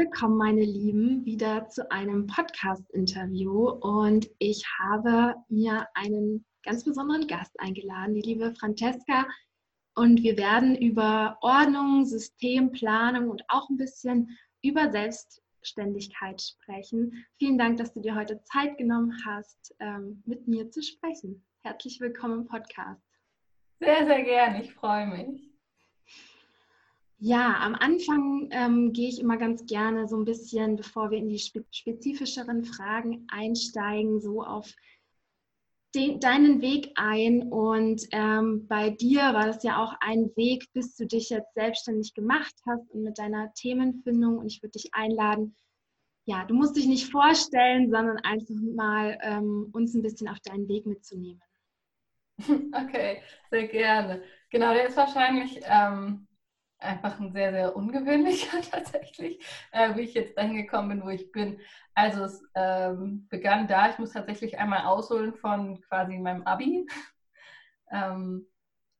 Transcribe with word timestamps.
Willkommen, 0.00 0.38
meine 0.38 0.64
Lieben, 0.64 1.26
wieder 1.26 1.68
zu 1.68 1.90
einem 1.92 2.26
Podcast-Interview. 2.26 3.68
Und 3.68 4.30
ich 4.38 4.64
habe 4.78 5.34
mir 5.50 5.88
einen 5.92 6.46
ganz 6.62 6.84
besonderen 6.84 7.26
Gast 7.26 7.52
eingeladen, 7.60 8.14
die 8.14 8.22
liebe 8.22 8.54
Francesca. 8.54 9.26
Und 9.94 10.22
wir 10.22 10.38
werden 10.38 10.74
über 10.74 11.36
Ordnung, 11.42 12.06
System, 12.06 12.72
Planung 12.72 13.28
und 13.28 13.42
auch 13.48 13.68
ein 13.68 13.76
bisschen 13.76 14.38
über 14.62 14.90
Selbstständigkeit 14.90 16.40
sprechen. 16.40 17.26
Vielen 17.38 17.58
Dank, 17.58 17.76
dass 17.76 17.92
du 17.92 18.00
dir 18.00 18.14
heute 18.14 18.42
Zeit 18.44 18.78
genommen 18.78 19.14
hast, 19.26 19.76
ähm, 19.80 20.22
mit 20.24 20.48
mir 20.48 20.70
zu 20.70 20.82
sprechen. 20.82 21.44
Herzlich 21.60 22.00
willkommen 22.00 22.40
im 22.40 22.46
Podcast. 22.46 23.04
Sehr, 23.80 24.06
sehr 24.06 24.22
gerne. 24.22 24.62
Ich 24.62 24.72
freue 24.72 25.06
mich. 25.08 25.49
Ja, 27.22 27.58
am 27.60 27.74
Anfang 27.74 28.48
ähm, 28.50 28.94
gehe 28.94 29.10
ich 29.10 29.20
immer 29.20 29.36
ganz 29.36 29.66
gerne 29.66 30.08
so 30.08 30.16
ein 30.16 30.24
bisschen, 30.24 30.76
bevor 30.76 31.10
wir 31.10 31.18
in 31.18 31.28
die 31.28 31.38
spezifischeren 31.38 32.64
Fragen 32.64 33.26
einsteigen, 33.30 34.22
so 34.22 34.42
auf 34.42 34.72
den, 35.94 36.18
deinen 36.18 36.62
Weg 36.62 36.92
ein. 36.94 37.42
Und 37.42 38.06
ähm, 38.12 38.66
bei 38.68 38.88
dir 38.88 39.20
war 39.20 39.46
das 39.46 39.62
ja 39.62 39.82
auch 39.84 39.94
ein 40.00 40.34
Weg, 40.34 40.72
bis 40.72 40.96
du 40.96 41.06
dich 41.06 41.28
jetzt 41.28 41.52
selbstständig 41.52 42.14
gemacht 42.14 42.54
hast 42.66 42.90
und 42.90 43.02
mit 43.02 43.18
deiner 43.18 43.52
Themenfindung. 43.52 44.38
Und 44.38 44.46
ich 44.46 44.62
würde 44.62 44.78
dich 44.78 44.94
einladen, 44.94 45.54
ja, 46.24 46.46
du 46.46 46.54
musst 46.54 46.74
dich 46.74 46.86
nicht 46.86 47.12
vorstellen, 47.12 47.90
sondern 47.90 48.16
einfach 48.18 48.54
mal 48.74 49.18
ähm, 49.22 49.68
uns 49.72 49.92
ein 49.92 50.02
bisschen 50.02 50.28
auf 50.28 50.40
deinen 50.40 50.68
Weg 50.68 50.86
mitzunehmen. 50.86 51.42
Okay, 52.72 53.20
sehr 53.50 53.68
gerne. 53.68 54.22
Genau, 54.48 54.72
der 54.72 54.88
ist 54.88 54.96
wahrscheinlich 54.96 55.60
ähm, 55.64 56.26
einfach 56.80 57.20
ein 57.20 57.32
sehr, 57.32 57.52
sehr 57.52 57.76
ungewöhnlicher 57.76 58.60
tatsächlich, 58.70 59.44
äh, 59.72 59.94
wie 59.96 60.02
ich 60.02 60.14
jetzt 60.14 60.36
dahin 60.36 60.56
gekommen 60.56 60.88
bin, 60.88 61.04
wo 61.04 61.08
ich 61.10 61.30
bin. 61.32 61.60
Also 61.94 62.24
es 62.24 62.42
ähm, 62.54 63.26
begann 63.28 63.68
da, 63.68 63.90
ich 63.90 63.98
muss 63.98 64.12
tatsächlich 64.12 64.58
einmal 64.58 64.86
ausholen 64.86 65.34
von 65.34 65.80
quasi 65.82 66.18
meinem 66.18 66.42
Abi. 66.42 66.86
ähm, 67.90 68.46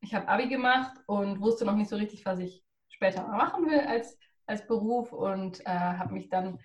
ich 0.00 0.14
habe 0.14 0.28
Abi 0.28 0.48
gemacht 0.48 0.96
und 1.06 1.40
wusste 1.40 1.64
noch 1.64 1.76
nicht 1.76 1.90
so 1.90 1.96
richtig, 1.96 2.24
was 2.24 2.38
ich 2.38 2.64
später 2.88 3.26
machen 3.28 3.66
will 3.66 3.80
als, 3.80 4.18
als 4.46 4.66
Beruf 4.66 5.12
und 5.12 5.60
äh, 5.66 5.70
habe 5.70 6.14
mich 6.14 6.28
dann 6.28 6.58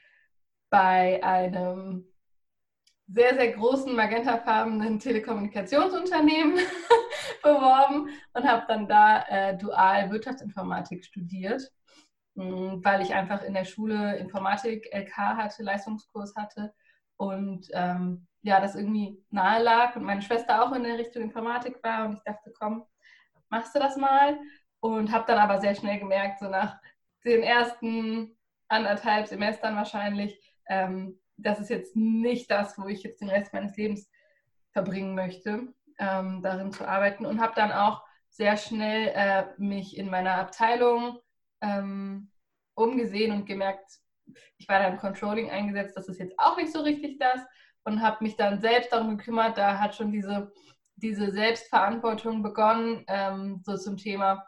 bei 0.70 1.24
einem 1.24 2.06
sehr, 3.08 3.36
sehr 3.36 3.52
großen 3.54 3.96
magentafarbenen 3.96 5.00
Telekommunikationsunternehmen 5.00 6.56
beworben 7.44 8.10
und 8.34 8.48
habe 8.48 8.66
dann 8.68 8.88
da 8.88 9.24
äh, 9.28 9.58
dual 9.58 10.12
Wirtschaftsinformatik 10.12 11.06
studiert, 11.06 11.72
mh, 12.36 12.46
hm, 12.46 12.86
weil 12.86 13.02
ich 13.02 13.14
einfach 13.14 13.44
in 13.44 13.54
der 13.54 13.66
Schule 13.66 14.18
Informatik 14.18 14.90
LK 14.92 15.16
hatte, 15.18 15.64
Leistungskurs 15.64 16.36
hatte 16.36 16.74
und 17.18 17.68
ähm, 17.74 18.28
ja, 18.42 18.60
das 18.60 18.76
irgendwie 18.76 19.24
nahe 19.32 19.62
lag 19.62 19.96
und 19.96 20.04
meine 20.04 20.22
Schwester 20.22 20.64
auch 20.64 20.72
in 20.74 20.84
der 20.84 20.98
Richtung 20.98 21.24
Informatik 21.24 21.84
war 21.84 22.06
und 22.06 22.14
ich 22.14 22.24
dachte, 22.24 22.54
komm, 22.58 22.86
machst 23.50 23.74
du 23.76 23.80
das 23.80 23.98
mal? 23.98 24.40
Und 24.80 25.12
habe 25.12 25.26
dann 25.28 25.40
aber 25.40 25.60
sehr 25.60 25.74
schnell 25.74 26.00
gemerkt, 26.00 26.40
so 26.40 26.48
nach 26.48 26.80
den 27.24 27.42
ersten 27.42 28.38
anderthalb 28.68 29.28
Semestern 29.28 29.76
wahrscheinlich, 29.76 30.40
ähm, 30.68 31.20
das 31.38 31.60
ist 31.60 31.70
jetzt 31.70 31.96
nicht 31.96 32.50
das, 32.50 32.78
wo 32.78 32.88
ich 32.88 33.04
jetzt 33.04 33.22
den 33.22 33.30
Rest 33.30 33.54
meines 33.54 33.76
Lebens 33.76 34.10
verbringen 34.72 35.16
möchte 35.16 35.74
ähm, 36.00 36.42
darin 36.42 36.72
zu 36.72 36.88
arbeiten 36.88 37.26
und 37.26 37.40
habe 37.42 37.54
dann 37.56 37.72
auch 37.72 38.04
sehr 38.30 38.58
schnell 38.58 39.12
äh, 39.16 39.46
mich 39.58 39.98
in 39.98 40.10
meiner 40.10 40.36
Abteilung 40.36 41.20
ähm, 41.62 42.32
umgesehen 42.76 43.32
und 43.32 43.46
gemerkt, 43.46 44.00
ich 44.58 44.68
war 44.68 44.80
da 44.80 44.88
im 44.88 44.98
Controlling 44.98 45.50
eingesetzt, 45.50 45.96
das 45.96 46.10
ist 46.10 46.20
jetzt 46.20 46.38
auch 46.38 46.58
nicht 46.58 46.74
so 46.74 46.82
richtig 46.82 47.20
das 47.20 47.42
und 47.86 48.02
habe 48.02 48.24
mich 48.24 48.36
dann 48.36 48.60
selbst 48.60 48.92
darum 48.92 49.18
gekümmert, 49.18 49.58
da 49.58 49.80
hat 49.80 49.96
schon 49.96 50.12
diese, 50.12 50.52
diese 50.96 51.32
Selbstverantwortung 51.32 52.44
begonnen, 52.44 53.06
ähm, 53.08 53.62
so 53.64 53.78
zum 53.78 53.96
Thema 53.96 54.46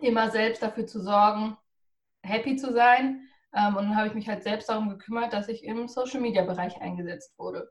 immer 0.00 0.30
selbst 0.30 0.62
dafür 0.62 0.86
zu 0.86 1.00
sorgen, 1.00 1.56
happy 2.22 2.56
zu 2.56 2.72
sein. 2.72 3.26
Ähm, 3.54 3.76
und 3.76 3.84
dann 3.84 3.96
habe 3.96 4.08
ich 4.08 4.14
mich 4.14 4.28
halt 4.28 4.42
selbst 4.42 4.68
darum 4.68 4.88
gekümmert, 4.88 5.32
dass 5.32 5.48
ich 5.48 5.64
im 5.64 5.88
Social-Media-Bereich 5.88 6.80
eingesetzt 6.80 7.38
wurde 7.38 7.70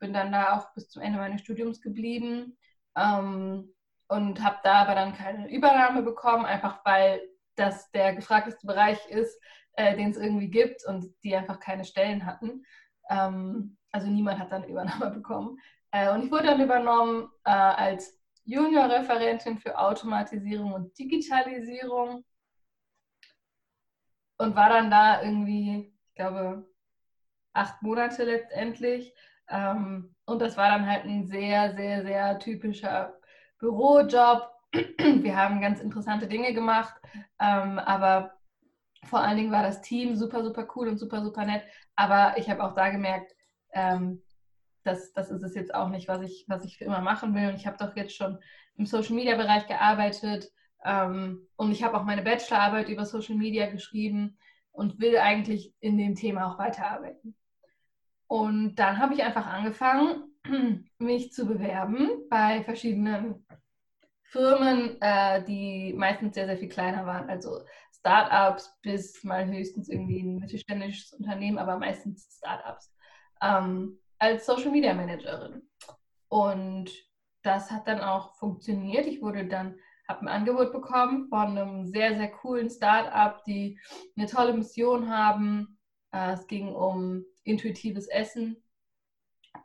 bin 0.00 0.12
dann 0.12 0.32
da 0.32 0.56
auch 0.56 0.74
bis 0.74 0.88
zum 0.88 1.02
Ende 1.02 1.18
meines 1.18 1.42
Studiums 1.42 1.80
geblieben 1.80 2.56
ähm, 2.96 3.72
und 4.08 4.42
habe 4.42 4.56
da 4.64 4.82
aber 4.82 4.96
dann 4.96 5.14
keine 5.14 5.48
Übernahme 5.52 6.02
bekommen, 6.02 6.44
einfach 6.44 6.84
weil 6.84 7.20
das 7.54 7.90
der 7.92 8.14
gefragteste 8.14 8.66
Bereich 8.66 8.98
ist, 9.08 9.38
äh, 9.74 9.96
den 9.96 10.10
es 10.10 10.16
irgendwie 10.16 10.48
gibt 10.48 10.84
und 10.86 11.06
die 11.22 11.36
einfach 11.36 11.60
keine 11.60 11.84
Stellen 11.84 12.26
hatten. 12.26 12.64
Ähm, 13.08 13.76
also 13.92 14.08
niemand 14.08 14.40
hat 14.40 14.50
dann 14.50 14.64
Übernahme 14.68 15.10
bekommen. 15.10 15.58
Äh, 15.92 16.10
und 16.12 16.24
ich 16.24 16.30
wurde 16.32 16.46
dann 16.46 16.60
übernommen 16.60 17.28
äh, 17.44 17.50
als 17.50 18.18
Juniorreferentin 18.44 19.58
für 19.58 19.78
Automatisierung 19.78 20.72
und 20.72 20.98
Digitalisierung 20.98 22.24
und 24.40 24.56
war 24.56 24.70
dann 24.70 24.90
da 24.90 25.22
irgendwie, 25.22 25.92
ich 26.08 26.14
glaube, 26.14 26.66
acht 27.52 27.82
Monate 27.82 28.24
letztendlich 28.24 29.12
ähm, 29.50 30.14
und 30.24 30.40
das 30.40 30.56
war 30.56 30.70
dann 30.70 30.86
halt 30.86 31.04
ein 31.04 31.26
sehr, 31.26 31.74
sehr, 31.74 32.02
sehr 32.02 32.38
typischer 32.38 33.18
Bürojob. 33.58 34.48
Wir 34.72 35.36
haben 35.36 35.60
ganz 35.60 35.80
interessante 35.80 36.28
Dinge 36.28 36.54
gemacht, 36.54 36.94
ähm, 37.40 37.78
aber 37.78 38.32
vor 39.04 39.20
allen 39.20 39.36
Dingen 39.36 39.52
war 39.52 39.62
das 39.62 39.80
Team 39.80 40.14
super, 40.14 40.44
super 40.44 40.66
cool 40.76 40.88
und 40.88 40.98
super, 40.98 41.22
super 41.22 41.44
nett. 41.44 41.64
Aber 41.96 42.34
ich 42.38 42.48
habe 42.48 42.62
auch 42.62 42.74
da 42.74 42.90
gemerkt, 42.90 43.32
ähm, 43.72 44.22
das, 44.84 45.12
das 45.12 45.30
ist 45.30 45.42
es 45.42 45.54
jetzt 45.54 45.74
auch 45.74 45.88
nicht, 45.88 46.08
was 46.08 46.22
ich, 46.22 46.44
was 46.48 46.64
ich 46.64 46.78
für 46.78 46.84
immer 46.84 47.00
machen 47.00 47.34
will. 47.34 47.48
Und 47.48 47.56
ich 47.56 47.66
habe 47.66 47.76
doch 47.78 47.96
jetzt 47.96 48.14
schon 48.14 48.38
im 48.76 48.86
Social 48.86 49.14
Media 49.14 49.36
Bereich 49.36 49.66
gearbeitet 49.66 50.48
ähm, 50.84 51.46
und 51.56 51.72
ich 51.72 51.82
habe 51.82 51.98
auch 51.98 52.04
meine 52.04 52.22
Bachelorarbeit 52.22 52.88
über 52.88 53.04
Social 53.04 53.36
Media 53.36 53.70
geschrieben 53.70 54.38
und 54.72 55.00
will 55.00 55.18
eigentlich 55.18 55.74
in 55.80 55.98
dem 55.98 56.14
Thema 56.14 56.46
auch 56.52 56.58
weiterarbeiten. 56.58 57.36
Und 58.26 58.76
dann 58.76 58.98
habe 58.98 59.14
ich 59.14 59.22
einfach 59.22 59.46
angefangen, 59.46 60.34
mich 60.98 61.32
zu 61.32 61.46
bewerben 61.46 62.08
bei 62.30 62.62
verschiedenen 62.62 63.44
Firmen, 64.22 64.96
äh, 65.00 65.44
die 65.44 65.92
meistens 65.96 66.34
sehr, 66.34 66.46
sehr 66.46 66.56
viel 66.56 66.68
kleiner 66.68 67.04
waren. 67.04 67.28
Also 67.28 67.62
Startups 67.92 68.78
bis 68.82 69.24
mal 69.24 69.46
höchstens 69.46 69.88
irgendwie 69.88 70.22
ein 70.22 70.36
mittelständisches 70.36 71.12
Unternehmen, 71.12 71.58
aber 71.58 71.76
meistens 71.78 72.38
Startups. 72.38 72.94
Ähm, 73.42 73.98
als 74.18 74.46
Social 74.46 74.70
Media 74.70 74.94
Managerin. 74.94 75.62
Und 76.28 76.90
das 77.42 77.70
hat 77.70 77.88
dann 77.88 78.00
auch 78.00 78.36
funktioniert. 78.36 79.06
Ich 79.06 79.20
wurde 79.20 79.46
dann, 79.46 79.74
habe 80.10 80.22
ein 80.22 80.28
Angebot 80.28 80.72
bekommen 80.72 81.28
von 81.28 81.56
einem 81.56 81.86
sehr, 81.86 82.16
sehr 82.16 82.30
coolen 82.30 82.68
Startup, 82.68 83.42
die 83.44 83.78
eine 84.16 84.26
tolle 84.26 84.52
Mission 84.52 85.08
haben. 85.08 85.78
Äh, 86.12 86.32
es 86.32 86.46
ging 86.46 86.74
um 86.74 87.24
intuitives 87.44 88.08
Essen. 88.08 88.62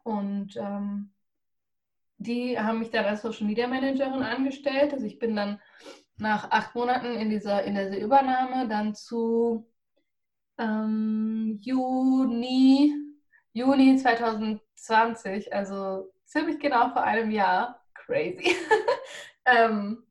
Und 0.03 0.55
ähm, 0.55 1.11
die 2.17 2.59
haben 2.59 2.79
mich 2.79 2.91
dann 2.91 3.05
als 3.05 3.23
Social 3.23 3.47
Media 3.47 3.67
Managerin 3.67 4.23
angestellt. 4.23 4.93
Also 4.93 5.05
ich 5.05 5.19
bin 5.19 5.35
dann 5.35 5.59
nach 6.17 6.51
acht 6.51 6.75
Monaten 6.75 7.07
in 7.15 7.29
dieser, 7.29 7.63
in 7.63 7.75
dieser 7.75 7.97
Übernahme 7.97 8.67
dann 8.67 8.93
zu 8.93 9.67
ähm, 10.57 11.59
Juni, 11.61 12.93
Juni 13.51 13.97
2020, 13.97 15.53
also 15.53 16.13
ziemlich 16.23 16.59
genau 16.59 16.89
vor 16.89 17.03
einem 17.03 17.31
Jahr, 17.31 17.83
crazy, 17.93 18.55
ähm, 19.45 20.04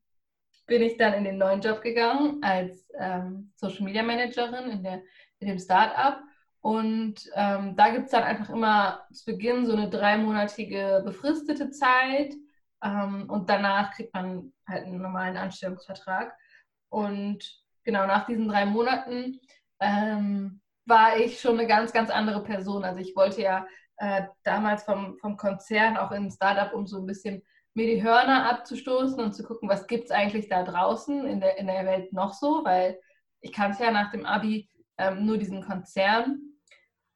bin 0.66 0.82
ich 0.82 0.96
dann 0.96 1.14
in 1.14 1.24
den 1.24 1.38
neuen 1.38 1.60
Job 1.60 1.82
gegangen 1.82 2.42
als 2.42 2.88
ähm, 2.98 3.52
Social 3.56 3.84
Media 3.84 4.02
Managerin 4.02 4.70
in, 4.70 4.82
der, 4.82 5.02
in 5.40 5.48
dem 5.48 5.58
Startup 5.58 6.18
und 6.60 7.14
ähm, 7.34 7.76
da 7.76 7.90
gibt 7.90 8.06
es 8.06 8.10
dann 8.12 8.22
einfach 8.24 8.48
immer 8.50 9.04
zu 9.12 9.26
Beginn 9.26 9.66
so 9.66 9.72
eine 9.72 9.90
dreimonatige 9.90 11.02
befristete 11.04 11.70
Zeit, 11.70 12.34
Ähm, 12.82 13.30
und 13.30 13.48
danach 13.48 13.92
kriegt 13.94 14.12
man 14.14 14.52
halt 14.68 14.84
einen 14.84 15.00
normalen 15.00 15.36
Anstellungsvertrag. 15.38 16.36
Und 16.90 17.38
genau 17.82 18.06
nach 18.06 18.26
diesen 18.26 18.48
drei 18.48 18.66
Monaten 18.66 19.40
ähm, 19.80 20.60
war 20.86 21.16
ich 21.16 21.40
schon 21.40 21.58
eine 21.58 21.66
ganz, 21.66 21.92
ganz 21.92 22.10
andere 22.10 22.42
Person. 22.42 22.84
Also 22.84 23.00
ich 23.00 23.16
wollte 23.16 23.40
ja 23.42 23.66
äh, 23.96 24.24
damals 24.42 24.84
vom, 24.84 25.16
vom 25.18 25.36
Konzern 25.36 25.96
auch 25.96 26.12
in 26.12 26.24
ein 26.24 26.30
Startup, 26.30 26.74
um 26.74 26.86
so 26.86 26.98
ein 26.98 27.06
bisschen 27.06 27.42
mir 27.74 27.86
die 27.86 28.02
Hörner 28.02 28.50
abzustoßen 28.50 29.18
und 29.20 29.34
zu 29.34 29.42
gucken, 29.42 29.68
was 29.68 29.86
gibt 29.86 30.04
es 30.04 30.10
eigentlich 30.10 30.48
da 30.48 30.62
draußen 30.62 31.26
in 31.26 31.40
der, 31.40 31.58
in 31.58 31.66
der 31.66 31.84
Welt 31.84 32.12
noch 32.12 32.32
so, 32.32 32.64
weil 32.64 32.98
ich 33.40 33.52
kannte 33.52 33.82
ja 33.82 33.90
nach 33.90 34.10
dem 34.10 34.24
Abi 34.24 34.68
ähm, 34.96 35.26
nur 35.26 35.38
diesen 35.38 35.62
Konzern. 35.62 36.40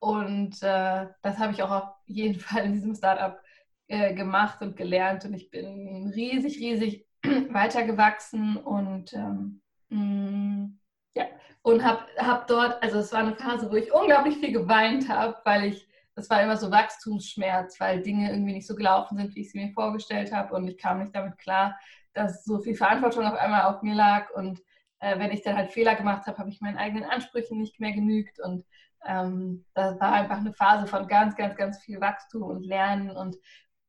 Und 0.01 0.63
äh, 0.63 1.07
das 1.23 1.39
habe 1.39 1.53
ich 1.53 1.63
auch 1.63 1.71
auf 1.71 1.89
jeden 2.07 2.41
Fall 2.41 2.65
in 2.65 2.73
diesem 2.73 2.95
Startup 2.95 3.41
äh, 3.87 4.15
gemacht 4.15 4.61
und 4.61 4.77
gelernt. 4.77 5.25
Und 5.25 5.35
ich 5.35 5.51
bin 5.51 6.13
riesig, 6.15 6.59
riesig 6.59 7.07
weitergewachsen 7.51 8.57
und 8.57 9.13
ähm, 9.15 9.61
mh, 9.89 9.99
mm, 9.99 10.81
ja, 11.15 11.25
und 11.63 11.85
habe 11.85 12.05
hab 12.19 12.47
dort, 12.47 12.83
also 12.83 12.99
es 12.99 13.13
war 13.13 13.21
eine 13.21 13.35
Phase, 13.35 13.71
wo 13.71 13.77
ich 13.77 13.93
unglaublich 13.93 14.39
viel 14.39 14.53
geweint 14.53 15.09
habe, 15.09 15.37
weil 15.45 15.65
ich, 15.65 15.88
das 16.19 16.29
war 16.31 16.43
immer 16.43 16.57
so 16.57 16.73
Wachstumsschmerz, 16.73 17.79
weil 17.79 18.03
Dinge 18.03 18.31
irgendwie 18.31 18.55
nicht 18.55 18.67
so 18.67 18.75
gelaufen 18.75 19.17
sind, 19.17 19.37
wie 19.37 19.43
ich 19.43 19.53
sie 19.53 19.65
mir 19.65 19.73
vorgestellt 19.73 20.33
habe. 20.33 20.53
Und 20.53 20.67
ich 20.67 20.77
kam 20.77 20.99
nicht 20.99 21.15
damit 21.15 21.39
klar, 21.39 21.79
dass 22.13 22.45
so 22.45 22.59
viel 22.59 22.75
Verantwortung 22.75 23.25
auf 23.25 23.39
einmal 23.39 23.67
auf 23.67 23.83
mir 23.83 23.95
lag. 23.95 24.29
Und 24.31 24.61
äh, 24.99 25.17
wenn 25.21 25.31
ich 25.31 25.43
dann 25.43 25.57
halt 25.57 25.71
Fehler 25.71 25.95
gemacht 25.95 26.27
habe, 26.27 26.37
habe 26.39 26.51
ich 26.51 26.61
meinen 26.61 26.77
eigenen 26.77 27.09
Ansprüchen 27.09 27.61
nicht 27.61 27.79
mehr 27.79 27.93
genügt. 27.93 28.41
Und 28.41 28.65
ähm, 29.07 29.65
das 29.75 30.01
war 30.01 30.11
einfach 30.11 30.39
eine 30.39 30.53
Phase 30.53 30.89
von 30.89 31.07
ganz, 31.07 31.37
ganz, 31.37 31.55
ganz 31.55 31.79
viel 31.79 32.01
Wachstum 32.01 32.43
und 32.43 32.67
Lernen 32.67 33.11
und 33.13 33.37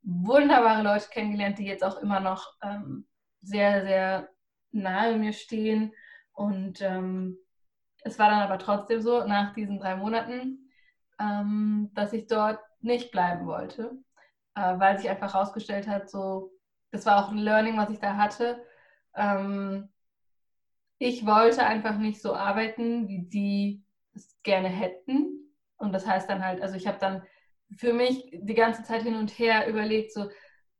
wunderbare 0.03 0.83
Leute 0.83 1.07
kennengelernt, 1.09 1.57
die 1.57 1.65
jetzt 1.65 1.83
auch 1.83 1.97
immer 1.97 2.19
noch 2.19 2.45
ähm, 2.61 3.07
sehr, 3.41 3.81
sehr 3.81 4.29
nahe 4.71 5.17
mir 5.17 5.33
stehen. 5.33 5.95
Und 6.33 6.79
ähm, 6.83 7.39
es 8.03 8.19
war 8.19 8.29
dann 8.29 8.43
aber 8.43 8.59
trotzdem 8.59 9.01
so, 9.01 9.25
nach 9.25 9.55
diesen 9.55 9.79
drei 9.79 9.95
Monaten, 9.95 10.69
ähm, 11.19 11.92
dass 11.94 12.13
ich 12.13 12.27
dort 12.27 12.60
nicht 12.81 13.12
bleiben 13.12 13.45
wollte, 13.45 13.98
äh, 14.56 14.80
weil 14.80 14.98
sich 14.98 15.10
einfach 15.10 15.33
herausgestellt 15.33 15.88
hat, 15.88 16.10
so, 16.10 16.51
das 16.92 17.06
war 17.06 17.24
auch 17.24 17.31
ein 17.31 17.38
Learning, 17.38 17.77
was 17.77 17.89
ich 17.89 18.00
da 18.00 18.16
hatte. 18.16 18.63
Ähm, 19.16 19.89
ich 20.98 21.25
wollte 21.25 21.66
einfach 21.66 21.98
nicht 21.98 22.21
so 22.21 22.36
arbeiten, 22.36 23.07
wie 23.07 23.21
die 23.21 23.83
es 24.13 24.38
gerne 24.44 24.69
hätten. 24.69 25.54
Und 25.77 25.94
das 25.94 26.06
heißt 26.06 26.30
dann 26.30 26.44
halt, 26.44 26.62
also 26.62 26.75
ich 26.75 26.88
habe 26.88 27.00
dann 27.00 27.24
für 27.77 27.94
mich 27.94 28.30
die 28.33 28.54
ganze 28.54 28.83
Zeit 28.83 29.04
hin 29.04 29.16
und 29.16 29.38
her 29.38 29.68
überlegt, 29.68 30.13
so 30.13 30.30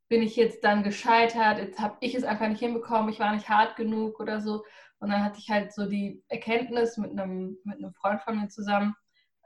bin 0.10 0.24
ich 0.24 0.36
jetzt 0.36 0.64
dann 0.64 0.84
gescheitert, 0.84 1.60
jetzt 1.60 1.80
habe 1.80 1.98
ich 2.02 2.16
es 2.16 2.24
einfach 2.24 2.48
nicht 2.48 2.60
hinbekommen, 2.60 3.10
ich 3.10 3.20
war 3.20 3.32
nicht 3.34 3.48
hart 3.48 3.76
genug 3.76 4.20
oder 4.20 4.42
so. 4.42 4.66
Und 5.00 5.10
dann 5.12 5.24
hatte 5.24 5.40
ich 5.40 5.50
halt 5.50 5.72
so 5.72 5.88
die 5.88 6.24
Erkenntnis 6.28 6.98
mit 6.98 7.12
einem, 7.12 7.58
mit 7.64 7.78
einem 7.78 7.94
Freund 7.94 8.22
von 8.22 8.40
mir 8.40 8.50
zusammen, 8.50 8.96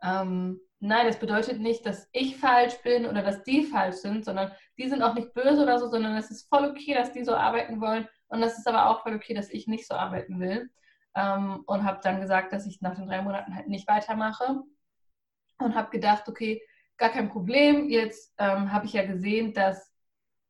ähm, 0.02 0.60
nein, 0.84 1.08
das 1.08 1.18
bedeutet 1.18 1.60
nicht, 1.60 1.86
dass 1.86 2.10
ich 2.12 2.38
falsch 2.38 2.76
bin 2.84 3.06
oder 3.06 3.24
dass 3.24 3.44
die 3.44 3.64
falsch 3.64 3.98
sind, 3.98 4.26
sondern 4.26 4.52
die 4.78 4.90
sind 4.90 5.02
auch 5.02 5.14
nicht 5.14 5.34
böse 5.34 5.64
oder 5.64 5.80
so, 5.80 5.88
sondern 5.88 6.16
es 6.18 6.30
ist 6.30 6.50
voll 6.50 6.66
okay, 6.70 6.94
dass 6.94 7.14
die 7.14 7.24
so 7.24 7.36
arbeiten 7.36 7.80
wollen 7.80 8.08
und 8.28 8.44
es 8.44 8.58
ist 8.58 8.68
aber 8.68 8.90
auch 8.90 9.02
voll 9.02 9.16
okay, 9.16 9.34
dass 9.34 9.50
ich 9.50 9.68
nicht 9.68 9.88
so 9.88 9.96
arbeiten 9.96 10.40
will. 10.40 10.70
Ähm, 11.16 11.64
und 11.68 11.84
habe 11.84 12.00
dann 12.04 12.20
gesagt, 12.20 12.52
dass 12.54 12.66
ich 12.66 12.82
nach 12.82 12.96
den 12.96 13.08
drei 13.08 13.22
Monaten 13.22 13.56
halt 13.56 13.68
nicht 13.68 13.88
weitermache 13.88 14.62
und 15.60 15.76
habe 15.76 15.92
gedacht, 15.92 16.28
okay, 16.28 16.62
gar 16.98 17.10
kein 17.10 17.30
Problem. 17.30 17.88
Jetzt 17.88 18.34
ähm, 18.40 18.72
habe 18.72 18.86
ich 18.86 18.94
ja 18.94 19.06
gesehen, 19.06 19.54
dass 19.54 19.92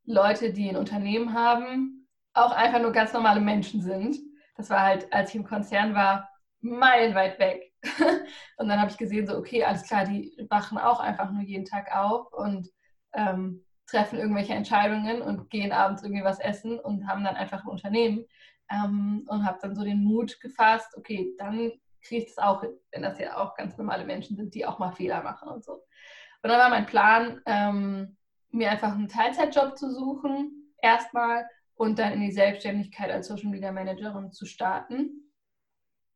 Leute, 0.05 0.53
die 0.53 0.69
ein 0.69 0.77
Unternehmen 0.77 1.33
haben, 1.33 2.07
auch 2.33 2.53
einfach 2.53 2.81
nur 2.81 2.91
ganz 2.91 3.13
normale 3.13 3.41
Menschen 3.41 3.81
sind. 3.81 4.17
Das 4.55 4.69
war 4.69 4.81
halt, 4.81 5.11
als 5.13 5.29
ich 5.29 5.35
im 5.35 5.43
Konzern 5.43 5.93
war, 5.93 6.29
meilenweit 6.61 7.39
weg. 7.39 7.72
und 8.57 8.69
dann 8.69 8.79
habe 8.79 8.91
ich 8.91 8.97
gesehen, 8.97 9.27
so, 9.27 9.37
okay, 9.37 9.63
alles 9.63 9.83
klar, 9.83 10.05
die 10.05 10.35
wachen 10.49 10.77
auch 10.77 10.99
einfach 10.99 11.31
nur 11.31 11.43
jeden 11.43 11.65
Tag 11.65 11.93
auf 11.95 12.31
und 12.31 12.69
ähm, 13.13 13.63
treffen 13.87 14.19
irgendwelche 14.19 14.53
Entscheidungen 14.53 15.21
und 15.21 15.49
gehen 15.49 15.71
abends 15.71 16.03
irgendwie 16.03 16.23
was 16.23 16.39
essen 16.39 16.79
und 16.79 17.07
haben 17.07 17.23
dann 17.23 17.35
einfach 17.35 17.63
ein 17.63 17.69
Unternehmen. 17.69 18.25
Ähm, 18.71 19.25
und 19.27 19.45
habe 19.45 19.59
dann 19.61 19.75
so 19.75 19.83
den 19.83 20.03
Mut 20.03 20.39
gefasst, 20.39 20.95
okay, 20.97 21.33
dann 21.37 21.73
kriege 22.01 22.23
ich 22.23 22.33
das 22.33 22.37
auch 22.37 22.61
hin, 22.61 22.71
wenn 22.91 23.01
das 23.01 23.19
ja 23.19 23.37
auch 23.37 23.55
ganz 23.55 23.77
normale 23.77 24.05
Menschen 24.05 24.35
sind, 24.37 24.55
die 24.55 24.65
auch 24.65 24.79
mal 24.79 24.91
Fehler 24.91 25.21
machen 25.21 25.49
und 25.49 25.63
so. 25.63 25.73
Und 25.73 26.49
dann 26.49 26.59
war 26.59 26.69
mein 26.69 26.85
Plan, 26.85 27.41
ähm, 27.45 28.17
mir 28.51 28.71
einfach 28.71 28.93
einen 28.93 29.09
Teilzeitjob 29.09 29.77
zu 29.77 29.91
suchen, 29.91 30.73
erstmal, 30.81 31.45
und 31.75 31.99
dann 31.99 32.13
in 32.13 32.21
die 32.21 32.31
Selbstständigkeit 32.31 33.09
als 33.09 33.27
Social 33.27 33.49
Media 33.49 33.71
Managerin 33.71 34.31
zu 34.31 34.45
starten. 34.45 35.31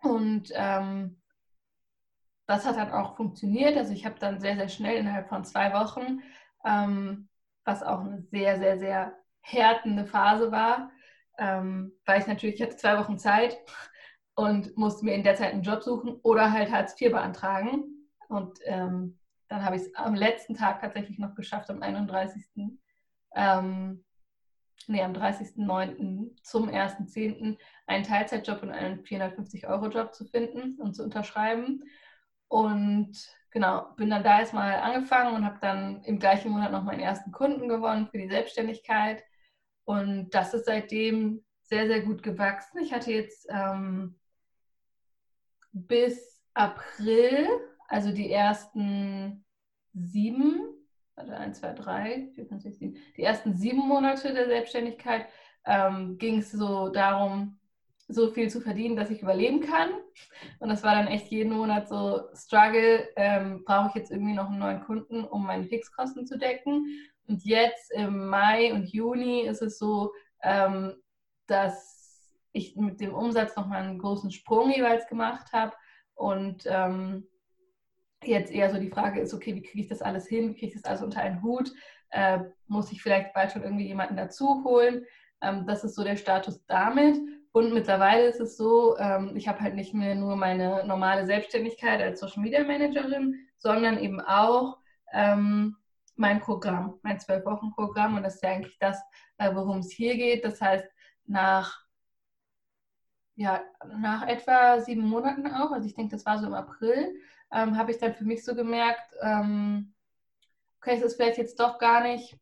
Und 0.02 0.52
ähm, 0.54 1.22
das 2.48 2.66
hat 2.66 2.78
dann 2.78 2.92
auch 2.92 3.16
funktioniert. 3.16 3.78
Also 3.78 3.94
ich 3.94 4.06
habe 4.06 4.16
dann 4.20 4.40
sehr, 4.40 4.56
sehr 4.56 4.70
schnell 4.70 4.98
innerhalb 4.98 5.30
von 5.30 5.44
zwei 5.44 5.74
Wochen, 5.74 6.22
ähm, 6.66 7.30
was 7.66 7.84
auch 7.84 8.00
eine 8.00 8.22
sehr, 8.22 8.58
sehr, 8.58 8.80
sehr 8.80 9.18
härtende 9.42 10.06
Phase 10.06 10.52
war, 10.52 10.92
ähm, 11.38 11.94
weil 12.06 12.22
ich 12.22 12.28
natürlich, 12.28 12.56
ich 12.56 12.62
hatte 12.62 12.78
zwei 12.78 12.98
Wochen 12.98 13.20
Zeit 13.20 13.58
und 14.36 14.76
musste 14.78 15.06
mir 15.06 15.14
in 15.14 15.24
der 15.24 15.36
Zeit 15.36 15.54
einen 15.54 15.64
Job 15.64 15.84
suchen 15.84 16.20
oder 16.24 16.52
halt 16.52 16.72
Hartz 16.72 17.00
IV 17.00 17.12
beantragen. 17.12 18.08
Und 18.30 18.60
ähm, 18.66 19.20
dann 19.50 19.64
habe 19.64 19.76
ich 19.76 19.84
es 19.84 19.96
am 19.96 20.16
letzten 20.16 20.56
Tag 20.56 20.82
tatsächlich 20.82 21.20
noch 21.20 21.36
geschafft, 21.36 21.70
am 21.70 21.82
31. 21.82 22.44
Ähm, 23.36 24.04
nee, 24.88 25.02
am 25.02 25.14
30.09. 25.14 26.42
zum 26.44 26.70
1.10. 26.70 27.58
einen 27.88 28.04
Teilzeitjob 28.04 28.64
und 28.64 28.72
einen 28.72 29.04
450-Euro-Job 29.04 30.14
zu 30.14 30.26
finden 30.26 30.76
und 30.76 30.96
zu 30.96 31.04
unterschreiben. 31.04 31.84
Und 32.48 33.14
genau, 33.52 33.94
bin 33.96 34.10
dann 34.10 34.24
da 34.24 34.40
erstmal 34.40 34.76
angefangen 34.80 35.36
und 35.36 35.46
habe 35.46 35.60
dann 35.62 36.04
im 36.04 36.20
gleichen 36.20 36.52
Monat 36.52 36.72
noch 36.72 36.84
meinen 36.84 37.02
ersten 37.02 37.32
Kunden 37.32 37.68
gewonnen 37.68 38.08
für 38.08 38.18
die 38.18 38.30
Selbstständigkeit. 38.30 39.24
Und 39.84 40.30
das 40.32 40.54
ist 40.54 40.66
seitdem 40.66 41.44
sehr, 41.62 41.88
sehr 41.88 42.02
gut 42.02 42.24
gewachsen. 42.24 42.80
Ich 42.80 42.94
hatte 42.94 43.12
jetzt 43.12 43.48
ähm, 43.50 44.20
bis 45.72 46.42
April 46.54 47.48
also 47.88 48.12
die 48.12 48.32
ersten 48.32 49.46
sieben, 49.94 50.74
also 51.16 51.32
eins, 51.32 51.60
zwei, 51.60 51.74
drei, 51.74 52.30
vier, 52.36 52.46
fünf, 52.46 52.62
sechs, 52.62 52.80
sieben, 52.80 52.98
die 53.16 53.24
ersten 53.24 53.56
sieben 53.56 53.88
Monate 53.88 54.34
der 54.34 54.48
Selbstständigkeit 54.48 55.28
ähm, 55.66 56.18
ging 56.18 56.40
es 56.40 56.52
so 56.52 56.90
darum, 56.90 57.60
so 58.08 58.30
viel 58.30 58.50
zu 58.50 58.62
verdienen, 58.62 58.96
dass 58.96 59.10
ich 59.10 59.22
überleben 59.22 59.62
kann. 59.62 59.90
Und 60.60 60.70
das 60.70 60.84
war 60.84 60.96
dann 60.96 61.08
echt 61.08 61.28
jeden 61.28 61.54
Monat 61.54 61.90
so 61.90 62.22
Struggle, 62.34 63.08
ähm, 63.16 63.64
brauche 63.66 63.90
ich 63.90 63.96
jetzt 63.96 64.12
irgendwie 64.12 64.34
noch 64.34 64.50
einen 64.50 64.60
neuen 64.60 64.82
Kunden, 64.82 65.24
um 65.26 65.46
meine 65.46 65.66
Fixkosten 65.66 66.26
zu 66.26 66.38
decken. 66.38 66.88
Und 67.28 67.44
jetzt 67.44 67.92
im 67.92 68.28
Mai 68.28 68.74
und 68.74 68.92
Juni 68.94 69.42
ist 69.42 69.62
es 69.62 69.78
so, 69.78 70.14
ähm, 70.42 70.96
dass 71.48 72.32
ich 72.54 72.76
mit 72.76 73.02
dem 73.02 73.14
Umsatz 73.14 73.56
nochmal 73.56 73.84
einen 73.84 74.00
großen 74.00 74.32
Sprung 74.32 74.72
jeweils 74.72 75.08
gemacht 75.08 75.52
habe 75.52 75.74
und 76.16 76.64
ähm, 76.66 77.28
jetzt 78.24 78.52
eher 78.52 78.72
so 78.72 78.80
die 78.80 78.90
Frage 78.90 79.20
ist, 79.20 79.34
okay, 79.34 79.54
wie 79.54 79.62
kriege 79.62 79.82
ich 79.82 79.88
das 79.88 80.02
alles 80.02 80.28
hin? 80.28 80.50
Wie 80.50 80.54
kriege 80.54 80.68
ich 80.68 80.82
das 80.82 80.86
alles 80.86 81.04
unter 81.04 81.22
einen 81.22 81.44
Hut? 81.44 81.72
Äh, 82.10 82.40
muss 82.68 82.92
ich 82.92 83.02
vielleicht 83.02 83.34
bald 83.34 83.52
schon 83.52 83.64
irgendwie 83.64 83.88
jemanden 83.88 84.16
dazu 84.16 84.64
holen? 84.64 85.06
Ähm, 85.42 85.68
das 85.68 85.84
ist 85.84 85.96
so 85.96 86.04
der 86.04 86.16
Status 86.16 86.66
damit. 86.66 87.18
Und 87.58 87.74
mittlerweile 87.74 88.28
ist 88.28 88.40
es 88.40 88.56
so, 88.56 88.96
ähm, 89.00 89.36
ich 89.36 89.48
habe 89.48 89.62
halt 89.62 89.74
nicht 89.74 89.92
mehr 89.92 90.14
nur 90.14 90.36
meine 90.36 90.86
normale 90.86 91.26
Selbstständigkeit 91.26 92.00
als 92.00 92.20
Social 92.20 92.44
Media 92.44 92.64
Managerin, 92.64 93.48
sondern 93.58 93.98
eben 93.98 94.22
auch 94.22 94.78
ähm, 95.12 95.76
mein 96.16 96.40
Programm, 96.40 97.00
mein 97.02 97.20
Zwölf-Wochen-Programm. 97.20 98.16
Und 98.16 98.22
das 98.22 98.36
ist 98.36 98.44
ja 98.44 98.52
eigentlich 98.52 98.78
das, 98.78 99.02
äh, 99.40 99.56
worum 99.56 99.80
es 99.80 99.92
hier 99.92 100.16
geht. 100.18 100.46
Das 100.46 100.62
heißt, 100.62 100.86
nach, 101.26 101.84
ja, 103.34 103.64
nach 103.88 104.28
etwa 104.28 104.80
sieben 104.80 105.10
Monaten 105.10 105.48
auch, 105.48 105.72
also 105.72 105.88
ich 105.88 105.96
denke, 105.96 106.16
das 106.16 106.28
war 106.28 106.38
so 106.38 106.46
im 106.46 106.54
April, 106.54 107.20
ähm, 107.52 107.76
habe 107.76 107.90
ich 107.90 107.98
dann 107.98 108.14
für 108.14 108.26
mich 108.26 108.46
so 108.46 108.54
gemerkt, 108.54 109.16
okay, 109.20 110.96
es 110.96 111.02
ist 111.02 111.16
vielleicht 111.16 111.40
jetzt 111.40 111.60
doch 111.60 111.80
gar 111.80 112.04
nicht 112.04 112.38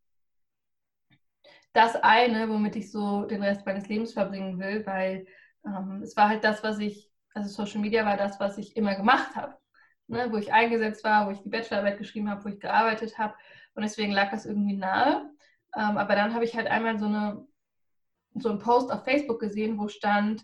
das 1.75 1.96
eine, 1.96 2.50
womit 2.50 2.75
ich 2.75 2.91
so 2.91 3.25
den 3.25 3.44
Rest 3.44 3.65
meines 3.65 3.88
Lebens 3.88 4.13
verbringen 4.13 4.60
will, 4.60 4.86
weil 4.86 5.27
ähm, 5.65 6.01
es 6.03 6.15
war 6.15 6.29
halt 6.29 6.44
das, 6.44 6.63
was 6.63 6.79
ich, 6.79 7.12
also 7.34 7.50
Social 7.50 7.82
Media 7.82 8.05
war 8.05 8.17
das, 8.17 8.39
was 8.39 8.58
ich 8.58 8.75
immer 8.77 8.96
gemacht 8.96 9.36
habe. 9.36 9.55
Ne, 10.08 10.32
wo 10.32 10.38
ich 10.38 10.53
eingesetzt 10.53 11.03
war, 11.03 11.25
wo 11.25 11.32
ich 11.32 11.41
die 11.41 11.50
Bachelorarbeit 11.50 11.98
geschrieben 11.98 12.29
habe, 12.29 12.44
wo 12.46 12.50
ich 12.50 12.60
gearbeitet 12.60 13.17
habe. 13.17 13.34
Und 13.74 13.82
deswegen 13.82 14.12
lag 14.12 14.29
das 14.29 14.46
irgendwie 14.46 14.77
nahe. 14.77 15.32
Ähm, 15.75 15.98
aber 15.98 16.15
dann 16.15 16.36
habe 16.36 16.46
ich 16.46 16.55
halt 16.55 16.67
einmal 16.67 17.00
so, 17.00 17.05
eine, 17.05 17.48
so 18.36 18.50
einen 18.50 18.60
Post 18.60 18.91
auf 18.91 19.03
Facebook 19.03 19.39
gesehen, 19.39 19.79
wo 19.79 19.88
stand, 19.88 20.44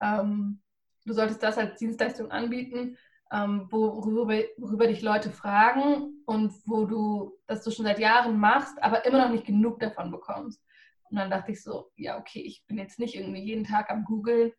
ähm, 0.00 0.62
du 1.04 1.12
solltest 1.12 1.42
das 1.42 1.58
als 1.58 1.76
Dienstleistung 1.78 2.30
anbieten, 2.30 2.96
ähm, 3.32 3.66
worüber, 3.70 4.42
worüber 4.56 4.86
dich 4.86 5.02
Leute 5.02 5.30
fragen 5.30 6.22
und 6.26 6.52
wo 6.66 6.84
du 6.84 7.36
das 7.46 7.64
du 7.64 7.70
schon 7.70 7.86
seit 7.86 7.98
Jahren 7.98 8.38
machst, 8.38 8.80
aber 8.82 9.04
immer 9.06 9.18
noch 9.18 9.30
nicht 9.30 9.44
genug 9.44 9.80
davon 9.80 10.10
bekommst. 10.10 10.62
Und 11.10 11.18
dann 11.18 11.30
dachte 11.30 11.52
ich 11.52 11.62
so, 11.62 11.90
ja, 11.96 12.18
okay, 12.18 12.40
ich 12.40 12.64
bin 12.66 12.78
jetzt 12.78 12.98
nicht 12.98 13.16
irgendwie 13.16 13.42
jeden 13.42 13.64
Tag 13.64 13.90
am 13.90 14.04
Google, 14.04 14.54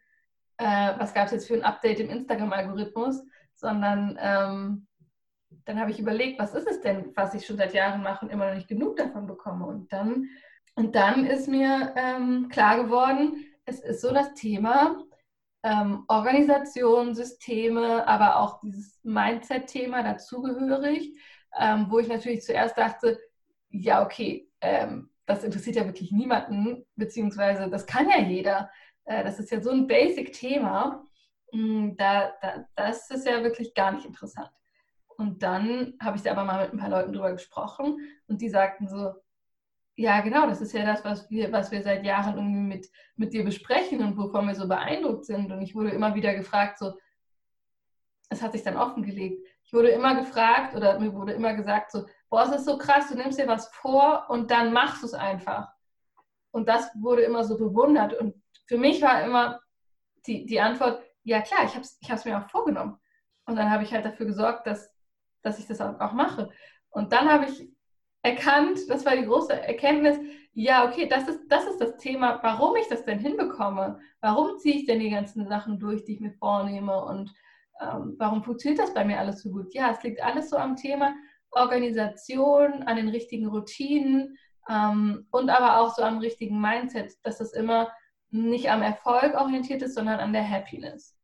äh, 0.57 0.93
was 0.97 1.13
gab 1.13 1.25
es 1.25 1.31
jetzt 1.31 1.47
für 1.47 1.55
ein 1.55 1.63
Update 1.63 1.99
im 1.99 2.09
Instagram-Algorithmus, 2.09 3.23
sondern 3.55 4.17
ähm, 4.21 4.87
dann 5.65 5.79
habe 5.79 5.91
ich 5.91 5.99
überlegt, 5.99 6.39
was 6.39 6.53
ist 6.53 6.67
es 6.67 6.81
denn, 6.81 7.11
was 7.15 7.33
ich 7.33 7.45
schon 7.45 7.57
seit 7.57 7.73
Jahren 7.73 8.03
mache 8.03 8.25
und 8.25 8.31
immer 8.31 8.47
noch 8.47 8.55
nicht 8.55 8.67
genug 8.67 8.95
davon 8.97 9.27
bekomme. 9.27 9.65
Und 9.65 9.91
dann, 9.91 10.27
und 10.75 10.95
dann 10.95 11.25
ist 11.25 11.47
mir 11.47 11.93
ähm, 11.95 12.49
klar 12.49 12.83
geworden, 12.83 13.45
es 13.65 13.79
ist 13.79 14.01
so 14.01 14.13
das 14.13 14.33
Thema 14.33 15.03
ähm, 15.63 16.05
Organisation, 16.07 17.13
Systeme, 17.13 18.07
aber 18.07 18.37
auch 18.37 18.59
dieses 18.59 18.99
Mindset-Thema 19.03 20.03
dazugehörig, 20.03 21.13
ähm, 21.59 21.87
wo 21.89 21.99
ich 21.99 22.07
natürlich 22.07 22.41
zuerst 22.41 22.77
dachte, 22.77 23.19
ja, 23.69 24.03
okay, 24.03 24.49
ähm, 24.61 25.09
das 25.25 25.43
interessiert 25.43 25.75
ja 25.75 25.85
wirklich 25.85 26.11
niemanden, 26.11 26.85
beziehungsweise 26.95 27.69
das 27.69 27.85
kann 27.85 28.09
ja 28.09 28.19
jeder. 28.19 28.69
Äh, 29.05 29.23
das 29.23 29.39
ist 29.39 29.51
ja 29.51 29.61
so 29.61 29.71
ein 29.71 29.87
Basic-Thema. 29.87 31.05
Mm, 31.51 31.95
da, 31.97 32.31
da, 32.41 32.65
das 32.75 33.09
ist 33.09 33.25
ja 33.25 33.43
wirklich 33.43 33.73
gar 33.73 33.91
nicht 33.91 34.05
interessant. 34.05 34.51
Und 35.07 35.43
dann 35.43 35.93
habe 36.01 36.17
ich 36.17 36.23
da 36.23 36.31
aber 36.31 36.45
mal 36.45 36.63
mit 36.63 36.73
ein 36.73 36.79
paar 36.79 36.89
Leuten 36.89 37.13
drüber 37.13 37.31
gesprochen 37.31 37.99
und 38.27 38.41
die 38.41 38.49
sagten 38.49 38.87
so, 38.87 39.13
ja, 39.95 40.21
genau, 40.21 40.47
das 40.47 40.61
ist 40.61 40.73
ja 40.73 40.85
das, 40.85 41.03
was 41.05 41.29
wir, 41.29 41.51
was 41.51 41.71
wir 41.71 41.83
seit 41.83 42.03
Jahren 42.03 42.37
irgendwie 42.37 42.75
mit, 42.75 42.89
mit 43.15 43.33
dir 43.33 43.43
besprechen 43.43 44.01
und 44.01 44.17
wovon 44.17 44.47
wir 44.47 44.55
so 44.55 44.67
beeindruckt 44.67 45.25
sind. 45.25 45.51
Und 45.51 45.61
ich 45.61 45.75
wurde 45.75 45.91
immer 45.91 46.15
wieder 46.15 46.33
gefragt, 46.33 46.79
so, 46.79 46.93
es 48.29 48.41
hat 48.41 48.53
sich 48.53 48.63
dann 48.63 48.77
offengelegt. 48.77 49.45
Ich 49.63 49.73
wurde 49.73 49.89
immer 49.89 50.15
gefragt 50.15 50.75
oder 50.75 50.97
mir 50.99 51.13
wurde 51.13 51.33
immer 51.33 51.53
gesagt, 51.53 51.91
so, 51.91 52.05
boah, 52.31 52.43
es 52.43 52.55
ist 52.55 52.65
so 52.65 52.77
krass, 52.77 53.09
du 53.09 53.15
nimmst 53.15 53.37
dir 53.37 53.47
was 53.47 53.67
vor 53.67 54.25
und 54.29 54.49
dann 54.49 54.73
machst 54.73 55.03
du 55.03 55.05
es 55.05 55.13
einfach. 55.13 55.67
Und 56.51 56.67
das 56.67 56.89
wurde 56.95 57.21
immer 57.23 57.43
so 57.43 57.57
bewundert. 57.57 58.13
Und 58.13 58.33
für 58.67 58.77
mich 58.77 59.01
war 59.01 59.21
immer 59.23 59.59
die, 60.25 60.45
die 60.45 60.59
Antwort, 60.59 61.03
ja 61.23 61.41
klar, 61.41 61.65
ich 61.65 61.71
habe 61.71 61.81
es 61.81 61.99
ich 62.01 62.25
mir 62.25 62.39
auch 62.39 62.49
vorgenommen. 62.49 62.97
Und 63.45 63.57
dann 63.57 63.69
habe 63.69 63.83
ich 63.83 63.93
halt 63.93 64.05
dafür 64.05 64.25
gesorgt, 64.25 64.65
dass, 64.65 64.95
dass 65.41 65.59
ich 65.59 65.67
das 65.67 65.81
auch 65.81 66.13
mache. 66.13 66.49
Und 66.89 67.11
dann 67.11 67.29
habe 67.29 67.45
ich 67.45 67.69
erkannt, 68.21 68.79
das 68.87 69.05
war 69.05 69.15
die 69.15 69.25
große 69.25 69.53
Erkenntnis, 69.53 70.17
ja, 70.53 70.87
okay, 70.87 71.07
das 71.07 71.27
ist, 71.27 71.41
das 71.49 71.65
ist 71.65 71.81
das 71.81 71.97
Thema, 71.97 72.39
warum 72.43 72.75
ich 72.77 72.87
das 72.87 73.03
denn 73.03 73.19
hinbekomme. 73.19 73.99
Warum 74.21 74.57
ziehe 74.57 74.75
ich 74.75 74.85
denn 74.85 74.99
die 74.99 75.09
ganzen 75.09 75.47
Sachen 75.47 75.79
durch, 75.79 76.05
die 76.05 76.13
ich 76.13 76.19
mir 76.21 76.33
vornehme 76.33 77.03
und 77.03 77.33
ähm, 77.81 78.15
warum 78.19 78.43
funktioniert 78.43 78.79
das 78.79 78.93
bei 78.93 79.03
mir 79.03 79.19
alles 79.19 79.41
so 79.41 79.49
gut? 79.49 79.73
Ja, 79.73 79.91
es 79.91 80.03
liegt 80.03 80.21
alles 80.23 80.49
so 80.49 80.57
am 80.57 80.75
Thema 80.75 81.13
Organisation, 81.51 82.83
an 82.83 82.95
den 82.95 83.09
richtigen 83.09 83.47
Routinen 83.47 84.37
ähm, 84.69 85.27
und 85.31 85.49
aber 85.49 85.79
auch 85.79 85.93
so 85.95 86.03
am 86.03 86.19
richtigen 86.19 86.59
Mindset, 86.59 87.13
dass 87.23 87.37
das 87.37 87.53
immer 87.53 87.91
nicht 88.29 88.69
am 88.69 88.81
Erfolg 88.81 89.33
orientiert 89.35 89.81
ist, 89.81 89.95
sondern 89.95 90.19
an 90.19 90.33
der 90.33 90.49
Happiness. 90.49 91.17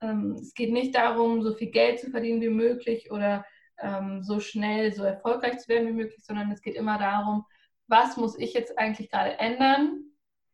Ähm, 0.00 0.36
es 0.40 0.54
geht 0.54 0.72
nicht 0.72 0.94
darum, 0.94 1.42
so 1.42 1.54
viel 1.54 1.70
Geld 1.70 2.00
zu 2.00 2.10
verdienen 2.10 2.40
wie 2.40 2.50
möglich 2.50 3.10
oder 3.10 3.44
ähm, 3.80 4.22
so 4.22 4.40
schnell, 4.40 4.92
so 4.92 5.02
erfolgreich 5.02 5.58
zu 5.58 5.68
werden 5.68 5.88
wie 5.88 5.92
möglich, 5.92 6.24
sondern 6.24 6.50
es 6.52 6.62
geht 6.62 6.76
immer 6.76 6.98
darum, 6.98 7.44
was 7.86 8.16
muss 8.16 8.38
ich 8.38 8.54
jetzt 8.54 8.78
eigentlich 8.78 9.10
gerade 9.10 9.38
ändern? 9.38 10.04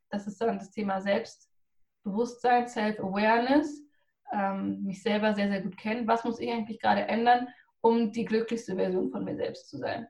Das 0.09 0.27
ist 0.27 0.41
dann 0.41 0.59
das 0.59 0.71
Thema 0.71 1.01
Selbstbewusstsein, 1.01 2.67
Self-Awareness, 2.67 3.83
ähm, 4.33 4.83
mich 4.83 5.03
selber 5.03 5.35
sehr, 5.35 5.49
sehr 5.49 5.63
gut 5.63 5.77
kennen. 5.77 6.09
Was 6.09 6.25
muss 6.25 6.41
ich 6.41 6.51
eigentlich 6.51 6.81
gerade 6.81 7.03
ändern, 7.03 7.49
um 7.81 8.13
die 8.13 8.25
glücklichste 8.25 8.77
Version 8.77 9.11
von 9.11 9.25
mir 9.25 9.37
selbst 9.37 9.69
zu 9.69 9.79
sein? 9.79 10.09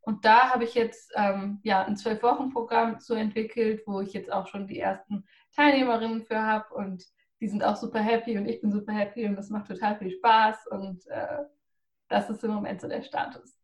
Und 0.00 0.24
da 0.24 0.50
habe 0.50 0.64
ich 0.64 0.74
jetzt 0.74 1.12
ähm, 1.16 1.60
ja, 1.64 1.84
ein 1.84 1.96
Zwölf-Wochen-Programm 1.96 2.98
so 2.98 3.14
entwickelt, 3.14 3.82
wo 3.86 4.00
ich 4.00 4.12
jetzt 4.14 4.32
auch 4.32 4.46
schon 4.46 4.66
die 4.66 4.78
ersten 4.78 5.24
Teilnehmerinnen 5.54 6.22
für 6.24 6.40
habe 6.40 6.74
und 6.74 7.04
die 7.40 7.48
sind 7.48 7.62
auch 7.62 7.76
super 7.76 8.00
happy 8.00 8.36
und 8.38 8.46
ich 8.46 8.60
bin 8.60 8.72
super 8.72 8.92
happy 8.92 9.26
und 9.26 9.36
das 9.36 9.50
macht 9.50 9.68
total 9.68 9.98
viel 9.98 10.10
Spaß 10.10 10.66
und 10.68 11.06
äh, 11.08 11.44
das 12.08 12.30
ist 12.30 12.42
im 12.42 12.52
Moment 12.52 12.80
so 12.80 12.88
der 12.88 13.02
Status. 13.02 13.58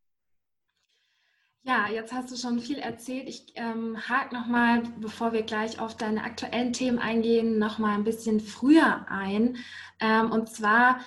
Ja, 1.67 1.89
jetzt 1.89 2.13
hast 2.13 2.31
du 2.31 2.37
schon 2.37 2.61
viel 2.61 2.79
erzählt. 2.79 3.27
Ich 3.27 3.55
ähm, 3.55 3.97
hake 4.07 4.35
nochmal, 4.35 4.83
bevor 5.01 5.33
wir 5.33 5.45
gleich 5.45 5.81
auf 5.81 5.97
deine 5.97 6.23
aktuellen 6.23 6.75
Themen 6.75 6.99
eingehen, 6.99 7.59
nochmal 7.59 7.95
ein 7.95 8.05
bisschen 8.05 8.39
früher 8.39 9.07
ein. 9.09 9.57
Ähm, 9.99 10.31
und 10.31 10.51
zwar, 10.51 11.01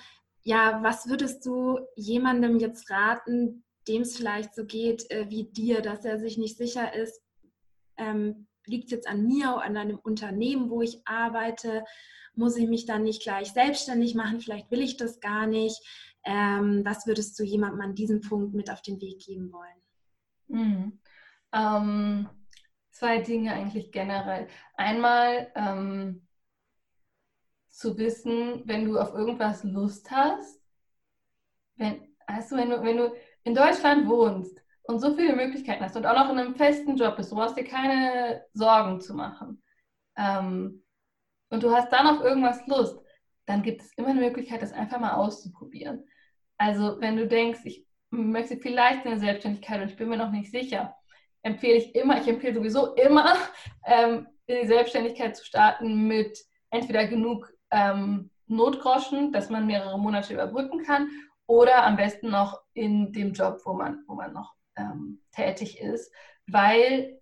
ja, 0.48 0.82
was 0.82 1.10
würdest 1.10 1.46
du 1.46 1.78
jemandem 1.98 2.58
jetzt 2.58 2.90
raten, 2.90 3.66
dem 3.86 4.04
es 4.04 4.16
vielleicht 4.16 4.56
so 4.56 4.64
geht 4.64 5.12
äh, 5.12 5.30
wie 5.30 5.44
dir, 5.44 5.82
dass 5.82 6.06
er 6.06 6.20
sich 6.20 6.38
nicht 6.38 6.56
sicher 6.58 6.94
ist, 6.94 7.22
ähm, 7.98 8.48
liegt 8.66 8.86
es 8.86 8.92
jetzt 8.92 9.10
an 9.10 9.28
mir 9.28 9.56
oder 9.56 9.64
an 9.64 9.76
einem 9.76 10.00
Unternehmen, 10.00 10.70
wo 10.70 10.82
ich 10.82 11.02
arbeite? 11.06 11.84
Muss 12.34 12.56
ich 12.56 12.70
mich 12.70 12.86
dann 12.86 13.04
nicht 13.04 13.24
gleich 13.24 13.52
selbstständig 13.52 14.16
machen? 14.16 14.40
Vielleicht 14.40 14.72
will 14.72 14.80
ich 14.80 14.96
das 14.96 15.20
gar 15.20 15.48
nicht. 15.48 15.82
Ähm, 16.24 16.82
was 16.86 17.06
würdest 17.06 17.38
du 17.38 17.44
jemandem 17.44 17.82
an 17.82 17.96
diesem 17.96 18.22
Punkt 18.22 18.54
mit 18.54 18.72
auf 18.72 18.82
den 18.82 19.02
Weg 19.02 19.20
geben 19.26 19.52
wollen? 19.52 19.82
Mhm. 20.48 21.00
Ähm, 21.52 22.30
zwei 22.92 23.20
Dinge 23.20 23.52
eigentlich 23.52 23.92
generell. 23.92 24.48
Einmal 24.76 25.52
ähm, 25.56 26.26
zu 27.78 27.96
wissen, 27.98 28.64
wenn 28.66 28.86
du 28.86 28.98
auf 28.98 29.14
irgendwas 29.14 29.64
Lust 29.64 30.10
hast, 30.10 30.60
wenn, 31.76 32.16
weißt 32.28 32.52
du, 32.52 32.58
wenn 32.58 32.70
du, 32.72 32.84
wenn 32.84 32.98
du 32.98 33.14
in 33.44 33.54
Deutschland 33.54 34.08
wohnst 34.08 34.60
und 34.84 35.00
so 35.00 35.14
viele 35.14 35.36
Möglichkeiten 35.36 35.84
hast 35.84 35.96
und 35.96 36.08
auch 36.08 36.16
noch 36.16 36.32
in 36.32 36.40
einem 36.40 36.56
festen 36.56 36.98
Job 36.98 37.16
bist, 37.16 37.32
du 37.32 37.36
brauchst 37.36 37.56
dir 37.56 37.66
keine 37.66 38.44
Sorgen 38.54 39.00
zu 39.00 39.14
machen 39.14 39.62
ähm, 40.18 40.84
und 41.52 41.62
du 41.62 41.70
hast 41.72 41.94
dann 41.94 42.08
auf 42.08 42.24
irgendwas 42.24 42.66
Lust, 42.66 43.00
dann 43.46 43.62
gibt 43.62 43.84
es 43.84 43.94
immer 43.94 44.10
eine 44.10 44.22
Möglichkeit, 44.22 44.64
das 44.64 44.74
einfach 44.74 45.00
mal 45.00 45.14
auszuprobieren. 45.14 46.04
Also 46.58 47.00
wenn 47.00 47.16
du 47.16 47.28
denkst, 47.28 47.60
ich 47.64 47.86
möchte 48.10 48.58
vielleicht 48.58 49.06
in 49.06 49.12
der 49.12 49.20
Selbstständigkeit 49.20 49.84
und 49.84 49.90
ich 49.92 49.98
bin 49.98 50.10
mir 50.10 50.18
noch 50.18 50.32
nicht 50.32 50.50
sicher, 50.50 50.96
empfehle 51.44 51.78
ich 51.78 51.94
immer, 51.94 52.20
ich 52.20 52.28
empfehle 52.28 52.56
sowieso 52.56 52.96
immer, 52.96 53.36
ähm, 53.86 54.26
in 54.48 54.62
die 54.62 54.68
Selbstständigkeit 54.68 55.38
zu 55.38 55.46
starten 55.46 56.08
mit 56.08 56.40
entweder 56.72 57.06
genug 57.06 57.54
ähm, 57.72 58.30
Notgroschen, 58.48 59.32
dass 59.32 59.50
man 59.50 59.68
mehrere 59.68 60.00
Monate 60.00 60.34
überbrücken 60.34 60.84
kann, 60.84 61.10
oder 61.48 61.86
am 61.86 61.96
besten 61.96 62.30
noch 62.30 62.62
in 62.74 63.14
dem 63.14 63.34
Job, 63.34 63.62
wo 63.64 63.74
man, 63.74 64.04
wo 64.08 64.16
man 64.16 64.34
noch 64.34 64.54
ähm, 64.78 65.22
tätig 65.32 65.80
ist, 65.80 66.14
weil 66.46 67.20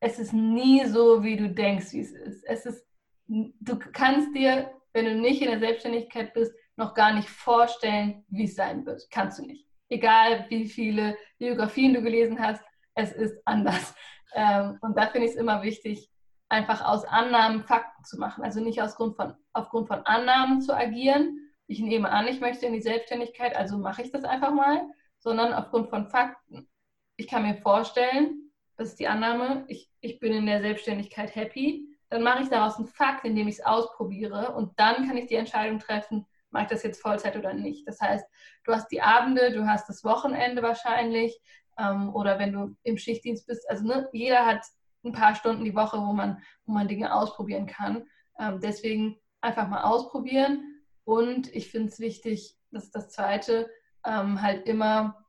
es 0.00 0.18
ist 0.18 0.32
nie 0.32 0.84
so, 0.86 1.22
wie 1.22 1.36
du 1.36 1.50
denkst, 1.50 1.92
wie 1.92 2.00
es 2.00 2.12
ist. 2.12 2.44
Es 2.44 2.66
ist, 2.66 2.84
du 3.28 3.78
kannst 3.92 4.34
dir, 4.34 4.72
wenn 4.92 5.04
du 5.04 5.14
nicht 5.14 5.42
in 5.42 5.48
der 5.48 5.60
Selbstständigkeit 5.60 6.32
bist, 6.34 6.52
noch 6.76 6.94
gar 6.94 7.14
nicht 7.14 7.28
vorstellen, 7.28 8.24
wie 8.28 8.44
es 8.44 8.56
sein 8.56 8.84
wird. 8.84 9.06
Kannst 9.10 9.38
du 9.38 9.46
nicht. 9.46 9.66
Egal 9.88 10.46
wie 10.48 10.66
viele 10.66 11.16
Biografien 11.38 11.94
du 11.94 12.02
gelesen 12.02 12.40
hast, 12.40 12.62
es 12.94 13.12
ist 13.12 13.36
anders. 13.44 13.94
Ähm, 14.34 14.78
und 14.80 14.96
da 14.96 15.08
finde 15.08 15.26
ich 15.26 15.34
es 15.34 15.36
immer 15.36 15.62
wichtig, 15.62 16.08
einfach 16.52 16.84
aus 16.84 17.04
Annahmen 17.04 17.62
Fakten 17.62 18.04
zu 18.04 18.18
machen. 18.18 18.44
Also 18.44 18.60
nicht 18.60 18.82
aus 18.82 18.94
Grund 18.94 19.16
von, 19.16 19.34
aufgrund 19.54 19.88
von 19.88 20.04
Annahmen 20.04 20.60
zu 20.60 20.76
agieren. 20.76 21.50
Ich 21.66 21.80
nehme 21.80 22.10
an, 22.10 22.28
ich 22.28 22.40
möchte 22.40 22.66
in 22.66 22.74
die 22.74 22.82
Selbstständigkeit, 22.82 23.56
also 23.56 23.78
mache 23.78 24.02
ich 24.02 24.10
das 24.10 24.24
einfach 24.24 24.52
mal, 24.52 24.82
sondern 25.18 25.54
aufgrund 25.54 25.88
von 25.88 26.06
Fakten. 26.08 26.68
Ich 27.16 27.26
kann 27.26 27.42
mir 27.42 27.56
vorstellen, 27.56 28.52
das 28.76 28.88
ist 28.88 29.00
die 29.00 29.08
Annahme, 29.08 29.64
ich, 29.68 29.90
ich 30.00 30.20
bin 30.20 30.32
in 30.32 30.46
der 30.46 30.60
Selbstständigkeit 30.60 31.34
happy, 31.34 31.88
dann 32.10 32.22
mache 32.22 32.42
ich 32.42 32.50
daraus 32.50 32.76
einen 32.76 32.86
Fakt, 32.86 33.24
indem 33.24 33.48
ich 33.48 33.58
es 33.58 33.64
ausprobiere 33.64 34.52
und 34.52 34.78
dann 34.78 35.06
kann 35.06 35.16
ich 35.16 35.28
die 35.28 35.36
Entscheidung 35.36 35.78
treffen, 35.78 36.26
mache 36.50 36.64
ich 36.64 36.68
das 36.68 36.82
jetzt 36.82 37.00
Vollzeit 37.00 37.36
oder 37.36 37.54
nicht. 37.54 37.88
Das 37.88 38.00
heißt, 38.00 38.26
du 38.64 38.72
hast 38.72 38.88
die 38.88 39.00
Abende, 39.00 39.52
du 39.52 39.66
hast 39.66 39.88
das 39.88 40.04
Wochenende 40.04 40.62
wahrscheinlich 40.62 41.40
ähm, 41.78 42.14
oder 42.14 42.38
wenn 42.38 42.52
du 42.52 42.76
im 42.82 42.98
Schichtdienst 42.98 43.46
bist, 43.46 43.68
also 43.70 43.86
ne, 43.86 44.08
jeder 44.12 44.44
hat 44.44 44.62
ein 45.04 45.12
paar 45.12 45.34
Stunden 45.34 45.64
die 45.64 45.74
Woche, 45.74 45.98
wo 45.98 46.12
man, 46.12 46.42
wo 46.64 46.72
man 46.72 46.88
Dinge 46.88 47.14
ausprobieren 47.14 47.66
kann. 47.66 48.06
Ähm, 48.38 48.60
deswegen 48.60 49.16
einfach 49.40 49.68
mal 49.68 49.82
ausprobieren 49.82 50.82
und 51.04 51.48
ich 51.54 51.70
finde 51.70 51.88
es 51.88 51.98
wichtig, 51.98 52.56
dass 52.70 52.90
das 52.90 53.10
Zweite 53.10 53.68
ähm, 54.04 54.40
halt 54.40 54.66
immer 54.66 55.22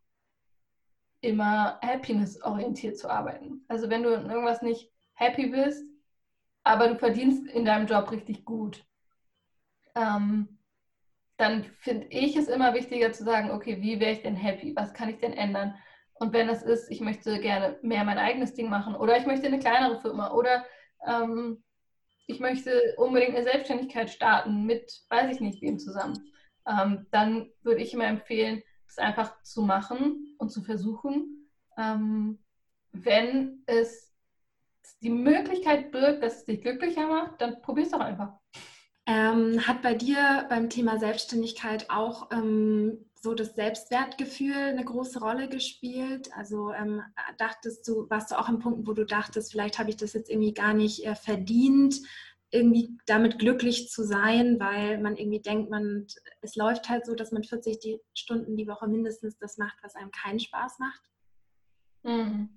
immer 1.24 1.80
happiness-orientiert 1.82 2.98
zu 2.98 3.10
arbeiten. 3.10 3.63
Also 3.70 3.89
wenn 3.89 4.03
du 4.03 4.13
in 4.13 4.30
irgendwas 4.30 4.62
nicht 4.62 4.92
happy 5.13 5.48
bist, 5.48 5.84
aber 6.63 6.89
du 6.89 6.98
verdienst 6.98 7.48
in 7.48 7.65
deinem 7.65 7.88
Job 7.88 8.12
richtig 8.12 8.44
gut, 8.44 8.86
ähm, 9.96 10.60
dann 11.38 11.63
finde 11.80 12.08
ich 12.10 12.36
es 12.36 12.48
immer 12.48 12.74
wichtiger 12.74 13.12
zu 13.12 13.24
sagen, 13.24 13.51
okay, 13.51 13.82
wie 13.82 14.00
wäre 14.00 14.12
ich 14.12 14.22
denn 14.22 14.36
happy? 14.36 14.75
Was 14.75 14.94
kann 14.94 15.10
ich 15.10 15.18
denn 15.20 15.34
ändern? 15.34 15.75
Und 16.24 16.32
wenn 16.32 16.48
das 16.48 16.63
ist, 16.63 16.89
ich 16.89 17.01
möchte 17.01 17.38
gerne 17.42 17.77
mehr 17.82 18.06
mein 18.06 18.18
eigenes 18.18 18.53
Ding 18.53 18.70
machen 18.70 18.96
oder 18.96 19.18
ich 19.18 19.25
möchte 19.25 19.48
eine 19.48 19.60
kleinere 19.60 20.00
Firma 20.00 20.32
oder 20.32 20.63
ähm, 21.06 21.62
ich 22.27 22.39
möchte 22.39 22.96
unbedingt 22.96 23.36
eine 23.36 23.44
Selbstständigkeit 23.44 24.10
starten 24.10 24.63
mit, 24.63 25.01
weiß 25.10 25.36
ich 25.36 25.42
nicht, 25.42 25.62
wem 25.62 25.80
zusammen, 25.80 26.18
ähm, 26.65 27.08
dann 27.12 27.51
würde 27.62 27.82
ich 27.82 27.94
immer 27.94 28.06
empfehlen, 28.06 28.63
das 28.88 29.00
einfach 29.00 29.44
zu 29.44 29.63
machen 29.63 30.34
und 30.38 30.50
zu 30.50 30.62
versuchen. 30.62 31.50
Ähm, 31.77 32.39
wenn 32.94 33.62
es 33.65 34.13
die 35.01 35.10
Möglichkeit 35.10 35.92
birgt, 35.92 36.24
dass 36.24 36.38
es 36.38 36.46
dich 36.46 36.62
glücklicher 36.62 37.06
macht, 37.06 37.42
dann 37.42 37.62
probier 37.62 37.84
es 37.84 37.92
doch 37.92 38.00
einfach. 38.00 38.32
Ähm, 39.08 39.68
hat 39.68 39.82
bei 39.82 39.94
dir 39.94 40.46
beim 40.48 40.70
Thema 40.70 41.00
Selbstständigkeit 41.00 41.89
auch 41.89 42.32
ähm, 42.32 43.10
so 43.24 43.34
das 43.34 43.56
Selbstwertgefühl 43.56 44.53
eine 44.53 44.84
große 44.84 45.20
Rolle 45.20 45.48
gespielt? 45.48 46.30
Also 46.36 46.74
ähm, 46.74 47.01
dachtest 47.38 47.88
du, 47.88 48.10
warst 48.10 48.32
du 48.32 48.39
auch 48.39 48.50
an 48.50 48.60
Punkten, 48.60 48.86
wo 48.86 48.92
du 48.92 49.06
dachtest, 49.06 49.51
vielleicht 49.51 49.80
habe 49.80 49.89
ich 49.89 49.96
das 49.96 50.13
jetzt 50.13 50.30
irgendwie 50.30 50.53
gar 50.53 50.74
nicht 50.74 51.06
äh, 51.06 51.15
verdient, 51.15 52.01
irgendwie 52.51 52.98
damit 53.08 53.39
glücklich 53.39 53.89
zu 53.89 54.03
sein, 54.03 54.60
weil 54.60 55.00
man 55.00 55.15
irgendwie 55.15 55.42
denkt, 55.42 55.72
man, 55.72 56.06
es 56.42 56.56
läuft 56.56 56.89
halt 56.89 57.06
so, 57.06 57.15
dass 57.15 57.32
man 57.32 57.44
40 57.44 57.80
die 57.80 58.00
Stunden 58.13 58.58
die 58.58 58.68
Woche 58.68 58.88
mindestens 58.88 59.38
das 59.38 59.58
macht, 59.58 59.77
was 59.82 59.96
einem 59.96 60.12
keinen 60.12 60.39
Spaß 60.39 60.77
macht? 60.80 61.01
Mhm. 62.03 62.50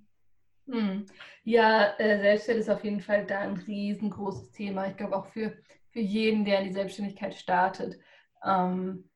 Mhm. 0.67 1.07
Ja, 1.45 1.97
äh, 1.99 2.19
Selbstwert 2.19 2.59
ist 2.59 2.69
auf 2.71 2.83
jeden 2.83 3.01
Fall 3.01 3.25
da 3.25 3.39
ein 3.39 3.57
riesengroßes 3.57 4.51
Thema. 4.51 4.89
Ich 4.89 4.97
glaube 4.97 5.17
auch 5.17 5.27
für, 5.27 5.57
für 5.91 6.01
jeden, 6.01 6.45
der 6.45 6.59
in 6.59 6.67
die 6.67 6.75
Selbstständigkeit 6.75 7.37
startet. 7.37 7.97
Ähm, 8.45 9.09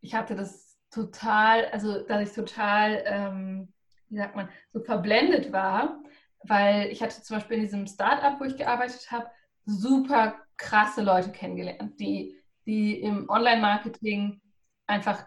ich 0.00 0.14
hatte 0.14 0.36
das 0.36 0.65
total, 0.90 1.66
also 1.66 2.02
dass 2.02 2.28
ich 2.28 2.34
total, 2.34 3.02
ähm, 3.06 3.72
wie 4.08 4.16
sagt 4.16 4.36
man, 4.36 4.48
so 4.72 4.80
verblendet 4.80 5.52
war, 5.52 6.02
weil 6.44 6.88
ich 6.88 7.02
hatte 7.02 7.22
zum 7.22 7.36
Beispiel 7.36 7.56
in 7.56 7.62
diesem 7.62 7.86
Startup, 7.86 8.38
wo 8.40 8.44
ich 8.44 8.56
gearbeitet 8.56 9.10
habe, 9.10 9.30
super 9.64 10.36
krasse 10.56 11.02
Leute 11.02 11.30
kennengelernt, 11.32 11.98
die, 12.00 12.36
die 12.66 13.00
im 13.00 13.28
Online-Marketing 13.28 14.40
einfach 14.86 15.26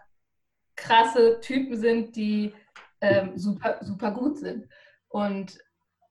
krasse 0.76 1.40
Typen 1.40 1.76
sind, 1.76 2.16
die 2.16 2.54
ähm, 3.00 3.36
super, 3.36 3.78
super 3.82 4.10
gut 4.12 4.38
sind. 4.38 4.66
Und 5.08 5.58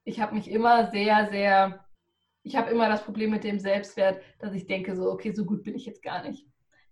ich 0.04 0.20
habe 0.20 0.34
mich 0.34 0.50
immer 0.50 0.90
sehr, 0.90 1.28
sehr, 1.30 1.84
ich 2.42 2.56
habe 2.56 2.70
immer 2.70 2.88
das 2.88 3.04
Problem 3.04 3.30
mit 3.30 3.44
dem 3.44 3.58
Selbstwert, 3.58 4.22
dass 4.38 4.54
ich 4.54 4.66
denke 4.66 4.96
so, 4.96 5.10
okay, 5.10 5.32
so 5.32 5.44
gut 5.44 5.62
bin 5.64 5.74
ich 5.74 5.86
jetzt 5.86 6.02
gar 6.02 6.22
nicht. 6.22 6.46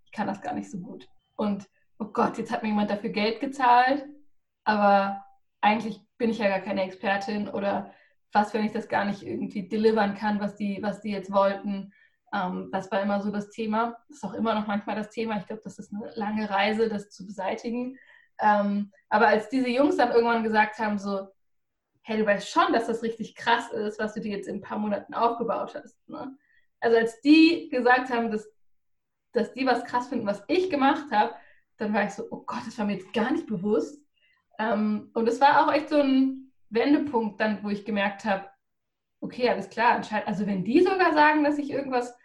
Ich 0.05 0.13
kann 0.13 0.27
das 0.27 0.41
gar 0.41 0.55
nicht 0.55 0.71
so 0.71 0.79
gut. 0.79 1.09
Und 1.37 1.69
oh 1.99 2.07
Gott, 2.07 2.39
jetzt 2.39 2.53
hat 2.53 2.63
mir 2.63 2.69
jemand 2.69 2.91
dafür 2.91 3.11
Geld 3.11 3.41
gezahlt, 3.41 4.07
aber 4.65 5.25
eigentlich 5.61 6.01
bin 6.19 6.31
ich 6.31 6.39
ja 6.39 6.49
gar 6.49 6.61
keine 6.61 6.83
Expertin 6.83 7.49
oder 7.49 7.93
was, 8.33 8.53
wenn 8.53 8.65
ich 8.65 8.73
das 8.73 8.89
gar 8.89 9.05
nicht 9.05 9.23
irgendwie 9.23 9.69
delivern 9.69 10.15
kann, 10.15 10.41
was 10.41 10.57
die, 10.57 10.83
was 10.83 11.01
die 11.01 11.11
jetzt 11.11 11.33
wollten. 11.33 11.93
Ähm, 12.33 12.69
das 12.73 12.91
war 12.93 13.01
immer 13.03 13.21
so 13.21 13.31
das 13.31 13.51
Thema. 13.51 13.97
Das 14.09 14.19
ist 14.19 14.25
auch 14.25 14.35
immer 14.35 14.55
noch 14.55 14.67
manchmal 14.67 14.97
das 14.97 15.11
Thema. 15.11 15.39
Ich 15.39 15.47
glaube, 15.47 15.63
das 15.65 15.79
ist 15.79 15.93
eine 15.93 16.13
lange 16.15 16.49
Reise, 16.51 16.89
das 16.89 17.11
zu 17.11 17.27
beseitigen. 17.27 17.99
Ähm, 18.41 18.93
aber 19.09 19.29
als 19.29 19.49
diese 19.49 19.69
Jungs 19.69 19.97
dann 19.97 20.13
irgendwann 20.13 20.43
gesagt 20.43 20.79
haben, 20.79 20.99
so, 20.99 21.29
hey, 22.03 22.19
du 22.19 22.27
weißt 22.27 22.49
schon, 22.49 22.73
dass 22.73 22.87
das 22.87 23.03
richtig 23.03 23.35
krass 23.35 23.71
ist, 23.73 23.99
was 23.99 24.15
du 24.15 24.21
dir 24.21 24.37
jetzt 24.37 24.49
in 24.49 24.57
ein 24.57 24.63
paar 24.63 24.79
Monaten 24.79 25.15
aufgebaut 25.15 25.75
hast. 25.75 25.97
Ne? 26.09 26.37
Also 26.81 26.97
als 26.97 27.21
die 27.23 27.69
gesagt 27.71 28.11
haben, 28.11 28.31
dass, 28.31 28.49
dass 29.33 29.53
die 29.53 29.67
was 29.67 29.85
krass 29.85 30.09
finden, 30.09 30.27
was 30.27 30.45
ich 30.49 30.71
gemacht 30.71 31.11
habe, 31.11 31.35
dann 31.79 31.95
war 31.95 32.05
ich 32.05 32.11
so, 32.11 32.25
oh 32.31 32.43
Gott, 32.47 32.67
das 32.67 32.77
war 32.79 32.85
mir 32.85 32.95
jetzt 32.95 33.13
gar 33.13 33.31
nicht 33.33 33.47
bewusst. 33.47 34.03
Ähm, 34.59 35.11
und 35.15 35.29
es 35.29 35.41
war 35.41 35.65
auch 35.65 35.73
echt 35.73 35.89
so 35.89 36.01
ein 36.01 36.53
Wendepunkt 36.71 37.41
dann, 37.41 37.63
wo 37.63 37.71
ich 37.71 37.85
gemerkt 37.85 38.25
habe, 38.25 38.49
okay, 39.21 39.49
alles 39.49 39.71
klar, 39.71 39.93
anscheinend, 39.93 40.29
also 40.29 40.47
wenn 40.47 40.65
die 40.65 40.81
sogar 40.81 41.13
sagen, 41.13 41.45
dass 41.45 41.59
ich 41.59 41.71
irgendwas 41.71 42.17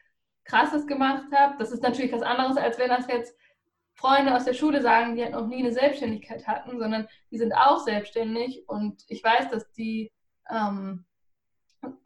Krasses 0.44 0.86
gemacht 0.86 1.26
habe, 1.34 1.56
das 1.58 1.72
ist 1.72 1.82
natürlich 1.82 2.12
was 2.12 2.22
anderes, 2.22 2.58
als 2.58 2.78
wenn 2.78 2.90
das 2.90 3.08
jetzt 3.08 3.36
Freunde 3.96 4.36
aus 4.36 4.46
der 4.46 4.54
Schule 4.54 4.82
sagen, 4.82 5.16
die 5.16 5.24
halt 5.24 5.34
noch 5.34 5.48
nie 5.48 5.60
eine 5.60 5.72
Selbstständigkeit 5.72 6.48
hatten, 6.48 6.80
sondern 6.80 7.08
die 7.32 7.38
sind 7.38 7.54
auch 7.54 7.80
selbstständig 7.80 8.68
und 8.68 9.04
ich 9.08 9.24
weiß, 9.24 9.50
dass 9.50 9.72
die 9.72 10.12
ähm, 10.50 11.06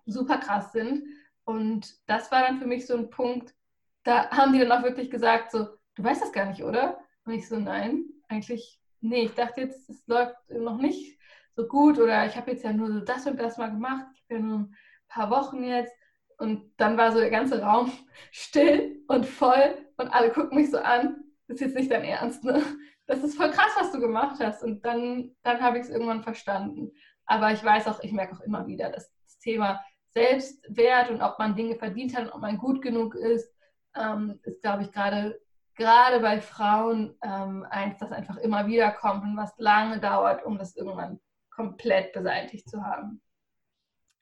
super 0.05 0.37
krass 0.37 0.71
sind. 0.71 1.05
Und 1.45 1.95
das 2.07 2.31
war 2.31 2.41
dann 2.41 2.59
für 2.59 2.67
mich 2.67 2.85
so 2.85 2.95
ein 2.95 3.09
Punkt, 3.09 3.55
da 4.03 4.29
haben 4.31 4.53
die 4.53 4.59
dann 4.59 4.71
auch 4.71 4.83
wirklich 4.83 5.09
gesagt, 5.09 5.51
so, 5.51 5.65
du 5.95 6.03
weißt 6.03 6.21
das 6.21 6.33
gar 6.33 6.45
nicht, 6.45 6.63
oder? 6.63 6.99
Und 7.27 7.33
ich 7.33 7.49
so, 7.49 7.59
nein, 7.59 8.05
eigentlich, 8.29 8.79
nee, 9.01 9.25
ich 9.25 9.33
dachte 9.33 9.59
jetzt, 9.59 9.89
es 9.89 10.07
läuft 10.07 10.37
noch 10.49 10.77
nicht 10.77 11.19
so 11.57 11.67
gut 11.67 11.99
oder 11.99 12.25
ich 12.25 12.37
habe 12.37 12.51
jetzt 12.51 12.63
ja 12.63 12.71
nur 12.71 12.89
so 12.89 13.01
das 13.01 13.27
und 13.27 13.37
das 13.37 13.57
mal 13.57 13.69
gemacht, 13.69 14.05
ich 14.13 14.21
habe 14.23 14.35
ja 14.35 14.39
nur 14.39 14.59
ein 14.59 14.75
paar 15.09 15.29
Wochen 15.29 15.61
jetzt 15.61 15.93
und 16.37 16.71
dann 16.77 16.97
war 16.97 17.11
so 17.11 17.19
der 17.19 17.29
ganze 17.29 17.61
Raum 17.61 17.91
still 18.31 19.03
und 19.09 19.25
voll 19.25 19.77
und 19.97 20.07
alle 20.07 20.31
gucken 20.31 20.57
mich 20.57 20.71
so 20.71 20.77
an, 20.77 21.17
das 21.49 21.55
ist 21.55 21.61
jetzt 21.61 21.75
nicht 21.75 21.91
dein 21.91 22.05
Ernst, 22.05 22.45
ne? 22.45 22.63
Das 23.07 23.21
ist 23.23 23.35
voll 23.35 23.51
krass, 23.51 23.73
was 23.77 23.91
du 23.91 23.99
gemacht 23.99 24.37
hast 24.39 24.63
und 24.63 24.85
dann, 24.85 25.35
dann 25.43 25.61
habe 25.61 25.79
ich 25.79 25.83
es 25.83 25.89
irgendwann 25.89 26.23
verstanden. 26.23 26.91
Aber 27.25 27.51
ich 27.51 27.63
weiß 27.63 27.87
auch, 27.87 28.01
ich 28.03 28.13
merke 28.13 28.35
auch 28.35 28.41
immer 28.41 28.67
wieder, 28.67 28.89
dass 28.89 29.11
das 29.25 29.37
Thema 29.39 29.83
Selbstwert 30.13 31.09
und 31.09 31.21
ob 31.21 31.39
man 31.39 31.55
Dinge 31.55 31.75
verdient 31.75 32.15
hat 32.15 32.25
und 32.25 32.31
ob 32.31 32.41
man 32.41 32.57
gut 32.57 32.81
genug 32.81 33.15
ist, 33.15 33.53
ähm, 33.95 34.39
ist, 34.43 34.61
glaube 34.61 34.83
ich, 34.83 34.91
gerade 34.91 35.39
gerade 35.77 36.19
bei 36.19 36.41
Frauen 36.41 37.15
ähm, 37.23 37.65
eins, 37.69 37.97
das 37.99 38.11
einfach 38.11 38.37
immer 38.37 38.67
wieder 38.67 38.91
kommt 38.91 39.23
und 39.23 39.37
was 39.37 39.53
lange 39.57 39.99
dauert, 39.99 40.43
um 40.43 40.57
das 40.57 40.75
irgendwann 40.75 41.19
komplett 41.49 42.13
beseitigt 42.13 42.69
zu 42.69 42.83
haben. 42.83 43.21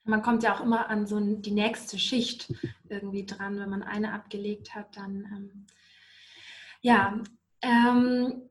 Man 0.04 0.22
kommt 0.22 0.44
ja 0.44 0.54
auch 0.54 0.60
immer 0.60 0.88
an 0.88 1.06
so 1.06 1.18
die 1.18 1.50
nächste 1.50 1.98
Schicht 1.98 2.52
irgendwie 2.88 3.26
dran. 3.26 3.58
Wenn 3.58 3.70
man 3.70 3.82
eine 3.82 4.12
abgelegt 4.12 4.74
hat, 4.74 4.96
dann 4.96 5.24
ähm, 5.24 5.66
ja, 6.80 7.18
ähm, 7.62 8.48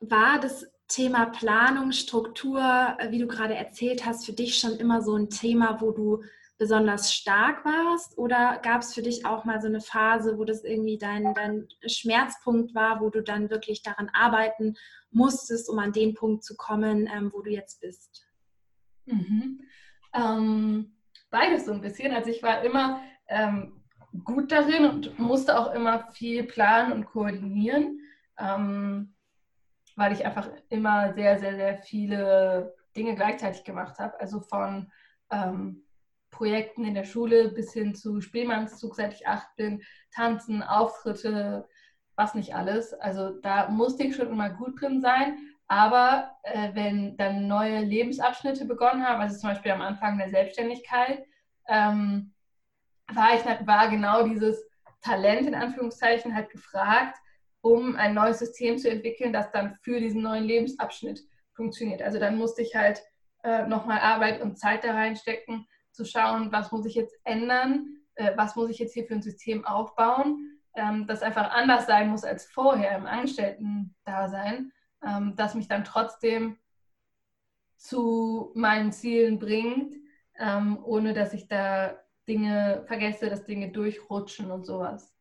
war 0.00 0.38
das 0.38 0.66
Thema 0.88 1.26
Planung, 1.26 1.92
Struktur, 1.92 2.60
wie 3.08 3.18
du 3.18 3.26
gerade 3.26 3.54
erzählt 3.54 4.04
hast, 4.04 4.26
für 4.26 4.34
dich 4.34 4.58
schon 4.58 4.76
immer 4.76 5.00
so 5.00 5.16
ein 5.16 5.30
Thema, 5.30 5.80
wo 5.80 5.92
du 5.92 6.22
besonders 6.58 7.12
stark 7.12 7.64
warst? 7.64 8.16
Oder 8.18 8.60
gab 8.62 8.82
es 8.82 8.94
für 8.94 9.02
dich 9.02 9.26
auch 9.26 9.44
mal 9.44 9.60
so 9.60 9.68
eine 9.68 9.80
Phase, 9.80 10.38
wo 10.38 10.44
das 10.44 10.64
irgendwie 10.64 10.98
dein, 10.98 11.34
dein 11.34 11.68
Schmerzpunkt 11.86 12.74
war, 12.74 13.00
wo 13.00 13.10
du 13.10 13.22
dann 13.22 13.50
wirklich 13.50 13.82
daran 13.82 14.10
arbeiten 14.12 14.76
musstest, 15.10 15.68
um 15.68 15.78
an 15.78 15.92
den 15.92 16.14
Punkt 16.14 16.44
zu 16.44 16.56
kommen, 16.56 17.08
ähm, 17.12 17.30
wo 17.32 17.42
du 17.42 17.50
jetzt 17.50 17.80
bist? 17.80 18.26
Mhm. 19.06 19.60
Ähm, 20.14 20.96
beides 21.30 21.66
so 21.66 21.72
ein 21.72 21.80
bisschen. 21.80 22.14
Also 22.14 22.30
ich 22.30 22.42
war 22.42 22.62
immer 22.62 23.00
ähm, 23.28 23.84
gut 24.24 24.52
darin 24.52 24.84
und 24.84 25.18
musste 25.18 25.58
auch 25.58 25.72
immer 25.72 26.12
viel 26.12 26.44
planen 26.44 26.92
und 26.92 27.06
koordinieren, 27.06 28.00
ähm, 28.38 29.14
weil 29.96 30.12
ich 30.12 30.24
einfach 30.24 30.48
immer 30.68 31.12
sehr, 31.14 31.38
sehr, 31.38 31.56
sehr 31.56 31.78
viele 31.78 32.74
Dinge 32.96 33.14
gleichzeitig 33.16 33.64
gemacht 33.64 33.98
habe. 33.98 34.18
Also 34.20 34.40
von 34.40 34.90
ähm, 35.30 35.83
Projekten 36.34 36.84
in 36.84 36.94
der 36.94 37.04
Schule 37.04 37.48
bis 37.48 37.72
hin 37.72 37.94
zu 37.94 38.20
Spielmannszug, 38.20 38.94
seit 38.94 39.14
ich 39.14 39.26
acht 39.26 39.54
bin, 39.56 39.82
Tanzen, 40.12 40.62
Auftritte, 40.62 41.68
was 42.16 42.34
nicht 42.34 42.54
alles. 42.54 42.92
Also 42.92 43.30
da 43.40 43.68
musste 43.68 44.04
ich 44.04 44.16
schon 44.16 44.28
immer 44.28 44.50
gut 44.50 44.80
drin 44.80 45.00
sein. 45.00 45.38
Aber 45.66 46.36
äh, 46.42 46.74
wenn 46.74 47.16
dann 47.16 47.46
neue 47.46 47.80
Lebensabschnitte 47.80 48.66
begonnen 48.66 49.06
haben, 49.06 49.20
also 49.20 49.38
zum 49.38 49.50
Beispiel 49.50 49.72
am 49.72 49.80
Anfang 49.80 50.18
der 50.18 50.28
Selbstständigkeit, 50.28 51.24
ähm, 51.68 52.34
war, 53.12 53.34
ich, 53.34 53.66
war 53.66 53.88
genau 53.88 54.26
dieses 54.26 54.62
Talent 55.02 55.46
in 55.46 55.54
Anführungszeichen 55.54 56.34
halt 56.34 56.50
gefragt, 56.50 57.16
um 57.60 57.96
ein 57.96 58.12
neues 58.12 58.40
System 58.40 58.76
zu 58.76 58.90
entwickeln, 58.90 59.32
das 59.32 59.50
dann 59.52 59.76
für 59.82 60.00
diesen 60.00 60.22
neuen 60.22 60.44
Lebensabschnitt 60.44 61.20
funktioniert. 61.54 62.02
Also 62.02 62.18
dann 62.18 62.36
musste 62.36 62.62
ich 62.62 62.74
halt 62.74 63.02
äh, 63.42 63.66
nochmal 63.66 64.00
Arbeit 64.00 64.42
und 64.42 64.58
Zeit 64.58 64.84
da 64.84 64.92
reinstecken, 64.92 65.66
zu 65.94 66.04
schauen, 66.04 66.52
was 66.52 66.72
muss 66.72 66.86
ich 66.86 66.94
jetzt 66.94 67.16
ändern, 67.24 67.98
äh, 68.16 68.36
was 68.36 68.56
muss 68.56 68.70
ich 68.70 68.78
jetzt 68.78 68.94
hier 68.94 69.06
für 69.06 69.14
ein 69.14 69.22
System 69.22 69.64
aufbauen, 69.64 70.58
ähm, 70.74 71.06
das 71.06 71.22
einfach 71.22 71.50
anders 71.50 71.86
sein 71.86 72.08
muss 72.08 72.24
als 72.24 72.46
vorher 72.46 72.96
im 72.98 73.06
Angestellten-Dasein, 73.06 74.72
ähm, 75.06 75.34
das 75.36 75.54
mich 75.54 75.68
dann 75.68 75.84
trotzdem 75.84 76.58
zu 77.76 78.50
meinen 78.54 78.92
Zielen 78.92 79.38
bringt, 79.38 79.94
ähm, 80.38 80.78
ohne 80.84 81.14
dass 81.14 81.32
ich 81.32 81.48
da 81.48 81.98
Dinge 82.26 82.84
vergesse, 82.86 83.28
dass 83.28 83.44
Dinge 83.44 83.70
durchrutschen 83.70 84.50
und 84.50 84.64
sowas. 84.64 85.14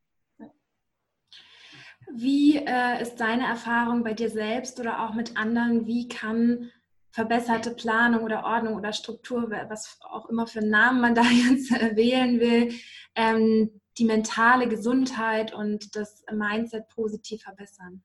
Wie 2.11 2.57
äh, 2.57 3.01
ist 3.01 3.17
deine 3.17 3.45
Erfahrung 3.47 4.03
bei 4.03 4.13
dir 4.13 4.29
selbst 4.29 4.79
oder 4.79 5.03
auch 5.03 5.13
mit 5.13 5.37
anderen? 5.37 5.85
Wie 5.85 6.07
kann 6.07 6.71
verbesserte 7.13 7.75
Planung 7.75 8.23
oder 8.23 8.43
Ordnung 8.43 8.73
oder 8.75 8.91
Struktur, 8.91 9.51
was 9.69 9.99
auch 10.01 10.27
immer 10.29 10.47
für 10.47 10.59
einen 10.59 10.71
Namen 10.71 10.99
man 10.99 11.15
da 11.15 11.21
jetzt 11.21 11.71
äh, 11.71 11.95
wählen 11.95 12.39
will, 12.39 12.73
ähm, 13.15 13.79
die 13.99 14.05
mentale 14.05 14.67
Gesundheit 14.67 15.53
und 15.53 15.95
das 15.95 16.25
Mindset 16.31 16.89
positiv 16.89 17.43
verbessern. 17.43 18.03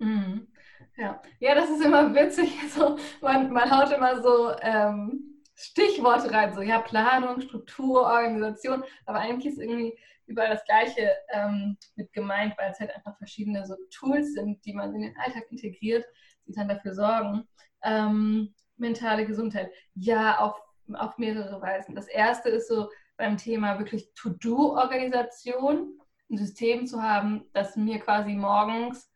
Mhm. 0.00 0.48
Ja. 0.96 1.22
ja, 1.38 1.54
das 1.54 1.70
ist 1.70 1.84
immer 1.84 2.12
witzig. 2.14 2.50
Also 2.62 2.98
man, 3.20 3.52
man 3.52 3.70
haut 3.70 3.92
immer 3.92 4.20
so 4.20 4.52
ähm, 4.60 5.40
Stichworte 5.54 6.32
rein, 6.32 6.52
so 6.52 6.60
ja, 6.60 6.80
Planung, 6.80 7.40
Struktur, 7.40 8.02
Organisation, 8.02 8.82
aber 9.06 9.20
eigentlich 9.20 9.52
ist 9.52 9.60
irgendwie 9.60 9.96
überall 10.26 10.50
das 10.50 10.64
Gleiche 10.64 11.12
ähm, 11.32 11.76
mit 11.94 12.12
gemeint, 12.12 12.54
weil 12.58 12.72
es 12.72 12.80
halt 12.80 12.94
einfach 12.96 13.16
verschiedene 13.18 13.64
so 13.64 13.76
Tools 13.90 14.34
sind, 14.34 14.64
die 14.64 14.72
man 14.72 14.92
in 14.96 15.02
den 15.02 15.16
Alltag 15.18 15.44
integriert, 15.50 16.04
die 16.46 16.52
dann 16.52 16.68
dafür 16.68 16.94
sorgen, 16.94 17.46
ähm, 17.84 18.54
mentale 18.76 19.26
Gesundheit. 19.26 19.70
Ja, 19.94 20.38
auf 20.38 20.60
auf 20.92 21.18
mehrere 21.18 21.60
Weisen. 21.62 21.94
Das 21.94 22.08
erste 22.08 22.48
ist 22.50 22.68
so 22.68 22.88
beim 23.16 23.36
Thema 23.36 23.78
wirklich 23.78 24.12
To-Do-Organisation, 24.14 25.98
ein 26.30 26.38
System 26.38 26.86
zu 26.86 27.02
haben, 27.02 27.44
das 27.52 27.76
mir 27.76 27.98
quasi 28.00 28.32
morgens 28.32 29.10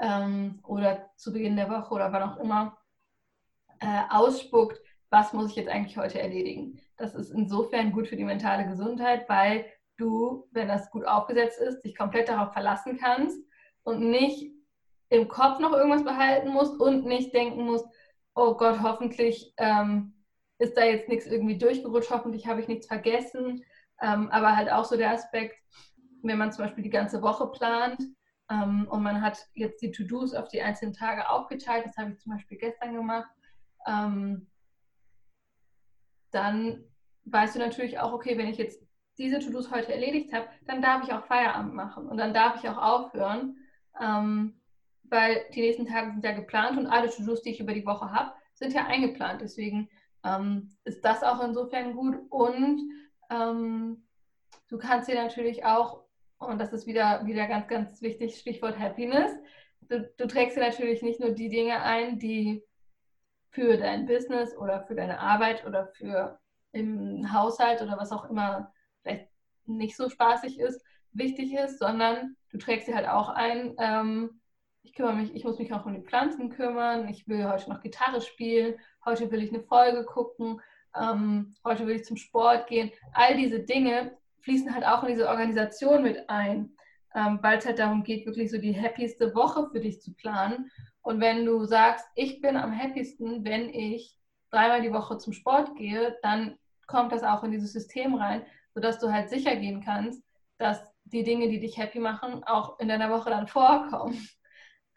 ähm, 0.00 0.60
oder 0.64 1.10
zu 1.16 1.32
Beginn 1.32 1.56
der 1.56 1.70
Woche 1.70 1.94
oder 1.94 2.12
wann 2.12 2.22
auch 2.22 2.36
immer 2.38 2.76
äh, 3.80 4.02
ausspuckt, 4.10 4.80
was 5.10 5.32
muss 5.32 5.50
ich 5.50 5.56
jetzt 5.56 5.68
eigentlich 5.68 5.96
heute 5.96 6.20
erledigen. 6.20 6.80
Das 6.96 7.14
ist 7.14 7.30
insofern 7.30 7.92
gut 7.92 8.08
für 8.08 8.16
die 8.16 8.24
mentale 8.24 8.66
Gesundheit, 8.66 9.28
weil 9.28 9.66
du, 9.96 10.48
wenn 10.50 10.68
das 10.68 10.90
gut 10.90 11.06
aufgesetzt 11.06 11.60
ist, 11.60 11.82
dich 11.82 11.96
komplett 11.96 12.28
darauf 12.28 12.52
verlassen 12.52 12.98
kannst 12.98 13.38
und 13.84 14.00
nicht 14.00 14.52
im 15.10 15.28
Kopf 15.28 15.60
noch 15.60 15.72
irgendwas 15.72 16.02
behalten 16.02 16.48
musst 16.48 16.80
und 16.80 17.04
nicht 17.04 17.32
denken 17.32 17.64
musst, 17.64 17.86
oh 18.34 18.54
Gott, 18.56 18.80
hoffentlich 18.82 19.52
ähm, 19.56 20.14
ist 20.58 20.76
da 20.76 20.84
jetzt 20.84 21.08
nichts 21.08 21.26
irgendwie 21.26 21.58
durchgerutscht, 21.58 22.10
hoffentlich 22.10 22.46
habe 22.46 22.60
ich 22.60 22.68
nichts 22.68 22.86
vergessen. 22.86 23.64
Ähm, 24.00 24.28
aber 24.30 24.56
halt 24.56 24.70
auch 24.70 24.84
so 24.84 24.96
der 24.96 25.12
Aspekt, 25.12 25.56
wenn 26.22 26.38
man 26.38 26.52
zum 26.52 26.64
Beispiel 26.64 26.84
die 26.84 26.90
ganze 26.90 27.22
Woche 27.22 27.46
plant 27.48 28.02
ähm, 28.50 28.86
und 28.88 29.02
man 29.02 29.22
hat 29.22 29.38
jetzt 29.54 29.82
die 29.82 29.92
To-Dos 29.92 30.34
auf 30.34 30.48
die 30.48 30.62
einzelnen 30.62 30.92
Tage 30.92 31.28
aufgeteilt, 31.28 31.86
das 31.86 31.96
habe 31.96 32.12
ich 32.12 32.18
zum 32.18 32.32
Beispiel 32.32 32.58
gestern 32.58 32.94
gemacht, 32.94 33.30
ähm, 33.86 34.50
dann 36.30 36.84
weißt 37.26 37.54
du 37.54 37.60
natürlich 37.60 38.00
auch, 38.00 38.12
okay, 38.12 38.36
wenn 38.36 38.48
ich 38.48 38.58
jetzt 38.58 38.82
diese 39.16 39.38
To-Dos 39.38 39.70
heute 39.70 39.92
erledigt 39.92 40.32
habe, 40.32 40.48
dann 40.66 40.82
darf 40.82 41.04
ich 41.04 41.12
auch 41.12 41.24
Feierabend 41.26 41.74
machen 41.74 42.08
und 42.08 42.16
dann 42.16 42.34
darf 42.34 42.56
ich 42.56 42.68
auch 42.68 42.78
aufhören, 42.78 43.56
ähm, 44.00 44.60
weil 45.04 45.44
die 45.54 45.60
nächsten 45.60 45.86
Tage 45.86 46.12
sind 46.12 46.24
ja 46.24 46.32
geplant 46.32 46.78
und 46.78 46.86
alle 46.86 47.10
To-Dos, 47.10 47.42
die 47.42 47.50
ich 47.50 47.60
über 47.60 47.74
die 47.74 47.86
Woche 47.86 48.10
habe, 48.10 48.32
sind 48.54 48.72
ja 48.72 48.86
eingeplant. 48.86 49.40
Deswegen 49.40 49.88
ähm, 50.24 50.70
ist 50.84 51.04
das 51.04 51.22
auch 51.22 51.42
insofern 51.42 51.94
gut 51.94 52.16
und 52.30 52.90
ähm, 53.30 54.04
du 54.68 54.78
kannst 54.78 55.08
dir 55.08 55.16
natürlich 55.16 55.64
auch, 55.64 56.04
und 56.38 56.60
das 56.60 56.72
ist 56.72 56.86
wieder, 56.86 57.24
wieder 57.26 57.46
ganz, 57.46 57.68
ganz 57.68 58.02
wichtig, 58.02 58.36
Stichwort 58.36 58.78
Happiness, 58.78 59.32
du, 59.82 60.10
du 60.16 60.26
trägst 60.26 60.56
dir 60.56 60.62
natürlich 60.62 61.02
nicht 61.02 61.20
nur 61.20 61.30
die 61.30 61.48
Dinge 61.48 61.82
ein, 61.82 62.18
die 62.18 62.62
für 63.50 63.76
dein 63.76 64.06
Business 64.06 64.56
oder 64.56 64.82
für 64.82 64.94
deine 64.94 65.20
Arbeit 65.20 65.64
oder 65.66 65.86
für 65.86 66.40
im 66.72 67.32
Haushalt 67.32 67.80
oder 67.82 67.96
was 67.96 68.10
auch 68.10 68.28
immer 68.28 68.72
vielleicht 69.02 69.28
nicht 69.66 69.96
so 69.96 70.08
spaßig 70.08 70.58
ist, 70.58 70.84
wichtig 71.12 71.54
ist, 71.54 71.78
sondern 71.78 72.36
du 72.50 72.58
trägst 72.58 72.88
dir 72.88 72.96
halt 72.96 73.08
auch 73.08 73.28
ein, 73.28 73.74
ähm, 73.78 74.40
ich 74.84 74.92
kümmere 74.92 75.14
mich, 75.14 75.34
ich 75.34 75.44
muss 75.44 75.58
mich 75.58 75.72
auch 75.72 75.86
um 75.86 75.94
die 75.94 76.02
Pflanzen 76.02 76.50
kümmern, 76.50 77.08
ich 77.08 77.26
will 77.26 77.48
heute 77.48 77.70
noch 77.70 77.80
Gitarre 77.80 78.20
spielen, 78.20 78.74
heute 79.04 79.30
will 79.30 79.42
ich 79.42 79.52
eine 79.52 79.62
Folge 79.62 80.04
gucken, 80.04 80.60
ähm, 80.94 81.54
heute 81.64 81.86
will 81.86 81.96
ich 81.96 82.04
zum 82.04 82.18
Sport 82.18 82.66
gehen. 82.66 82.92
All 83.14 83.36
diese 83.36 83.60
Dinge 83.60 84.16
fließen 84.42 84.74
halt 84.74 84.86
auch 84.86 85.02
in 85.02 85.08
diese 85.08 85.28
Organisation 85.28 86.02
mit 86.02 86.28
ein, 86.28 86.76
ähm, 87.14 87.38
weil 87.40 87.58
es 87.58 87.66
halt 87.66 87.78
darum 87.78 88.04
geht, 88.04 88.26
wirklich 88.26 88.50
so 88.50 88.58
die 88.58 88.78
happieste 88.78 89.34
Woche 89.34 89.68
für 89.70 89.80
dich 89.80 90.02
zu 90.02 90.14
planen. 90.14 90.70
Und 91.00 91.20
wenn 91.20 91.46
du 91.46 91.64
sagst, 91.64 92.06
ich 92.14 92.42
bin 92.42 92.56
am 92.56 92.76
happiesten, 92.76 93.42
wenn 93.44 93.70
ich 93.70 94.18
dreimal 94.50 94.82
die 94.82 94.92
Woche 94.92 95.16
zum 95.16 95.32
Sport 95.32 95.76
gehe, 95.76 96.16
dann 96.22 96.58
kommt 96.86 97.10
das 97.10 97.22
auch 97.22 97.42
in 97.42 97.52
dieses 97.52 97.72
System 97.72 98.14
rein, 98.14 98.44
sodass 98.74 98.98
du 98.98 99.10
halt 99.10 99.30
sicher 99.30 99.56
gehen 99.56 99.82
kannst, 99.82 100.22
dass 100.58 100.92
die 101.04 101.24
Dinge, 101.24 101.48
die 101.48 101.58
dich 101.58 101.78
happy 101.78 102.00
machen, 102.00 102.44
auch 102.44 102.78
in 102.78 102.88
deiner 102.88 103.10
Woche 103.10 103.30
dann 103.30 103.48
vorkommen. 103.48 104.28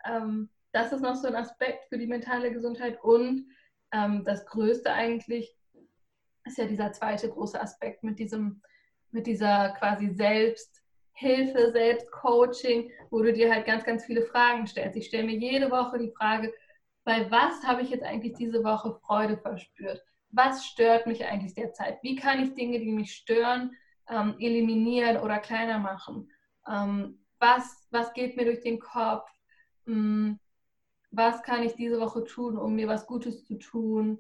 Ähm, 0.08 0.50
das 0.72 0.92
ist 0.92 1.02
noch 1.02 1.16
so 1.16 1.28
ein 1.28 1.36
Aspekt 1.36 1.86
für 1.90 1.98
die 1.98 2.08
mentale 2.08 2.52
Gesundheit. 2.52 3.02
Und 3.04 3.48
ähm, 3.92 4.24
das 4.26 4.46
Größte 4.46 4.92
eigentlich 4.92 5.56
ist 6.46 6.58
ja 6.58 6.66
dieser 6.66 6.92
zweite 6.92 7.30
große 7.30 7.60
Aspekt 7.60 8.04
mit 8.04 8.20
diesem, 8.20 8.62
mit 9.12 9.28
dieser 9.28 9.70
quasi 9.80 10.10
Selbsthilfe, 10.10 11.72
Selbstcoaching, 11.72 12.92
wo 13.10 13.22
du 13.22 13.34
dir 13.34 13.54
halt 13.54 13.66
ganz, 13.66 13.84
ganz 13.84 14.06
viele 14.06 14.24
Fragen 14.24 14.68
stellst. 14.68 14.98
Ich 14.98 15.08
stelle 15.08 15.26
mir 15.26 15.38
jede 15.38 15.72
Woche 15.72 15.98
die 15.98 16.12
Frage, 16.12 16.54
bei 17.04 17.30
was 17.32 17.64
habe 17.64 17.82
ich 17.82 17.90
jetzt 17.90 18.04
eigentlich 18.04 18.34
diese 18.34 18.64
Woche 18.64 19.00
Freude 19.06 19.38
verspürt? 19.38 20.04
Was 20.30 20.66
stört 20.66 21.08
mich 21.08 21.24
eigentlich 21.26 21.54
derzeit? 21.54 22.00
Wie 22.04 22.16
kann 22.16 22.44
ich 22.44 22.54
Dinge, 22.54 22.80
die 22.80 22.92
mich 22.92 23.14
stören, 23.14 23.72
ähm, 24.10 24.36
eliminieren 24.40 25.18
oder 25.18 25.40
kleiner 25.40 25.80
machen? 25.80 26.30
Ähm, 26.70 27.26
was, 27.40 27.88
was 27.92 28.14
geht 28.14 28.36
mir 28.36 28.46
durch 28.46 28.62
den 28.62 28.80
Kopf? 28.80 29.30
Hm, 29.88 30.40
was 31.12 31.42
kann 31.42 31.64
ich 31.64 31.76
diese 31.76 32.00
Woche 32.00 32.24
tun, 32.26 32.58
um 32.58 32.76
mir 32.76 32.88
was 32.88 33.08
Gutes 33.08 33.46
zu 33.46 33.58
tun? 33.58 34.20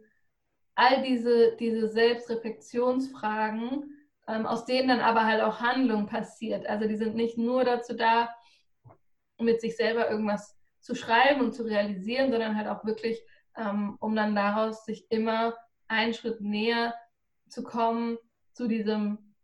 All 0.76 1.04
diese, 1.04 1.56
diese 1.58 1.90
Selbstreflexionsfragen, 1.90 3.94
ähm, 4.28 4.46
aus 4.46 4.66
denen 4.66 4.88
dann 4.88 5.02
aber 5.02 5.26
halt 5.26 5.42
auch 5.42 5.60
Handlung 5.60 6.08
passiert. 6.08 6.66
Also 6.68 6.88
die 6.88 6.98
sind 6.98 7.16
nicht 7.16 7.38
nur 7.38 7.64
dazu 7.64 7.96
da, 7.96 8.30
mit 9.40 9.62
sich 9.62 9.76
selber 9.76 10.10
irgendwas 10.10 10.56
zu 10.80 10.96
schreiben 10.96 11.42
und 11.42 11.54
zu 11.54 11.64
realisieren, 11.64 12.32
sondern 12.32 12.58
halt 12.58 12.68
auch 12.68 12.86
wirklich, 12.86 13.22
ähm, 13.56 13.98
um 14.00 14.16
dann 14.16 14.36
daraus 14.36 14.86
sich 14.86 15.06
immer 15.12 15.56
einen 15.88 16.14
Schritt 16.14 16.42
näher 16.42 16.96
zu 17.50 17.64
kommen 17.64 18.18
zu 18.54 18.68
diesem 18.68 19.36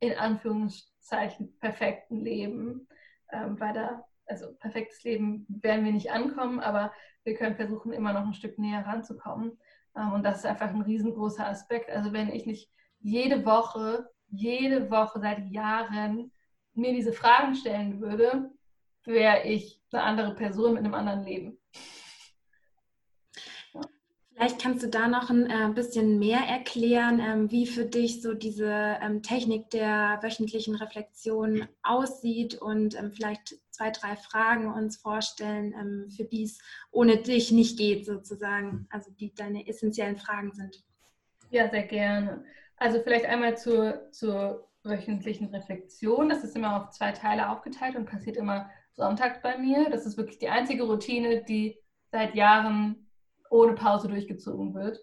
in 0.00 0.14
Anführungszeichen 0.14 1.58
perfekten 1.58 2.20
Leben, 2.20 2.88
ähm, 3.30 3.58
weil 3.60 3.72
da 3.72 4.04
also 4.32 4.52
perfektes 4.54 5.04
Leben 5.04 5.46
werden 5.48 5.84
wir 5.84 5.92
nicht 5.92 6.10
ankommen, 6.10 6.58
aber 6.58 6.90
wir 7.24 7.34
können 7.34 7.54
versuchen, 7.54 7.92
immer 7.92 8.12
noch 8.12 8.26
ein 8.26 8.34
Stück 8.34 8.58
näher 8.58 8.84
ranzukommen. 8.86 9.58
Ähm, 9.94 10.12
und 10.12 10.24
das 10.24 10.38
ist 10.38 10.46
einfach 10.46 10.70
ein 10.70 10.80
riesengroßer 10.80 11.46
Aspekt. 11.46 11.90
Also 11.90 12.12
wenn 12.12 12.30
ich 12.30 12.46
nicht 12.46 12.70
jede 13.00 13.44
Woche, 13.44 14.08
jede 14.28 14.90
Woche 14.90 15.20
seit 15.20 15.46
Jahren 15.50 16.32
mir 16.74 16.92
diese 16.92 17.12
Fragen 17.12 17.54
stellen 17.54 18.00
würde, 18.00 18.50
wäre 19.04 19.44
ich 19.44 19.80
eine 19.92 20.02
andere 20.02 20.34
Person 20.34 20.74
mit 20.74 20.84
einem 20.84 20.94
anderen 20.94 21.24
Leben. 21.24 21.58
Vielleicht 24.34 24.60
kannst 24.60 24.82
du 24.82 24.88
da 24.88 25.08
noch 25.08 25.30
ein 25.30 25.48
äh, 25.48 25.72
bisschen 25.74 26.18
mehr 26.18 26.40
erklären, 26.40 27.20
ähm, 27.20 27.50
wie 27.50 27.66
für 27.66 27.84
dich 27.84 28.22
so 28.22 28.34
diese 28.34 28.98
ähm, 29.00 29.22
Technik 29.22 29.70
der 29.70 30.18
wöchentlichen 30.22 30.74
Reflexion 30.74 31.68
aussieht 31.82 32.54
und 32.54 32.98
ähm, 32.98 33.12
vielleicht 33.12 33.56
zwei, 33.70 33.90
drei 33.90 34.16
Fragen 34.16 34.72
uns 34.72 34.96
vorstellen, 34.96 36.10
für 36.10 36.24
die 36.24 36.44
es 36.44 36.58
ohne 36.90 37.16
dich 37.16 37.52
nicht 37.52 37.78
geht, 37.78 38.04
sozusagen, 38.04 38.86
also 38.90 39.10
die 39.10 39.34
deine 39.34 39.66
essentiellen 39.66 40.18
Fragen 40.18 40.52
sind. 40.52 40.84
Ja, 41.50 41.68
sehr 41.70 41.84
gerne. 41.84 42.44
Also 42.76 43.00
vielleicht 43.02 43.24
einmal 43.26 43.56
zur, 43.56 44.10
zur 44.10 44.68
wöchentlichen 44.84 45.48
Reflexion. 45.54 46.28
Das 46.28 46.44
ist 46.44 46.56
immer 46.56 46.82
auf 46.82 46.90
zwei 46.90 47.12
Teile 47.12 47.48
aufgeteilt 47.48 47.96
und 47.96 48.06
passiert 48.06 48.36
immer 48.36 48.70
sonntags 48.92 49.40
bei 49.42 49.56
mir. 49.58 49.88
Das 49.90 50.06
ist 50.06 50.16
wirklich 50.16 50.38
die 50.38 50.48
einzige 50.48 50.84
Routine, 50.84 51.44
die 51.44 51.78
seit 52.10 52.34
Jahren 52.34 53.01
ohne 53.52 53.74
Pause 53.74 54.08
durchgezogen 54.08 54.74
wird. 54.74 54.98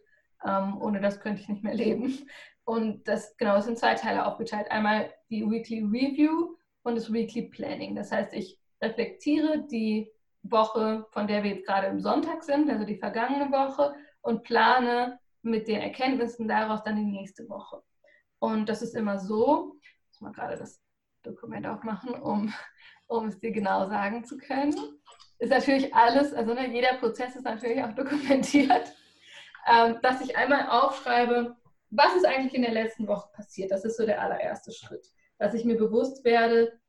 Ähm, 0.46 0.82
ohne 0.82 1.00
das 1.00 1.20
könnte 1.20 1.42
ich 1.42 1.50
nicht 1.50 1.64
mehr 1.64 1.76
leben. 1.76 2.28
Und 2.66 3.08
das 3.08 3.38
genau, 3.38 3.58
es 3.58 3.66
sind 3.66 3.78
zwei 3.78 3.96
Teile 3.96 4.26
aufgeteilt. 4.26 4.70
Einmal 4.72 5.12
die 5.30 5.44
Weekly 5.50 5.82
Review 5.82 6.56
und 6.84 6.96
das 6.96 7.12
Weekly 7.12 7.44
Planning. 7.50 7.96
Das 7.96 8.12
heißt, 8.12 8.34
ich 8.34 8.60
reflektiere 8.82 9.66
die 9.68 10.12
Woche, 10.42 11.06
von 11.12 11.28
der 11.28 11.44
wir 11.44 11.52
jetzt 11.52 11.66
gerade 11.66 11.88
im 11.88 12.00
Sonntag 12.00 12.44
sind, 12.44 12.70
also 12.70 12.86
die 12.86 12.98
vergangene 12.98 13.52
Woche, 13.52 13.94
und 14.22 14.44
plane 14.44 15.20
mit 15.42 15.68
den 15.68 15.82
Erkenntnissen 15.82 16.48
daraus 16.48 16.84
dann 16.84 16.96
die 16.96 17.12
nächste 17.12 17.48
Woche. 17.50 17.82
Und 18.40 18.68
das 18.68 18.82
ist 18.82 18.96
immer 18.96 19.20
so, 19.20 19.76
ich 19.82 20.08
muss 20.08 20.22
mal 20.22 20.32
gerade 20.32 20.58
das 20.58 20.82
Dokument 21.24 21.68
aufmachen, 21.68 22.14
um, 22.14 22.54
um 23.08 23.28
es 23.28 23.40
dir 23.40 23.52
genau 23.52 23.88
sagen 23.90 24.24
zu 24.24 24.38
können 24.38 24.76
ist 25.40 25.50
natürlich 25.50 25.94
alles, 25.96 26.34
also 26.34 26.54
ne, 26.54 26.72
jeder 26.72 26.96
Prozess 26.96 27.36
ist 27.36 27.46
natürlich 27.46 27.82
auch 27.84 27.94
dokumentiert, 27.96 28.94
ähm, 29.68 29.98
dass 30.02 30.22
ich 30.22 30.38
einmal 30.38 30.70
aufschreibe, 30.70 31.56
was 31.90 32.16
ist 32.16 32.26
eigentlich 32.26 32.54
in 32.54 32.62
der 32.62 32.72
letzten 32.72 33.08
Woche 33.08 33.30
passiert. 33.34 33.72
Das 33.72 33.84
ist 33.84 33.98
so 33.98 34.06
der 34.06 34.22
allererste 34.22 34.72
Schritt. 34.72 35.08
Dass 35.40 35.54
ich 35.54 35.66
mir 35.66 35.78
bewusst 35.78 36.24
werde, 36.24 36.80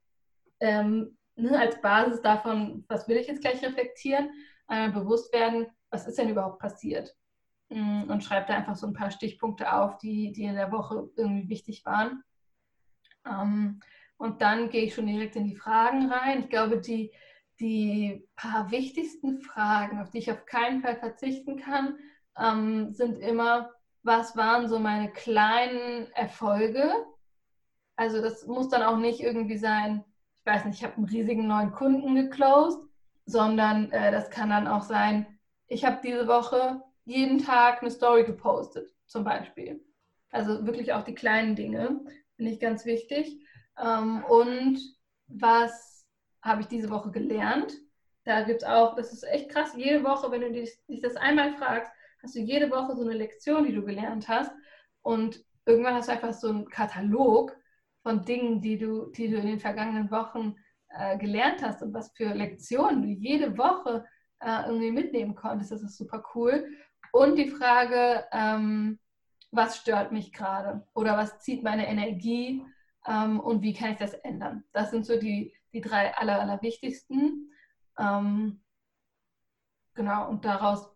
ähm, 0.60 1.16
ne, 1.36 1.58
als 1.58 1.80
Basis 1.80 2.20
davon, 2.20 2.84
was 2.88 3.08
will 3.08 3.16
ich 3.16 3.28
jetzt 3.28 3.40
gleich 3.40 3.64
reflektieren, 3.64 4.30
äh, 4.68 4.90
bewusst 4.90 5.32
werden, 5.32 5.68
was 5.90 6.06
ist 6.06 6.18
denn 6.18 6.28
überhaupt 6.28 6.58
passiert. 6.58 7.16
Mm, 7.70 8.10
und 8.10 8.22
schreibe 8.24 8.46
da 8.48 8.54
einfach 8.54 8.76
so 8.76 8.86
ein 8.86 8.92
paar 8.92 9.10
Stichpunkte 9.10 9.72
auf, 9.72 9.98
die, 9.98 10.32
die 10.32 10.44
in 10.44 10.56
der 10.56 10.72
Woche 10.72 11.08
irgendwie 11.16 11.48
wichtig 11.48 11.84
waren. 11.86 12.22
Ähm, 13.24 13.80
und 14.16 14.42
dann 14.42 14.68
gehe 14.68 14.82
ich 14.82 14.94
schon 14.94 15.06
direkt 15.06 15.36
in 15.36 15.46
die 15.46 15.56
Fragen 15.56 16.10
rein. 16.10 16.40
Ich 16.40 16.50
glaube, 16.50 16.78
die, 16.78 17.12
die 17.60 18.26
paar 18.36 18.70
wichtigsten 18.70 19.40
Fragen, 19.42 20.00
auf 20.00 20.10
die 20.10 20.18
ich 20.18 20.32
auf 20.32 20.46
keinen 20.46 20.80
Fall 20.80 20.96
verzichten 20.96 21.60
kann, 21.60 21.96
ähm, 22.38 22.92
sind 22.92 23.18
immer, 23.18 23.70
was 24.02 24.36
waren 24.36 24.68
so 24.68 24.78
meine 24.78 25.10
kleinen 25.12 26.10
Erfolge? 26.12 26.92
Also 27.96 28.22
das 28.22 28.46
muss 28.46 28.68
dann 28.70 28.82
auch 28.82 28.96
nicht 28.96 29.20
irgendwie 29.20 29.58
sein, 29.58 30.04
ich 30.40 30.46
weiß 30.46 30.64
nicht, 30.64 30.78
ich 30.78 30.84
habe 30.84 30.96
einen 30.96 31.04
riesigen 31.04 31.46
neuen 31.46 31.72
Kunden 31.72 32.14
geclosed, 32.14 32.80
sondern 33.26 33.92
äh, 33.92 34.10
das 34.10 34.30
kann 34.30 34.50
dann 34.50 34.66
auch 34.66 34.82
sein, 34.82 35.38
ich 35.68 35.84
habe 35.84 36.00
diese 36.02 36.26
Woche 36.26 36.82
jeden 37.04 37.38
Tag 37.38 37.82
eine 37.82 37.90
Story 37.90 38.24
gepostet, 38.24 38.90
zum 39.06 39.24
Beispiel. 39.24 39.84
Also 40.30 40.66
wirklich 40.66 40.92
auch 40.92 41.02
die 41.02 41.14
kleinen 41.14 41.56
Dinge, 41.56 42.00
finde 42.36 42.52
ich 42.52 42.60
ganz 42.60 42.84
wichtig. 42.86 43.38
Ähm, 43.78 44.24
und 44.24 44.80
was 45.26 45.89
habe 46.42 46.62
ich 46.62 46.68
diese 46.68 46.90
Woche 46.90 47.10
gelernt? 47.10 47.72
Da 48.24 48.42
gibt 48.42 48.62
es 48.62 48.68
auch, 48.68 48.94
das 48.96 49.12
ist 49.12 49.24
echt 49.24 49.50
krass, 49.50 49.74
jede 49.76 50.04
Woche, 50.04 50.30
wenn 50.30 50.42
du 50.42 50.52
dich, 50.52 50.72
dich 50.86 51.00
das 51.00 51.16
einmal 51.16 51.52
fragst, 51.54 51.90
hast 52.22 52.34
du 52.34 52.40
jede 52.40 52.70
Woche 52.70 52.94
so 52.94 53.02
eine 53.02 53.14
Lektion, 53.14 53.64
die 53.64 53.74
du 53.74 53.84
gelernt 53.84 54.28
hast. 54.28 54.52
Und 55.02 55.42
irgendwann 55.64 55.94
hast 55.94 56.08
du 56.08 56.12
einfach 56.12 56.32
so 56.32 56.48
einen 56.48 56.68
Katalog 56.68 57.56
von 58.02 58.24
Dingen, 58.24 58.60
die 58.60 58.78
du, 58.78 59.10
die 59.12 59.28
du 59.28 59.36
in 59.36 59.46
den 59.46 59.60
vergangenen 59.60 60.10
Wochen 60.10 60.56
äh, 60.90 61.16
gelernt 61.18 61.62
hast 61.62 61.82
und 61.82 61.94
was 61.94 62.12
für 62.16 62.34
Lektionen 62.34 63.02
du 63.02 63.08
jede 63.08 63.56
Woche 63.56 64.04
äh, 64.40 64.66
irgendwie 64.66 64.90
mitnehmen 64.90 65.34
konntest. 65.34 65.70
Das 65.70 65.82
ist 65.82 65.96
super 65.96 66.22
cool. 66.34 66.66
Und 67.12 67.36
die 67.36 67.50
Frage, 67.50 68.24
ähm, 68.32 68.98
was 69.50 69.78
stört 69.78 70.12
mich 70.12 70.32
gerade 70.32 70.86
oder 70.94 71.16
was 71.16 71.40
zieht 71.40 71.62
meine 71.62 71.88
Energie 71.88 72.62
ähm, 73.06 73.40
und 73.40 73.62
wie 73.62 73.74
kann 73.74 73.92
ich 73.92 73.98
das 73.98 74.14
ändern? 74.14 74.64
Das 74.72 74.90
sind 74.90 75.04
so 75.04 75.18
die, 75.18 75.52
die 75.72 75.80
drei 75.80 76.14
aller, 76.16 76.40
aller 76.40 76.62
wichtigsten. 76.62 77.52
Ähm, 77.98 78.62
genau, 79.94 80.28
und 80.28 80.44
daraus 80.44 80.90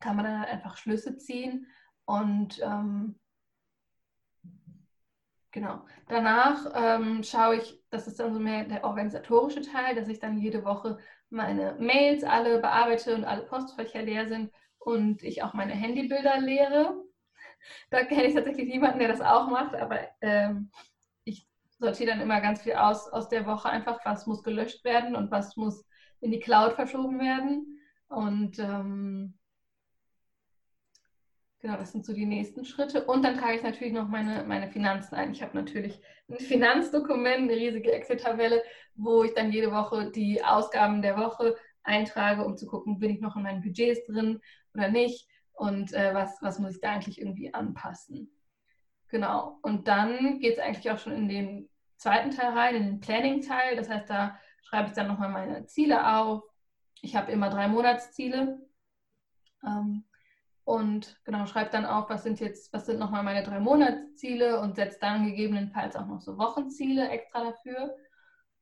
kann 0.00 0.16
man 0.16 0.24
dann 0.24 0.40
halt 0.40 0.50
einfach 0.50 0.76
Schlüsse 0.76 1.16
ziehen 1.16 1.66
und 2.04 2.60
ähm, 2.62 3.18
genau. 5.50 5.86
Danach 6.08 6.66
ähm, 6.74 7.22
schaue 7.22 7.56
ich, 7.56 7.82
das 7.90 8.06
ist 8.06 8.20
dann 8.20 8.34
so 8.34 8.40
mehr 8.40 8.64
der 8.64 8.84
organisatorische 8.84 9.62
Teil, 9.62 9.94
dass 9.94 10.08
ich 10.08 10.18
dann 10.20 10.38
jede 10.38 10.64
Woche 10.64 10.98
meine 11.30 11.76
Mails 11.78 12.24
alle 12.24 12.60
bearbeite 12.60 13.14
und 13.14 13.24
alle 13.24 13.42
Postfächer 13.42 14.02
leer 14.02 14.28
sind 14.28 14.52
und 14.78 15.22
ich 15.22 15.42
auch 15.42 15.54
meine 15.54 15.72
Handybilder 15.72 16.38
leere. 16.38 17.02
Da 17.90 18.04
kenne 18.04 18.24
ich 18.24 18.34
tatsächlich 18.34 18.68
niemanden, 18.68 18.98
der 18.98 19.08
das 19.08 19.22
auch 19.22 19.48
macht, 19.48 19.74
aber 19.74 20.00
ähm, 20.20 20.70
sortiere 21.84 22.10
dann 22.10 22.20
immer 22.20 22.40
ganz 22.40 22.62
viel 22.62 22.74
aus 22.74 23.08
aus 23.12 23.28
der 23.28 23.46
Woche 23.46 23.68
einfach, 23.68 24.00
was 24.04 24.26
muss 24.26 24.42
gelöscht 24.42 24.84
werden 24.84 25.14
und 25.14 25.30
was 25.30 25.56
muss 25.56 25.86
in 26.20 26.30
die 26.30 26.40
Cloud 26.40 26.72
verschoben 26.72 27.20
werden. 27.20 27.78
Und 28.08 28.58
ähm, 28.58 29.38
genau, 31.60 31.76
das 31.76 31.92
sind 31.92 32.06
so 32.06 32.14
die 32.14 32.26
nächsten 32.26 32.64
Schritte. 32.64 33.04
Und 33.04 33.22
dann 33.22 33.36
trage 33.36 33.56
ich 33.56 33.62
natürlich 33.62 33.92
noch 33.92 34.08
meine, 34.08 34.44
meine 34.44 34.70
Finanzen 34.70 35.14
ein. 35.14 35.32
Ich 35.32 35.42
habe 35.42 35.56
natürlich 35.56 36.00
ein 36.28 36.38
Finanzdokument, 36.38 37.50
eine 37.50 37.56
riesige 37.56 37.92
Excel-Tabelle, 37.92 38.62
wo 38.94 39.22
ich 39.22 39.34
dann 39.34 39.52
jede 39.52 39.70
Woche 39.70 40.10
die 40.10 40.42
Ausgaben 40.42 41.02
der 41.02 41.16
Woche 41.16 41.56
eintrage, 41.82 42.44
um 42.44 42.56
zu 42.56 42.66
gucken, 42.66 42.98
bin 42.98 43.10
ich 43.10 43.20
noch 43.20 43.36
in 43.36 43.42
meinen 43.42 43.62
Budgets 43.62 44.06
drin 44.06 44.40
oder 44.74 44.88
nicht 44.88 45.28
und 45.52 45.92
äh, 45.92 46.14
was, 46.14 46.38
was 46.40 46.58
muss 46.58 46.76
ich 46.76 46.80
da 46.80 46.92
eigentlich 46.92 47.20
irgendwie 47.20 47.52
anpassen. 47.52 48.30
Genau. 49.08 49.58
Und 49.62 49.86
dann 49.86 50.40
geht 50.40 50.54
es 50.54 50.58
eigentlich 50.58 50.90
auch 50.90 50.98
schon 50.98 51.12
in 51.12 51.28
den 51.28 51.68
zweiten 51.96 52.30
Teil 52.30 52.52
rein, 52.52 52.74
in 52.74 52.84
den 52.84 53.00
Planning-Teil. 53.00 53.76
Das 53.76 53.88
heißt, 53.88 54.08
da 54.08 54.38
schreibe 54.62 54.88
ich 54.88 54.94
dann 54.94 55.08
nochmal 55.08 55.30
meine 55.30 55.66
Ziele 55.66 56.16
auf. 56.16 56.42
Ich 57.00 57.16
habe 57.16 57.32
immer 57.32 57.50
drei 57.50 57.68
Monatsziele. 57.68 58.60
Ähm, 59.64 60.04
und 60.64 61.20
genau, 61.24 61.46
schreibe 61.46 61.70
dann 61.70 61.84
auf, 61.84 62.08
was 62.08 62.22
sind 62.22 62.40
jetzt, 62.40 62.72
was 62.72 62.86
sind 62.86 62.98
nochmal 62.98 63.22
meine 63.22 63.42
drei 63.42 63.60
Monatsziele 63.60 64.60
und 64.60 64.76
setze 64.76 64.98
dann 64.98 65.26
gegebenenfalls 65.26 65.94
auch 65.94 66.06
noch 66.06 66.20
so 66.20 66.38
Wochenziele 66.38 67.08
extra 67.10 67.44
dafür. 67.44 67.94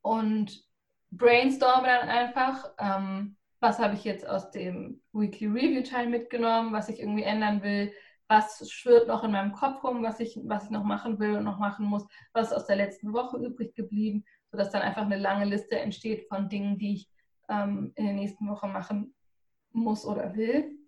Und 0.01 0.65
brainstorme 1.13 1.87
dann 1.87 2.09
einfach, 2.09 2.73
ähm, 2.79 3.37
was 3.61 3.79
habe 3.79 3.95
ich 3.95 4.03
jetzt 4.03 4.27
aus 4.27 4.51
dem 4.51 5.01
Weekly 5.13 5.47
Review 5.47 5.83
Teil 5.83 6.09
mitgenommen, 6.09 6.73
was 6.73 6.89
ich 6.89 6.99
irgendwie 6.99 7.23
ändern 7.23 7.63
will, 7.63 7.93
was 8.33 8.71
schwirrt 8.71 9.09
noch 9.09 9.25
in 9.25 9.33
meinem 9.33 9.53
Kopf 9.53 9.85
rum, 9.85 10.03
was 10.03 10.19
ich, 10.19 10.41
was 10.45 10.65
ich 10.65 10.71
noch 10.71 10.85
machen 10.85 11.19
will 11.19 11.37
und 11.37 11.45
noch 11.45 11.59
machen 11.59 11.85
muss, 11.85 12.07
was 12.33 12.49
ist 12.49 12.57
aus 12.57 12.67
der 12.67 12.77
letzten 12.77 13.13
Woche 13.13 13.37
übrig 13.37 13.75
geblieben, 13.75 14.25
sodass 14.51 14.71
dann 14.71 14.81
einfach 14.81 15.03
eine 15.03 15.19
lange 15.19 15.45
Liste 15.45 15.79
entsteht 15.79 16.27
von 16.29 16.49
Dingen, 16.49 16.79
die 16.79 16.95
ich 16.95 17.11
ähm, 17.51 17.93
in 17.95 18.07
der 18.07 18.15
nächsten 18.15 18.49
Woche 18.49 18.69
machen 18.69 19.15
muss 19.73 20.07
oder 20.07 20.35
will. 20.35 20.79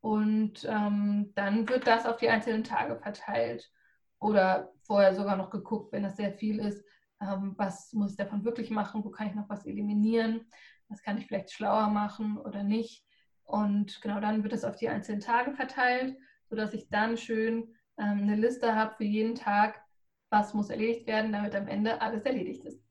Und 0.00 0.64
ähm, 0.64 1.32
dann 1.34 1.68
wird 1.68 1.86
das 1.86 2.06
auf 2.06 2.16
die 2.16 2.30
einzelnen 2.30 2.64
Tage 2.64 2.96
verteilt. 2.96 3.70
Oder 4.18 4.72
vorher 4.82 5.14
sogar 5.14 5.36
noch 5.36 5.50
geguckt, 5.50 5.92
wenn 5.92 6.02
das 6.02 6.16
sehr 6.16 6.32
viel 6.32 6.60
ist, 6.60 6.82
ähm, 7.20 7.54
was 7.58 7.92
muss 7.92 8.12
ich 8.12 8.16
davon 8.16 8.44
wirklich 8.44 8.70
machen, 8.70 9.04
wo 9.04 9.10
kann 9.10 9.26
ich 9.26 9.34
noch 9.34 9.50
was 9.50 9.66
eliminieren, 9.66 10.46
was 10.88 11.02
kann 11.02 11.18
ich 11.18 11.26
vielleicht 11.26 11.52
schlauer 11.52 11.88
machen 11.88 12.38
oder 12.38 12.62
nicht. 12.62 13.04
Und 13.44 14.00
genau 14.00 14.20
dann 14.20 14.42
wird 14.42 14.54
es 14.54 14.64
auf 14.64 14.76
die 14.76 14.88
einzelnen 14.88 15.20
Tage 15.20 15.52
verteilt, 15.52 16.16
sodass 16.50 16.74
ich 16.74 16.88
dann 16.90 17.16
schön 17.16 17.74
ähm, 17.98 18.22
eine 18.22 18.36
Liste 18.36 18.74
habe 18.74 18.94
für 18.96 19.04
jeden 19.04 19.36
Tag, 19.36 19.80
was 20.28 20.52
muss 20.52 20.68
erledigt 20.70 21.06
werden, 21.06 21.32
damit 21.32 21.54
am 21.54 21.68
Ende 21.68 22.00
alles 22.02 22.22
erledigt 22.24 22.64
ist. 22.64 22.80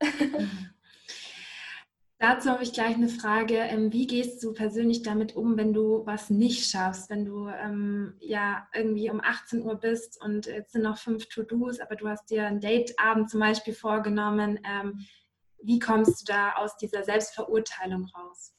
Dazu 2.18 2.50
habe 2.50 2.62
ich 2.62 2.74
gleich 2.74 2.96
eine 2.96 3.08
Frage. 3.08 3.56
Ähm, 3.56 3.94
wie 3.94 4.06
gehst 4.06 4.42
du 4.44 4.52
persönlich 4.52 5.02
damit 5.02 5.36
um, 5.36 5.56
wenn 5.56 5.72
du 5.72 6.04
was 6.04 6.28
nicht 6.28 6.70
schaffst? 6.70 7.08
Wenn 7.08 7.24
du 7.24 7.48
ähm, 7.48 8.14
ja 8.20 8.68
irgendwie 8.74 9.10
um 9.10 9.22
18 9.22 9.62
Uhr 9.62 9.76
bist 9.76 10.22
und 10.22 10.44
jetzt 10.44 10.72
sind 10.72 10.82
noch 10.82 10.98
fünf 10.98 11.28
To-Dos, 11.28 11.80
aber 11.80 11.96
du 11.96 12.08
hast 12.08 12.30
dir 12.30 12.46
einen 12.46 12.60
Dateabend 12.60 13.30
zum 13.30 13.40
Beispiel 13.40 13.72
vorgenommen. 13.72 14.60
Ähm, 14.70 15.06
wie 15.62 15.78
kommst 15.78 16.20
du 16.20 16.32
da 16.32 16.56
aus 16.56 16.76
dieser 16.76 17.04
Selbstverurteilung 17.04 18.04
raus? 18.14 18.54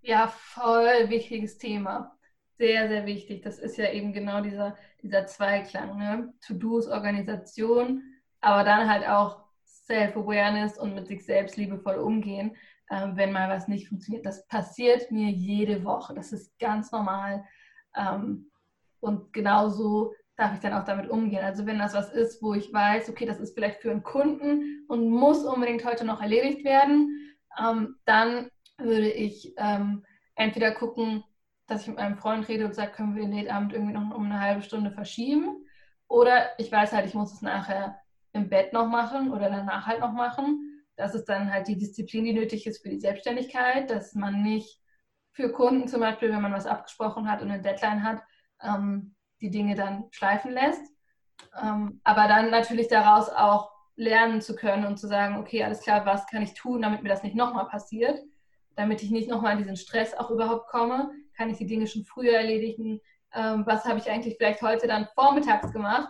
Ja, 0.00 0.26
voll 0.26 1.08
wichtiges 1.08 1.58
Thema. 1.58 2.18
Sehr, 2.58 2.88
sehr 2.88 3.06
wichtig. 3.06 3.42
Das 3.42 3.58
ist 3.58 3.76
ja 3.76 3.90
eben 3.90 4.12
genau 4.12 4.40
dieser, 4.40 4.76
dieser 5.02 5.26
Zweiklang. 5.26 5.98
Ne? 5.98 6.34
To-Dos, 6.46 6.88
Organisation, 6.88 8.02
aber 8.40 8.64
dann 8.64 8.88
halt 8.88 9.06
auch 9.08 9.44
Self-Awareness 9.64 10.78
und 10.78 10.94
mit 10.94 11.08
sich 11.08 11.24
selbst 11.24 11.56
liebevoll 11.56 11.96
umgehen 11.96 12.56
ähm, 12.92 13.16
wenn 13.16 13.32
mal 13.32 13.48
was 13.48 13.68
nicht 13.68 13.88
funktioniert. 13.88 14.26
Das 14.26 14.46
passiert 14.46 15.10
mir 15.10 15.30
jede 15.30 15.82
Woche. 15.84 16.14
Das 16.14 16.32
ist 16.32 16.58
ganz 16.58 16.92
normal. 16.92 17.44
Ähm, 17.96 18.50
und 19.00 19.32
genauso 19.32 20.12
darf 20.36 20.54
ich 20.54 20.60
dann 20.60 20.74
auch 20.74 20.84
damit 20.84 21.08
umgehen. 21.08 21.42
Also 21.42 21.64
wenn 21.64 21.78
das 21.78 21.94
was 21.94 22.12
ist, 22.12 22.42
wo 22.42 22.52
ich 22.54 22.72
weiß, 22.72 23.08
okay, 23.08 23.24
das 23.24 23.40
ist 23.40 23.54
vielleicht 23.54 23.80
für 23.80 23.90
einen 23.90 24.02
Kunden 24.02 24.84
und 24.88 25.08
muss 25.08 25.44
unbedingt 25.44 25.84
heute 25.84 26.04
noch 26.04 26.20
erledigt 26.20 26.64
werden, 26.64 27.34
ähm, 27.58 27.96
dann 28.04 28.50
würde 28.78 29.10
ich 29.10 29.54
ähm, 29.56 30.04
entweder 30.34 30.72
gucken, 30.72 31.24
dass 31.72 31.82
ich 31.82 31.88
mit 31.88 31.96
meinem 31.96 32.16
Freund 32.16 32.46
rede 32.48 32.64
und 32.64 32.74
sage, 32.74 32.92
können 32.92 33.16
wir 33.16 33.22
den 33.22 33.32
Dateabend 33.32 33.72
irgendwie 33.72 33.94
noch 33.94 34.14
um 34.14 34.26
eine 34.26 34.40
halbe 34.40 34.62
Stunde 34.62 34.90
verschieben. 34.90 35.66
Oder 36.08 36.58
ich 36.58 36.70
weiß 36.70 36.92
halt, 36.92 37.06
ich 37.06 37.14
muss 37.14 37.32
es 37.32 37.42
nachher 37.42 37.98
im 38.32 38.48
Bett 38.48 38.72
noch 38.72 38.86
machen 38.86 39.32
oder 39.32 39.48
danach 39.48 39.86
halt 39.86 40.00
noch 40.00 40.12
machen. 40.12 40.84
Das 40.96 41.14
ist 41.14 41.28
dann 41.28 41.52
halt 41.52 41.68
die 41.68 41.78
Disziplin, 41.78 42.24
die 42.24 42.34
nötig 42.34 42.66
ist 42.66 42.82
für 42.82 42.90
die 42.90 43.00
Selbstständigkeit, 43.00 43.90
dass 43.90 44.14
man 44.14 44.42
nicht 44.42 44.78
für 45.32 45.50
Kunden 45.50 45.88
zum 45.88 46.00
Beispiel, 46.00 46.30
wenn 46.30 46.42
man 46.42 46.52
was 46.52 46.66
abgesprochen 46.66 47.30
hat 47.30 47.40
und 47.40 47.50
eine 47.50 47.62
Deadline 47.62 48.04
hat, 48.04 48.22
ähm, 48.62 49.14
die 49.40 49.50
Dinge 49.50 49.74
dann 49.74 50.04
schleifen 50.10 50.52
lässt. 50.52 50.92
Ähm, 51.60 52.00
aber 52.04 52.28
dann 52.28 52.50
natürlich 52.50 52.88
daraus 52.88 53.30
auch 53.30 53.72
lernen 53.96 54.40
zu 54.40 54.54
können 54.54 54.86
und 54.86 54.98
zu 54.98 55.06
sagen, 55.08 55.38
okay, 55.38 55.64
alles 55.64 55.80
klar, 55.80 56.04
was 56.04 56.26
kann 56.26 56.42
ich 56.42 56.54
tun, 56.54 56.82
damit 56.82 57.02
mir 57.02 57.08
das 57.08 57.22
nicht 57.22 57.36
nochmal 57.36 57.66
passiert, 57.66 58.20
damit 58.76 59.02
ich 59.02 59.10
nicht 59.10 59.28
nochmal 59.28 59.52
in 59.52 59.58
diesen 59.58 59.76
Stress 59.76 60.14
auch 60.14 60.30
überhaupt 60.30 60.68
komme, 60.68 61.10
kann 61.42 61.50
ich 61.50 61.58
die 61.58 61.66
Dinge 61.66 61.88
schon 61.88 62.04
früher 62.04 62.34
erledigen, 62.34 63.00
ähm, 63.34 63.64
was 63.66 63.84
habe 63.84 63.98
ich 63.98 64.08
eigentlich 64.08 64.36
vielleicht 64.36 64.62
heute 64.62 64.86
dann 64.86 65.08
vormittags 65.16 65.72
gemacht, 65.72 66.08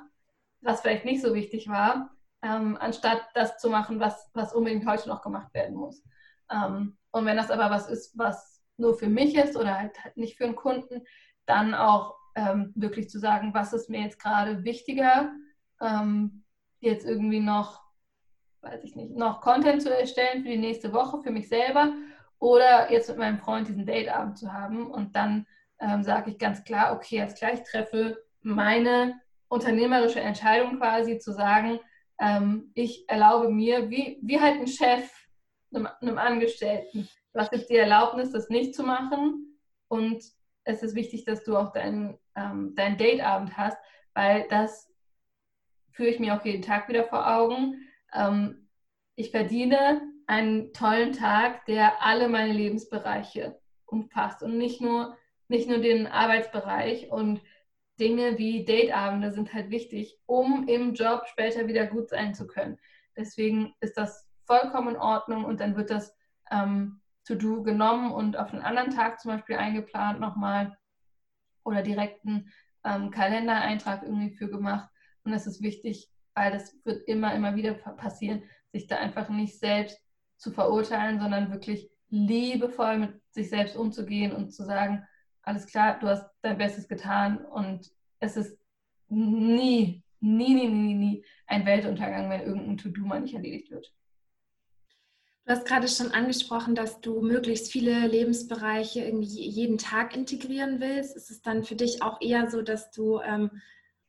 was 0.60 0.82
vielleicht 0.82 1.06
nicht 1.06 1.22
so 1.22 1.32
wichtig 1.32 1.68
war, 1.68 2.10
ähm, 2.42 2.76
anstatt 2.78 3.22
das 3.32 3.56
zu 3.56 3.70
machen, 3.70 3.98
was, 3.98 4.30
was 4.34 4.52
unbedingt 4.52 4.86
heute 4.86 5.08
noch 5.08 5.22
gemacht 5.22 5.54
werden 5.54 5.74
muss. 5.74 6.02
Ähm, 6.50 6.98
und 7.12 7.24
wenn 7.24 7.38
das 7.38 7.50
aber 7.50 7.70
was 7.70 7.88
ist, 7.88 8.18
was 8.18 8.62
nur 8.76 8.92
für 8.92 9.08
mich 9.08 9.34
ist 9.34 9.56
oder 9.56 9.78
halt, 9.78 9.92
nicht 10.16 10.36
für 10.36 10.44
einen 10.44 10.54
Kunden, 10.54 11.02
dann 11.46 11.72
auch 11.72 12.14
ähm, 12.34 12.70
wirklich 12.74 13.08
zu 13.08 13.18
sagen, 13.18 13.54
was 13.54 13.72
ist 13.72 13.88
mir 13.88 14.02
jetzt 14.02 14.20
gerade 14.20 14.64
wichtiger, 14.64 15.32
ähm, 15.80 16.44
jetzt 16.80 17.06
irgendwie 17.06 17.40
noch, 17.40 17.80
weiß 18.60 18.84
ich 18.84 18.96
nicht, 18.96 19.16
noch 19.16 19.40
Content 19.40 19.80
zu 19.80 19.98
erstellen 19.98 20.42
für 20.42 20.50
die 20.50 20.58
nächste 20.58 20.92
Woche, 20.92 21.22
für 21.22 21.30
mich 21.30 21.48
selber 21.48 21.94
oder 22.42 22.90
jetzt 22.90 23.08
mit 23.08 23.18
meinem 23.18 23.38
Freund 23.38 23.68
diesen 23.68 23.86
Dateabend 23.86 24.36
zu 24.36 24.52
haben 24.52 24.90
und 24.90 25.14
dann 25.14 25.46
ähm, 25.80 26.02
sage 26.02 26.32
ich 26.32 26.38
ganz 26.38 26.64
klar, 26.64 26.92
okay, 26.92 27.18
jetzt 27.18 27.38
gleich 27.38 27.62
treffe 27.62 28.20
meine 28.40 29.20
unternehmerische 29.46 30.18
Entscheidung 30.18 30.78
quasi 30.78 31.18
zu 31.18 31.32
sagen, 31.32 31.78
ähm, 32.20 32.72
ich 32.74 33.08
erlaube 33.08 33.48
mir, 33.48 33.90
wie, 33.90 34.18
wie 34.22 34.40
halt 34.40 34.60
ein 34.60 34.66
Chef 34.66 35.08
einem, 35.72 35.88
einem 36.00 36.18
Angestellten, 36.18 37.08
hast 37.32 37.52
jetzt 37.52 37.70
die 37.70 37.76
Erlaubnis, 37.76 38.32
das 38.32 38.48
nicht 38.48 38.74
zu 38.74 38.82
machen 38.82 39.56
und 39.86 40.20
es 40.64 40.82
ist 40.82 40.96
wichtig, 40.96 41.24
dass 41.24 41.44
du 41.44 41.56
auch 41.56 41.72
deinen 41.72 42.18
ähm, 42.34 42.72
dein 42.74 42.98
Dateabend 42.98 43.56
hast, 43.56 43.78
weil 44.14 44.48
das 44.48 44.92
führe 45.92 46.08
ich 46.08 46.18
mir 46.18 46.34
auch 46.34 46.44
jeden 46.44 46.62
Tag 46.62 46.88
wieder 46.88 47.04
vor 47.04 47.24
Augen. 47.24 47.88
Ähm, 48.12 48.68
ich 49.14 49.30
verdiene 49.30 50.11
einen 50.32 50.72
tollen 50.72 51.12
Tag, 51.12 51.66
der 51.66 52.02
alle 52.02 52.26
meine 52.26 52.54
Lebensbereiche 52.54 53.60
umfasst 53.84 54.42
und 54.42 54.56
nicht 54.56 54.80
nur 54.80 55.16
nicht 55.48 55.68
nur 55.68 55.78
den 55.78 56.06
Arbeitsbereich 56.06 57.10
und 57.10 57.42
Dinge 58.00 58.38
wie 58.38 58.64
Dateabende 58.64 59.32
sind 59.32 59.52
halt 59.52 59.68
wichtig, 59.68 60.18
um 60.24 60.66
im 60.66 60.94
Job 60.94 61.26
später 61.26 61.68
wieder 61.68 61.86
gut 61.86 62.08
sein 62.08 62.34
zu 62.34 62.46
können. 62.46 62.78
Deswegen 63.18 63.74
ist 63.80 63.98
das 63.98 64.26
vollkommen 64.46 64.94
in 64.94 65.00
Ordnung 65.00 65.44
und 65.44 65.60
dann 65.60 65.76
wird 65.76 65.90
das 65.90 66.16
ähm, 66.50 67.02
To-Do 67.26 67.62
genommen 67.62 68.12
und 68.12 68.38
auf 68.38 68.54
einen 68.54 68.62
anderen 68.62 68.90
Tag 68.90 69.20
zum 69.20 69.32
Beispiel 69.32 69.56
eingeplant 69.56 70.20
nochmal 70.20 70.78
oder 71.62 71.82
direkten 71.82 72.50
ähm, 72.84 73.10
Kalendereintrag 73.10 74.02
irgendwie 74.02 74.34
für 74.34 74.48
gemacht. 74.48 74.88
Und 75.22 75.32
das 75.32 75.46
ist 75.46 75.62
wichtig, 75.62 76.10
weil 76.34 76.50
das 76.50 76.74
wird 76.84 77.06
immer, 77.06 77.34
immer 77.34 77.54
wieder 77.54 77.74
passieren, 77.74 78.42
sich 78.72 78.86
da 78.86 78.96
einfach 78.96 79.28
nicht 79.28 79.58
selbst 79.58 80.01
zu 80.42 80.50
verurteilen, 80.50 81.20
sondern 81.20 81.52
wirklich 81.52 81.88
liebevoll 82.10 82.98
mit 82.98 83.22
sich 83.30 83.48
selbst 83.48 83.76
umzugehen 83.76 84.32
und 84.32 84.52
zu 84.52 84.64
sagen, 84.64 85.06
alles 85.42 85.66
klar, 85.66 85.98
du 86.00 86.08
hast 86.08 86.28
dein 86.42 86.58
Bestes 86.58 86.88
getan 86.88 87.38
und 87.38 87.90
es 88.18 88.36
ist 88.36 88.58
nie, 89.08 90.02
nie, 90.20 90.54
nie, 90.54 90.68
nie, 90.68 90.94
nie 90.94 91.24
ein 91.46 91.64
Weltuntergang, 91.64 92.28
wenn 92.28 92.42
irgendein 92.42 92.76
To-Do 92.76 93.02
mal 93.02 93.20
nicht 93.20 93.34
erledigt 93.34 93.70
wird. 93.70 93.92
Du 95.44 95.52
hast 95.52 95.64
gerade 95.64 95.88
schon 95.88 96.12
angesprochen, 96.12 96.74
dass 96.74 97.00
du 97.00 97.20
möglichst 97.20 97.70
viele 97.70 98.06
Lebensbereiche 98.06 99.04
irgendwie 99.04 99.48
jeden 99.48 99.78
Tag 99.78 100.16
integrieren 100.16 100.80
willst. 100.80 101.16
Ist 101.16 101.30
es 101.30 101.42
dann 101.42 101.64
für 101.64 101.74
dich 101.74 102.02
auch 102.02 102.20
eher 102.20 102.48
so, 102.50 102.62
dass 102.62 102.90
du 102.90 103.20
ähm, 103.20 103.50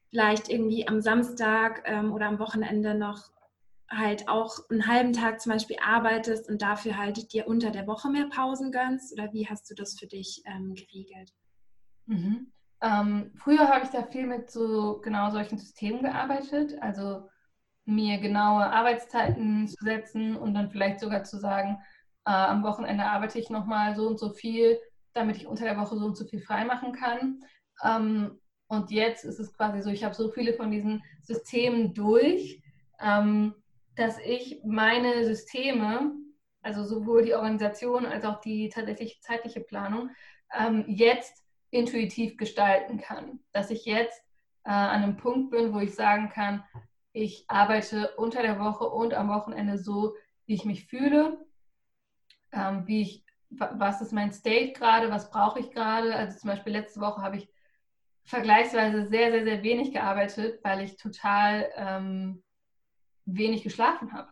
vielleicht 0.09 0.49
irgendwie 0.49 0.87
am 0.87 1.01
Samstag 1.01 1.83
ähm, 1.85 2.11
oder 2.11 2.27
am 2.27 2.39
Wochenende 2.39 2.95
noch 2.95 3.32
halt 3.97 4.27
auch 4.27 4.57
einen 4.69 4.87
halben 4.87 5.13
Tag 5.13 5.41
zum 5.41 5.51
Beispiel 5.51 5.77
arbeitest 5.83 6.49
und 6.49 6.61
dafür 6.61 6.97
halt 6.97 7.33
dir 7.33 7.47
unter 7.47 7.71
der 7.71 7.87
Woche 7.87 8.09
mehr 8.09 8.27
Pausen 8.29 8.71
gönnst? 8.71 9.13
Oder 9.13 9.31
wie 9.33 9.47
hast 9.47 9.69
du 9.69 9.75
das 9.75 9.97
für 9.99 10.07
dich 10.07 10.43
ähm, 10.45 10.75
geregelt? 10.75 11.33
Mhm. 12.05 12.51
Ähm, 12.81 13.31
früher 13.35 13.69
habe 13.69 13.85
ich 13.85 13.91
da 13.91 14.03
viel 14.03 14.27
mit 14.27 14.51
so 14.51 14.99
genau 15.01 15.29
solchen 15.29 15.57
Systemen 15.57 16.01
gearbeitet, 16.01 16.75
also 16.81 17.29
mir 17.85 18.19
genaue 18.19 18.65
Arbeitszeiten 18.65 19.67
zu 19.67 19.83
setzen 19.83 20.35
und 20.35 20.53
dann 20.53 20.69
vielleicht 20.69 20.99
sogar 20.99 21.23
zu 21.23 21.37
sagen, 21.37 21.77
äh, 22.25 22.31
am 22.31 22.63
Wochenende 22.63 23.05
arbeite 23.05 23.39
ich 23.39 23.49
nochmal 23.49 23.95
so 23.95 24.07
und 24.07 24.19
so 24.19 24.29
viel, 24.29 24.77
damit 25.13 25.37
ich 25.37 25.47
unter 25.47 25.65
der 25.65 25.77
Woche 25.77 25.97
so 25.97 26.05
und 26.05 26.17
so 26.17 26.25
viel 26.25 26.41
freimachen 26.41 26.93
kann. 26.93 27.43
Ähm, 27.83 28.39
und 28.67 28.91
jetzt 28.91 29.23
ist 29.23 29.39
es 29.39 29.53
quasi 29.53 29.81
so, 29.81 29.89
ich 29.89 30.03
habe 30.03 30.15
so 30.15 30.29
viele 30.29 30.53
von 30.53 30.71
diesen 30.71 31.03
Systemen 31.21 31.93
durch, 31.93 32.61
ähm, 32.99 33.53
dass 33.95 34.17
ich 34.19 34.61
meine 34.63 35.25
Systeme, 35.25 36.13
also 36.61 36.83
sowohl 36.83 37.23
die 37.23 37.33
Organisation 37.33 38.05
als 38.05 38.25
auch 38.25 38.39
die 38.41 38.69
tatsächlich 38.69 39.21
zeitliche 39.21 39.59
Planung, 39.59 40.09
ähm, 40.57 40.85
jetzt 40.87 41.43
intuitiv 41.69 42.37
gestalten 42.37 42.99
kann. 42.99 43.39
Dass 43.51 43.71
ich 43.71 43.85
jetzt 43.85 44.21
äh, 44.63 44.69
an 44.69 45.03
einem 45.03 45.17
Punkt 45.17 45.51
bin, 45.51 45.73
wo 45.73 45.79
ich 45.79 45.95
sagen 45.95 46.29
kann, 46.29 46.63
ich 47.11 47.45
arbeite 47.47 48.15
unter 48.17 48.41
der 48.41 48.59
Woche 48.59 48.85
und 48.85 49.13
am 49.13 49.29
Wochenende 49.29 49.77
so, 49.77 50.15
wie 50.45 50.55
ich 50.55 50.65
mich 50.65 50.85
fühle, 50.85 51.45
ähm, 52.51 52.87
wie 52.87 53.01
ich, 53.01 53.25
was 53.49 54.01
ist 54.01 54.13
mein 54.13 54.31
State 54.31 54.73
gerade, 54.73 55.11
was 55.11 55.29
brauche 55.29 55.59
ich 55.59 55.71
gerade. 55.71 56.15
Also 56.15 56.39
zum 56.39 56.49
Beispiel 56.49 56.73
letzte 56.73 57.01
Woche 57.01 57.21
habe 57.21 57.37
ich 57.37 57.49
vergleichsweise 58.23 59.07
sehr, 59.07 59.31
sehr, 59.31 59.43
sehr 59.43 59.63
wenig 59.63 59.91
gearbeitet, 59.91 60.59
weil 60.63 60.81
ich 60.81 60.97
total 60.97 61.69
ähm, 61.75 62.42
wenig 63.25 63.63
geschlafen 63.63 64.13
habe 64.13 64.29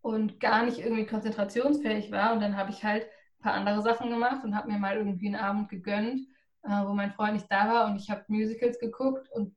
und 0.00 0.40
gar 0.40 0.64
nicht 0.64 0.78
irgendwie 0.78 1.06
konzentrationsfähig 1.06 2.10
war. 2.10 2.32
Und 2.32 2.40
dann 2.40 2.56
habe 2.56 2.70
ich 2.70 2.84
halt 2.84 3.04
ein 3.04 3.42
paar 3.42 3.54
andere 3.54 3.82
Sachen 3.82 4.10
gemacht 4.10 4.44
und 4.44 4.56
habe 4.56 4.70
mir 4.70 4.78
mal 4.78 4.96
irgendwie 4.96 5.26
einen 5.26 5.36
Abend 5.36 5.68
gegönnt, 5.68 6.20
äh, 6.64 6.84
wo 6.84 6.94
mein 6.94 7.12
Freund 7.12 7.34
nicht 7.34 7.50
da 7.50 7.72
war 7.72 7.86
und 7.86 7.96
ich 7.96 8.10
habe 8.10 8.24
Musicals 8.28 8.78
geguckt 8.78 9.28
und 9.32 9.54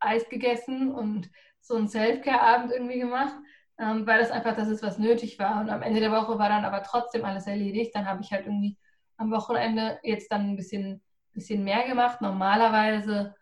Eis 0.00 0.28
gegessen 0.28 0.92
und 0.92 1.30
so 1.60 1.76
einen 1.76 1.88
Self-Care-Abend 1.88 2.72
irgendwie 2.72 2.98
gemacht, 2.98 3.34
ähm, 3.78 4.06
weil 4.06 4.18
das 4.18 4.30
einfach 4.30 4.56
das 4.56 4.68
ist, 4.68 4.82
was 4.82 4.98
nötig 4.98 5.38
war. 5.38 5.60
Und 5.60 5.70
am 5.70 5.82
Ende 5.82 6.00
der 6.00 6.10
Woche 6.10 6.38
war 6.38 6.48
dann 6.48 6.64
aber 6.64 6.82
trotzdem 6.82 7.24
alles 7.24 7.46
erledigt. 7.46 7.94
Dann 7.94 8.06
habe 8.06 8.20
ich 8.22 8.32
halt 8.32 8.46
irgendwie 8.46 8.76
am 9.16 9.30
Wochenende 9.30 9.98
jetzt 10.02 10.30
dann 10.32 10.50
ein 10.50 10.56
bisschen, 10.56 11.00
bisschen 11.32 11.62
mehr 11.62 11.86
gemacht. 11.86 12.20
Normalerweise, 12.20 13.34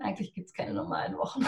eigentlich 0.00 0.34
gibt 0.34 0.46
es 0.46 0.54
keine 0.54 0.74
normalen 0.74 1.16
Wochen. 1.16 1.44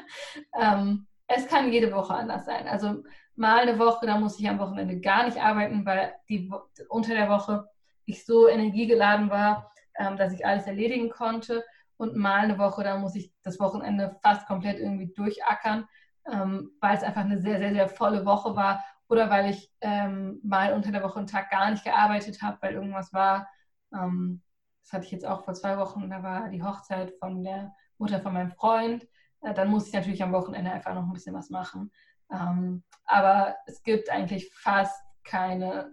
ähm, 0.60 1.06
es 1.26 1.46
kann 1.48 1.72
jede 1.72 1.92
Woche 1.92 2.14
anders 2.14 2.44
sein. 2.44 2.68
Also 2.68 3.02
mal 3.36 3.60
eine 3.60 3.78
Woche, 3.78 4.06
da 4.06 4.18
muss 4.18 4.38
ich 4.38 4.48
am 4.48 4.58
Wochenende 4.58 5.00
gar 5.00 5.24
nicht 5.24 5.38
arbeiten, 5.40 5.84
weil 5.86 6.14
die 6.28 6.50
unter 6.88 7.14
der 7.14 7.28
Woche 7.28 7.68
ich 8.04 8.24
so 8.24 8.48
energiegeladen 8.48 9.30
war, 9.30 9.72
ähm, 9.98 10.16
dass 10.16 10.32
ich 10.32 10.46
alles 10.46 10.66
erledigen 10.66 11.10
konnte. 11.10 11.64
Und 11.96 12.16
mal 12.16 12.40
eine 12.40 12.58
Woche, 12.58 12.82
da 12.82 12.98
muss 12.98 13.14
ich 13.14 13.32
das 13.42 13.60
Wochenende 13.60 14.16
fast 14.22 14.46
komplett 14.46 14.78
irgendwie 14.78 15.12
durchackern, 15.14 15.86
ähm, 16.30 16.72
weil 16.80 16.96
es 16.96 17.02
einfach 17.02 17.22
eine 17.22 17.40
sehr, 17.40 17.58
sehr, 17.58 17.72
sehr 17.72 17.88
volle 17.88 18.26
Woche 18.26 18.56
war. 18.56 18.84
Oder 19.08 19.30
weil 19.30 19.50
ich 19.50 19.70
ähm, 19.80 20.40
mal 20.42 20.72
unter 20.72 20.90
der 20.90 21.02
Woche 21.02 21.18
einen 21.18 21.28
Tag 21.28 21.50
gar 21.50 21.70
nicht 21.70 21.84
gearbeitet 21.84 22.42
habe, 22.42 22.58
weil 22.60 22.74
irgendwas 22.74 23.12
war. 23.12 23.48
Ähm, 23.92 24.42
das 24.82 24.92
hatte 24.92 25.04
ich 25.06 25.12
jetzt 25.12 25.26
auch 25.26 25.44
vor 25.44 25.54
zwei 25.54 25.78
Wochen, 25.78 26.10
da 26.10 26.22
war 26.22 26.48
die 26.50 26.62
Hochzeit 26.62 27.14
von 27.18 27.42
der 27.42 27.72
Mutter 27.98 28.20
von 28.20 28.34
meinem 28.34 28.50
Freund. 28.52 29.06
Äh, 29.44 29.54
dann 29.54 29.68
muss 29.68 29.86
ich 29.86 29.92
natürlich 29.92 30.22
am 30.22 30.32
Wochenende 30.32 30.72
einfach 30.72 30.94
noch 30.94 31.04
ein 31.04 31.12
bisschen 31.12 31.34
was 31.34 31.50
machen. 31.50 31.92
Ähm, 32.32 32.82
aber 33.04 33.56
es 33.66 33.82
gibt 33.82 34.10
eigentlich 34.10 34.50
fast 34.54 35.00
keine 35.22 35.92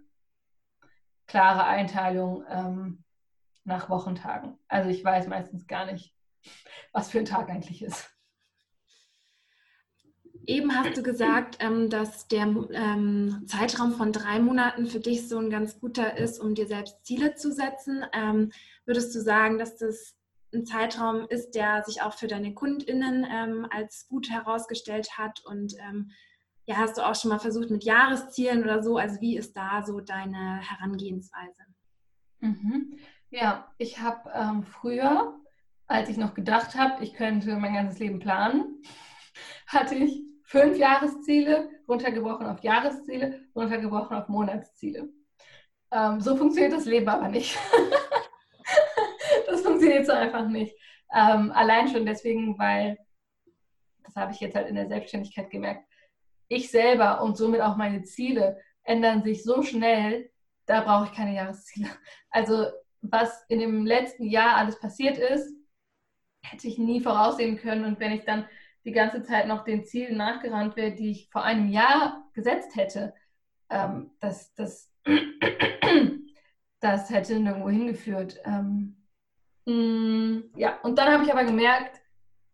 klare 1.27 1.65
Einteilung 1.65 2.43
ähm, 2.49 3.03
nach 3.63 3.89
Wochentagen. 3.89 4.57
Also 4.67 4.89
ich 4.89 5.03
weiß 5.03 5.27
meistens 5.27 5.67
gar 5.67 5.85
nicht, 5.85 6.15
was 6.93 7.09
für 7.11 7.19
ein 7.19 7.25
Tag 7.25 7.49
eigentlich 7.49 7.83
ist. 7.83 8.09
Eben 10.47 10.75
hast 10.75 10.97
du 10.97 11.03
gesagt, 11.03 11.57
ähm, 11.59 11.89
dass 11.91 12.27
der 12.27 12.47
Zeitraum 13.45 13.93
von 13.93 14.11
drei 14.11 14.39
Monaten 14.39 14.87
für 14.87 14.99
dich 14.99 15.29
so 15.29 15.37
ein 15.37 15.51
ganz 15.51 15.79
guter 15.79 16.17
ist, 16.17 16.39
um 16.39 16.55
dir 16.55 16.65
selbst 16.65 17.05
Ziele 17.05 17.35
zu 17.35 17.51
setzen. 17.51 18.03
Würdest 18.85 19.13
du 19.13 19.21
sagen, 19.21 19.59
dass 19.59 19.77
das 19.77 20.17
ein 20.53 20.65
Zeitraum 20.65 21.25
ist, 21.29 21.51
der 21.51 21.83
sich 21.83 22.01
auch 22.01 22.13
für 22.13 22.27
deine 22.27 22.53
KundInnen 22.53 23.25
ähm, 23.29 23.67
als 23.71 24.07
gut 24.07 24.29
herausgestellt 24.29 25.17
hat? 25.17 25.41
Und 25.45 25.73
ähm, 25.79 26.11
ja, 26.65 26.77
hast 26.77 26.97
du 26.97 27.01
auch 27.01 27.15
schon 27.15 27.29
mal 27.29 27.39
versucht 27.39 27.69
mit 27.69 27.83
Jahreszielen 27.83 28.63
oder 28.63 28.83
so? 28.83 28.97
Also 28.97 29.19
wie 29.21 29.37
ist 29.37 29.55
da 29.55 29.83
so 29.83 29.99
deine 29.99 30.61
Herangehensweise? 30.61 31.63
Mhm. 32.39 32.97
Ja, 33.29 33.71
ich 33.77 33.99
habe 33.99 34.29
ähm, 34.33 34.63
früher, 34.63 35.39
als 35.87 36.09
ich 36.09 36.17
noch 36.17 36.33
gedacht 36.33 36.75
habe, 36.75 37.03
ich 37.03 37.13
könnte 37.13 37.55
mein 37.55 37.73
ganzes 37.73 37.99
Leben 37.99 38.19
planen, 38.19 38.81
hatte 39.67 39.95
ich 39.95 40.23
fünf 40.43 40.77
Jahresziele, 40.77 41.69
runtergebrochen 41.87 42.47
auf 42.47 42.61
Jahresziele, 42.61 43.41
runtergebrochen 43.55 44.17
auf 44.17 44.27
Monatsziele. 44.27 45.09
Ähm, 45.91 46.19
so 46.19 46.35
funktioniert 46.35 46.73
das 46.73 46.85
Leben 46.85 47.07
aber 47.07 47.29
nicht. 47.29 47.57
funktioniert 49.81 50.05
so 50.05 50.13
einfach 50.13 50.47
nicht. 50.47 50.75
Ähm, 51.13 51.51
allein 51.51 51.89
schon 51.89 52.05
deswegen, 52.05 52.57
weil, 52.57 52.97
das 54.03 54.15
habe 54.15 54.31
ich 54.31 54.39
jetzt 54.39 54.55
halt 54.55 54.67
in 54.67 54.75
der 54.75 54.87
Selbstständigkeit 54.87 55.49
gemerkt, 55.49 55.85
ich 56.47 56.69
selber 56.69 57.21
und 57.21 57.37
somit 57.37 57.61
auch 57.61 57.77
meine 57.77 58.03
Ziele 58.03 58.59
ändern 58.83 59.23
sich 59.23 59.43
so 59.43 59.61
schnell, 59.61 60.29
da 60.65 60.81
brauche 60.81 61.05
ich 61.05 61.13
keine 61.13 61.35
Jahresziele. 61.35 61.89
Also 62.29 62.67
was 63.01 63.45
in 63.49 63.59
dem 63.59 63.85
letzten 63.85 64.25
Jahr 64.25 64.55
alles 64.57 64.79
passiert 64.79 65.17
ist, 65.17 65.51
hätte 66.43 66.67
ich 66.67 66.77
nie 66.77 67.01
voraussehen 67.01 67.57
können. 67.57 67.85
Und 67.85 67.99
wenn 67.99 68.11
ich 68.11 68.25
dann 68.25 68.47
die 68.85 68.91
ganze 68.91 69.23
Zeit 69.23 69.47
noch 69.47 69.63
den 69.63 69.85
Zielen 69.85 70.17
nachgerannt 70.17 70.75
wäre, 70.75 70.91
die 70.91 71.11
ich 71.11 71.29
vor 71.29 71.43
einem 71.43 71.69
Jahr 71.69 72.29
gesetzt 72.33 72.75
hätte, 72.75 73.13
ähm, 73.69 74.11
das, 74.19 74.53
das, 74.53 74.93
das 76.79 77.09
hätte 77.09 77.39
nirgendwo 77.39 77.69
hingeführt. 77.69 78.39
Ähm, 78.45 79.00
ja, 79.65 80.79
und 80.83 80.97
dann 80.97 81.11
habe 81.11 81.23
ich 81.23 81.31
aber 81.31 81.43
gemerkt, 81.43 82.01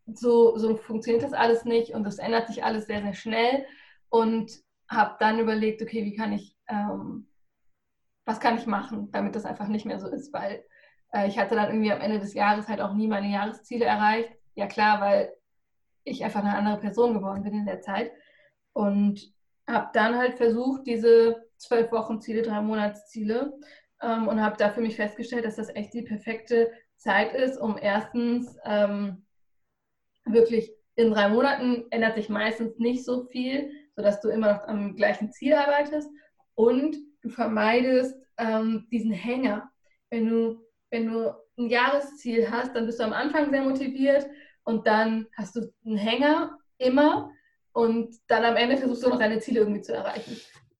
so, 0.05 0.58
so 0.58 0.76
funktioniert 0.78 1.24
das 1.24 1.34
alles 1.34 1.66
nicht 1.66 1.93
und 1.93 2.03
das 2.03 2.18
ändert 2.18 2.47
sich 2.47 2.64
alles 2.64 2.88
sehr, 2.88 3.01
sehr 3.01 3.14
schnell 3.14 3.66
und 4.10 4.51
habe 4.89 5.16
dann 5.20 5.39
überlegt, 5.39 5.82
okay, 5.82 6.03
wie 6.05 6.16
kann 6.16 6.34
ich, 6.34 6.55
ähm, 6.68 7.28
was 8.26 8.39
kann 8.39 8.58
ich 8.58 8.66
machen, 8.66 9.10
damit 9.12 9.36
das 9.36 9.45
einfach 9.45 9.68
nicht 9.68 9.86
mehr 9.86 9.99
so 9.99 10.08
ist, 10.08 10.34
weil 10.34 10.64
äh, 11.14 11.28
ich 11.28 11.38
hatte 11.38 11.55
dann 11.55 11.70
irgendwie 11.70 11.91
am 11.91 12.01
Ende 12.01 12.20
des 12.20 12.34
Jahres 12.34 12.68
halt 12.68 12.82
auch 12.82 12.93
nie 12.93 13.08
meine 13.08 13.32
Jahresziele 13.32 13.86
erreicht. 13.86 14.32
Ja 14.55 14.68
klar, 14.68 15.01
weil 15.01 15.34
ich 16.03 16.24
einfach 16.24 16.41
eine 16.41 16.55
andere 16.55 16.80
Person 16.80 17.14
geworden 17.14 17.43
bin 17.43 17.53
in 17.53 17.66
der 17.66 17.82
Zeit 17.82 18.12
und 18.74 19.34
habe 19.68 19.89
dann 19.93 20.18
halt 20.18 20.38
versucht, 20.38 20.88
diese 20.88 21.47
zwölf 21.58 21.91
Wochen 21.91 22.22
Ziele, 22.22 22.41
drei 22.41 22.62
Monatsziele 22.62 23.53
ähm, 24.01 24.28
und 24.28 24.41
habe 24.41 24.55
da 24.58 24.70
für 24.70 24.82
mich 24.82 24.95
festgestellt, 24.95 25.45
dass 25.45 25.58
das 25.58 25.74
echt 25.76 25.93
die 25.93 26.03
perfekte 26.03 26.72
Zeit 26.98 27.34
ist, 27.34 27.58
um 27.58 27.78
erstens 27.80 28.58
ähm, 28.66 29.26
wirklich 30.26 30.72
in 30.95 31.12
drei 31.12 31.30
Monaten 31.30 31.86
ändert 31.91 32.16
sich 32.16 32.30
meistens 32.30 32.78
nicht 32.80 33.06
so 33.06 33.26
viel, 33.26 33.72
sodass 33.95 34.20
du 34.22 34.30
immer 34.30 34.54
noch 34.54 34.68
am 34.68 34.95
gleichen 34.95 35.32
Ziel 35.32 35.54
arbeitest 35.54 36.10
und 36.56 36.98
du 37.22 37.30
vermeidest 37.30 38.16
ähm, 38.38 38.88
diesen 38.91 39.12
Hänger. 39.12 39.72
Wenn 40.10 40.28
du 40.28 40.68
wenn 40.89 41.12
du 41.12 41.36
ein 41.58 41.70
Jahresziel 41.70 42.50
hast, 42.50 42.76
dann 42.76 42.86
bist 42.86 43.00
du 43.00 43.04
am 43.04 43.14
Anfang 43.14 43.50
sehr 43.50 43.64
motiviert 43.64 44.28
und 44.64 44.88
dann 44.88 45.28
hast 45.36 45.56
du 45.56 45.74
einen 45.86 45.98
Hänger 45.98 46.58
immer 46.78 47.32
und 47.74 48.16
dann 48.28 48.45
am 48.45 48.56
Ende 48.56 48.78
versuchst 48.78 49.04
du 49.04 49.10
noch 49.10 49.20
deine 49.20 49.39
Ziele 49.39 49.62
irgendwie 49.62 49.82
zu 49.82 49.93
erreichen. 49.93 50.38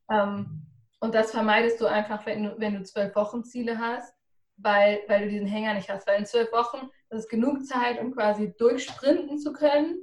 Ähm, 0.10 0.64
und 1.00 1.14
das 1.14 1.32
vermeidest 1.32 1.80
du 1.82 1.86
einfach, 1.86 2.26
wenn 2.26 2.44
du, 2.44 2.56
wenn 2.58 2.76
du 2.76 2.84
zwölf 2.84 3.16
Wochen 3.16 3.44
Ziele 3.44 3.78
hast, 3.78 4.16
weil, 4.58 5.02
weil 5.08 5.24
du 5.24 5.30
diesen 5.30 5.48
Hänger 5.48 5.74
nicht 5.74 5.90
hast. 5.90 6.08
Weil 6.08 6.20
in 6.20 6.26
zwölf 6.26 6.52
Wochen 6.52 6.90
das 7.10 7.22
ist 7.22 7.30
genug 7.30 7.66
Zeit, 7.66 8.00
um 8.02 8.12
quasi 8.14 8.54
durchsprinten 8.58 9.40
zu 9.40 9.54
können 9.54 10.00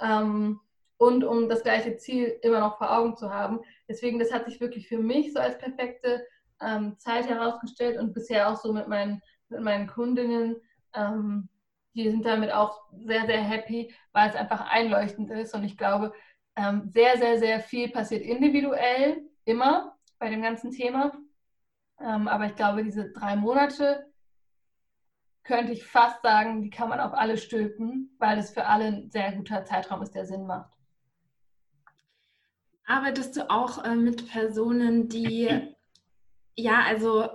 ähm, 0.00 0.60
und 0.98 1.24
um 1.24 1.48
das 1.48 1.62
gleiche 1.62 1.96
Ziel 1.96 2.38
immer 2.42 2.60
noch 2.60 2.76
vor 2.78 2.96
Augen 2.96 3.16
zu 3.16 3.32
haben. 3.32 3.60
Deswegen, 3.88 4.18
das 4.18 4.32
hat 4.32 4.44
sich 4.44 4.60
wirklich 4.60 4.86
für 4.86 4.98
mich 4.98 5.32
so 5.32 5.40
als 5.40 5.56
perfekte 5.56 6.26
ähm, 6.60 6.98
Zeit 6.98 7.26
herausgestellt 7.26 7.98
und 7.98 8.12
bisher 8.12 8.50
auch 8.50 8.56
so 8.56 8.72
mit 8.72 8.86
meinen, 8.86 9.22
mit 9.48 9.62
meinen 9.62 9.86
Kundinnen. 9.86 10.56
Ähm, 10.94 11.48
die 11.94 12.08
sind 12.10 12.24
damit 12.24 12.52
auch 12.52 12.82
sehr, 12.92 13.26
sehr 13.26 13.42
happy, 13.42 13.92
weil 14.12 14.28
es 14.28 14.36
einfach 14.36 14.70
einleuchtend 14.70 15.30
ist. 15.30 15.54
Und 15.54 15.64
ich 15.64 15.76
glaube, 15.76 16.12
ähm, 16.56 16.90
sehr, 16.92 17.16
sehr, 17.16 17.38
sehr 17.38 17.60
viel 17.60 17.88
passiert 17.88 18.22
individuell 18.22 19.22
immer 19.44 19.96
bei 20.18 20.28
dem 20.28 20.42
ganzen 20.42 20.70
Thema. 20.70 21.12
Ähm, 22.00 22.28
aber 22.28 22.46
ich 22.46 22.56
glaube, 22.56 22.82
diese 22.82 23.10
drei 23.10 23.36
Monate 23.36 24.10
könnte 25.44 25.72
ich 25.72 25.84
fast 25.84 26.22
sagen, 26.22 26.62
die 26.62 26.70
kann 26.70 26.88
man 26.88 27.00
auf 27.00 27.12
alle 27.12 27.36
stülpen, 27.36 28.14
weil 28.18 28.38
es 28.38 28.50
für 28.50 28.66
alle 28.66 28.84
ein 28.86 29.10
sehr 29.10 29.32
guter 29.32 29.64
Zeitraum 29.64 30.02
ist, 30.02 30.14
der 30.14 30.26
Sinn 30.26 30.46
macht. 30.46 30.72
Arbeitest 32.86 33.36
du 33.36 33.50
auch 33.50 33.84
äh, 33.84 33.94
mit 33.94 34.28
Personen, 34.30 35.08
die, 35.08 35.48
ja, 36.56 36.82
also, 36.86 37.28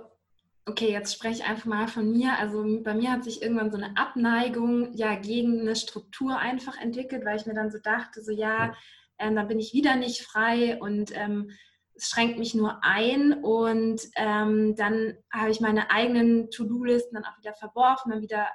okay, 0.66 0.90
jetzt 0.90 1.14
spreche 1.14 1.42
ich 1.42 1.48
einfach 1.48 1.66
mal 1.66 1.88
von 1.88 2.10
mir. 2.10 2.38
Also 2.38 2.64
bei 2.82 2.94
mir 2.94 3.12
hat 3.12 3.24
sich 3.24 3.42
irgendwann 3.42 3.70
so 3.70 3.76
eine 3.76 3.96
Abneigung 3.96 4.92
ja 4.94 5.14
gegen 5.14 5.60
eine 5.60 5.76
Struktur 5.76 6.38
einfach 6.38 6.78
entwickelt, 6.80 7.24
weil 7.24 7.36
ich 7.36 7.46
mir 7.46 7.54
dann 7.54 7.70
so 7.70 7.78
dachte, 7.78 8.22
so 8.22 8.32
ja, 8.32 8.74
äh, 9.18 9.32
dann 9.32 9.48
bin 9.48 9.60
ich 9.60 9.72
wieder 9.72 9.96
nicht 9.96 10.22
frei 10.22 10.78
und 10.80 11.16
ähm, 11.16 11.50
es 11.96 12.08
schränkt 12.10 12.38
mich 12.38 12.54
nur 12.54 12.84
ein 12.84 13.32
und 13.42 14.00
ähm, 14.16 14.76
dann 14.76 15.16
habe 15.32 15.50
ich 15.50 15.60
meine 15.60 15.90
eigenen 15.90 16.50
To-Do-Listen 16.50 17.14
dann 17.14 17.24
auch 17.24 17.38
wieder 17.38 17.54
verworfen, 17.54 18.10
dann 18.10 18.22
wieder 18.22 18.48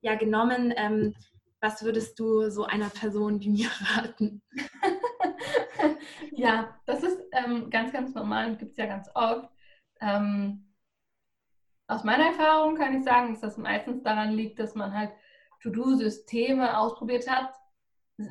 ja 0.00 0.14
genommen. 0.14 0.72
Ähm, 0.76 1.14
was 1.60 1.82
würdest 1.82 2.18
du 2.18 2.50
so 2.50 2.64
einer 2.64 2.90
Person 2.90 3.40
wie 3.40 3.50
mir 3.50 3.70
raten? 3.96 4.42
ja, 6.32 6.78
das 6.86 7.02
ist 7.02 7.18
ähm, 7.32 7.70
ganz, 7.70 7.92
ganz 7.92 8.14
normal 8.14 8.50
und 8.50 8.58
gibt 8.58 8.72
es 8.72 8.76
ja 8.76 8.86
ganz 8.86 9.08
oft. 9.14 9.48
Ähm, 10.00 10.74
aus 11.88 12.04
meiner 12.04 12.26
Erfahrung 12.26 12.76
kann 12.76 12.96
ich 12.96 13.04
sagen, 13.04 13.32
dass 13.32 13.40
das 13.40 13.56
meistens 13.56 14.02
daran 14.02 14.32
liegt, 14.32 14.58
dass 14.58 14.74
man 14.74 14.92
halt 14.92 15.12
To-Do-Systeme 15.62 16.78
ausprobiert 16.78 17.28
hat. 17.30 17.54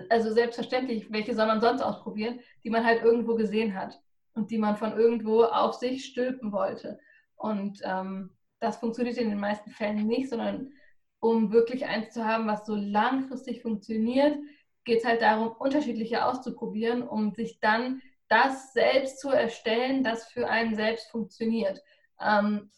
Also 0.10 0.32
selbstverständlich, 0.32 1.12
welche 1.12 1.36
soll 1.36 1.48
man 1.48 1.62
sonst 1.62 1.82
ausprobieren, 1.82 2.40
die 2.64 2.70
man 2.70 2.84
halt 2.84 3.04
irgendwo 3.04 3.36
gesehen 3.36 3.76
hat 3.76 4.00
und 4.36 4.52
die 4.52 4.58
man 4.58 4.78
von 4.78 4.94
irgendwo 4.94 5.44
auf 5.44 5.74
sich 5.74 6.06
stülpen 6.06 6.52
wollte. 6.52 7.00
Und 7.36 7.82
ähm, 7.84 8.32
das 8.60 8.78
funktioniert 8.78 9.18
in 9.18 9.30
den 9.30 9.40
meisten 9.40 9.72
Fällen 9.72 10.06
nicht, 10.08 10.30
sondern 10.30 10.72
um 11.20 11.52
wirklich 11.52 11.86
eins 11.86 12.14
zu 12.14 12.26
haben, 12.26 12.48
was 12.48 12.66
so 12.66 12.76
langfristig 12.76 13.62
funktioniert, 13.62 14.38
geht 14.84 15.00
es 15.00 15.06
halt 15.06 15.22
darum, 15.22 15.54
unterschiedliche 15.58 16.24
auszuprobieren, 16.24 17.02
um 17.02 17.34
sich 17.34 17.60
dann 17.60 18.02
das 18.28 18.74
selbst 18.74 19.20
zu 19.20 19.30
erstellen, 19.30 20.04
das 20.04 20.26
für 20.26 20.48
einen 20.48 20.76
selbst 20.76 21.10
funktioniert. 21.10 21.82
Ähm, 22.22 22.70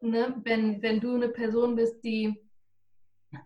ne? 0.00 0.34
wenn, 0.44 0.82
wenn 0.82 1.00
du 1.00 1.14
eine 1.14 1.28
Person 1.28 1.76
bist, 1.76 2.02
die 2.02 2.36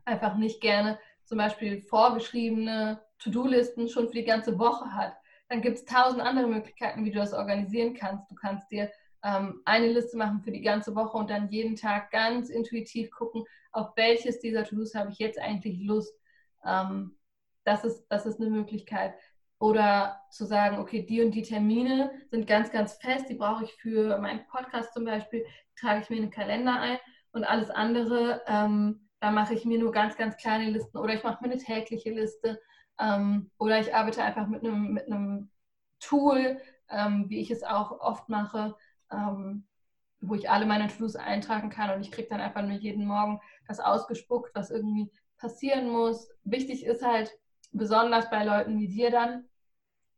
einfach 0.05 0.37
nicht 0.37 0.61
gerne 0.61 0.99
zum 1.25 1.39
Beispiel 1.39 1.83
vorgeschriebene 1.83 3.03
To-Do-Listen 3.19 3.89
schon 3.89 4.09
für 4.09 4.15
die 4.15 4.25
ganze 4.25 4.59
Woche 4.59 4.93
hat, 4.93 5.17
dann 5.49 5.63
gibt 5.63 5.77
es 5.77 5.85
tausend 5.85 6.21
andere 6.21 6.47
Möglichkeiten, 6.47 7.05
wie 7.05 7.11
du 7.11 7.19
das 7.19 7.33
organisieren 7.33 7.95
kannst. 7.95 8.31
Du 8.31 8.35
kannst 8.35 8.71
dir 8.71 8.91
ähm, 9.23 9.63
eine 9.65 9.89
Liste 9.89 10.17
machen 10.17 10.41
für 10.43 10.51
die 10.51 10.63
ganze 10.63 10.95
Woche 10.95 11.17
und 11.17 11.31
dann 11.31 11.51
jeden 11.51 11.77
Tag 11.77 12.11
ganz 12.11 12.49
intuitiv 12.49 13.11
gucken, 13.11 13.45
auf 13.73 13.97
welches 13.97 14.41
dieser 14.41 14.65
To-Dos 14.65 14.95
habe 14.95 15.11
ich 15.11 15.19
jetzt 15.19 15.39
eigentlich 15.39 15.81
Lust. 15.83 16.15
Ähm, 16.65 17.17
das, 17.65 17.85
ist, 17.85 18.07
das 18.09 18.27
ist 18.27 18.41
eine 18.41 18.51
Möglichkeit. 18.51 19.15
Oder 19.59 20.21
zu 20.31 20.45
sagen, 20.45 20.79
okay, 20.79 21.03
die 21.03 21.23
und 21.23 21.31
die 21.31 21.43
Termine 21.43 22.11
sind 22.31 22.47
ganz, 22.47 22.71
ganz 22.71 22.95
fest, 22.95 23.29
die 23.31 23.35
brauche 23.35 23.65
ich 23.65 23.73
für 23.75 24.19
meinen 24.19 24.47
Podcast 24.49 24.93
zum 24.93 25.05
Beispiel, 25.05 25.47
trage 25.81 26.01
ich 26.03 26.11
mir 26.11 26.17
in 26.17 26.25
den 26.25 26.31
Kalender 26.31 26.79
ein 26.79 26.99
und 27.33 27.45
alles 27.45 27.71
andere, 27.71 28.43
ähm, 28.47 29.09
da 29.21 29.31
mache 29.31 29.55
ich 29.55 29.65
mir 29.65 29.79
nur 29.79 29.93
ganz, 29.93 30.17
ganz 30.17 30.37
kleine 30.37 30.71
Listen 30.71 30.99
oder 30.99 31.15
ich 31.15 31.25
mache 31.25 31.43
mir 31.43 31.53
eine 31.53 31.61
tägliche 31.61 32.11
Liste 32.11 32.61
ähm, 33.01 33.51
oder 33.59 33.81
ich 33.81 33.95
arbeite 33.95 34.23
einfach 34.23 34.47
mit 34.47 34.65
einem, 34.65 34.95
mit 34.95 35.07
Tool, 36.01 36.61
ähm, 36.91 37.29
wie 37.29 37.41
ich 37.41 37.51
es 37.51 37.63
auch 37.63 38.01
oft 38.01 38.29
mache, 38.29 38.77
ähm, 39.11 39.67
wo 40.21 40.35
ich 40.35 40.51
alle 40.51 40.67
meine 40.67 40.89
To-Dos 40.89 41.17
eintragen 41.17 41.71
kann 41.71 41.91
und 41.91 42.01
ich 42.01 42.11
kriege 42.11 42.29
dann 42.29 42.41
einfach 42.41 42.63
nur 42.63 42.77
jeden 42.77 43.07
Morgen 43.07 43.41
das 43.67 43.81
ausgespuckt, 43.81 44.55
was 44.55 44.71
irgendwie 44.71 45.11
passieren 45.39 45.89
muss. 45.91 46.29
Wichtig 46.45 46.85
ist 46.85 47.05
halt, 47.05 47.33
besonders 47.73 48.31
bei 48.31 48.45
Leuten 48.45 48.79
wie 48.79 48.89
dir 48.89 49.11
dann, 49.11 49.45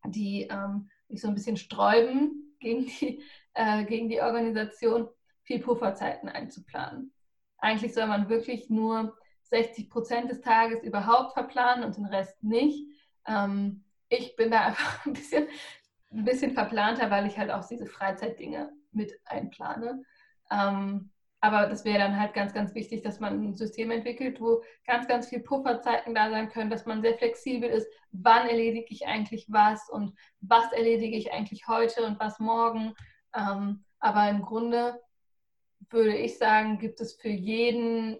die 0.05 0.43
ähm, 0.43 0.89
sich 1.09 1.21
so 1.21 1.29
ein 1.29 1.35
bisschen 1.35 1.57
sträuben 1.57 2.57
gegen 2.61 2.87
die, 2.87 3.23
äh, 3.55 3.85
gegen 3.85 4.09
die 4.09 4.21
Organisation, 4.21 5.09
viel 5.43 5.61
Pufferzeiten 5.61 6.29
einzuplanen. 6.29 7.13
Eigentlich 7.59 7.95
soll 7.95 8.07
man 8.07 8.29
wirklich 8.29 8.69
nur 8.69 9.17
60 9.51 9.91
Prozent 9.91 10.31
des 10.31 10.41
Tages 10.41 10.83
überhaupt 10.83 11.33
verplanen 11.33 11.85
und 11.85 11.97
den 11.97 12.07
Rest 12.07 12.43
nicht. 12.43 12.87
Ähm, 13.27 13.85
ich 14.09 14.37
bin 14.37 14.51
da 14.51 14.61
einfach 14.67 15.07
ein 15.07 15.13
bisschen, 15.13 15.49
ein 16.11 16.25
bisschen 16.25 16.53
verplanter, 16.53 17.11
weil 17.11 17.27
ich 17.27 17.39
halt 17.39 17.51
auch 17.51 17.67
diese 17.67 17.87
Freizeitdinge 17.87 18.71
mit 18.93 19.13
einplane. 19.25 20.03
Ähm, 20.51 21.11
aber 21.41 21.67
das 21.67 21.85
wäre 21.85 21.99
dann 21.99 22.19
halt 22.19 22.35
ganz, 22.35 22.53
ganz 22.53 22.75
wichtig, 22.75 23.03
dass 23.03 23.21
man 23.21 23.51
ein 23.51 23.55
System 23.55 23.93
entwickelt, 23.93 24.41
wo 24.41 24.63
ganz, 24.87 25.07
ganz 25.07 25.29
viel 25.29 25.41
Pufferzeiten 25.41 26.15
da 26.15 26.31
sein 26.31 26.49
können, 26.49 26.71
dass 26.71 26.85
man 26.85 27.01
sehr 27.01 27.17
flexibel 27.17 27.69
ist, 27.71 27.87
wann 28.11 28.49
erledige 28.49 28.89
ich 28.89 29.07
eigentlich 29.07 29.47
was 29.49 29.89
und 29.89 30.15
was 30.41 30.73
erledige 30.73 31.17
ich 31.17 31.33
eigentlich 31.33 31.69
heute 31.69 32.05
und 32.05 32.19
was 32.19 32.41
morgen. 32.41 32.95
Ähm, 33.37 33.85
aber 34.01 34.29
im 34.29 34.43
Grunde 34.43 35.01
würde 35.91 36.17
ich 36.17 36.39
sagen, 36.39 36.79
gibt 36.79 37.01
es 37.01 37.15
für 37.15 37.29
jeden 37.29 38.19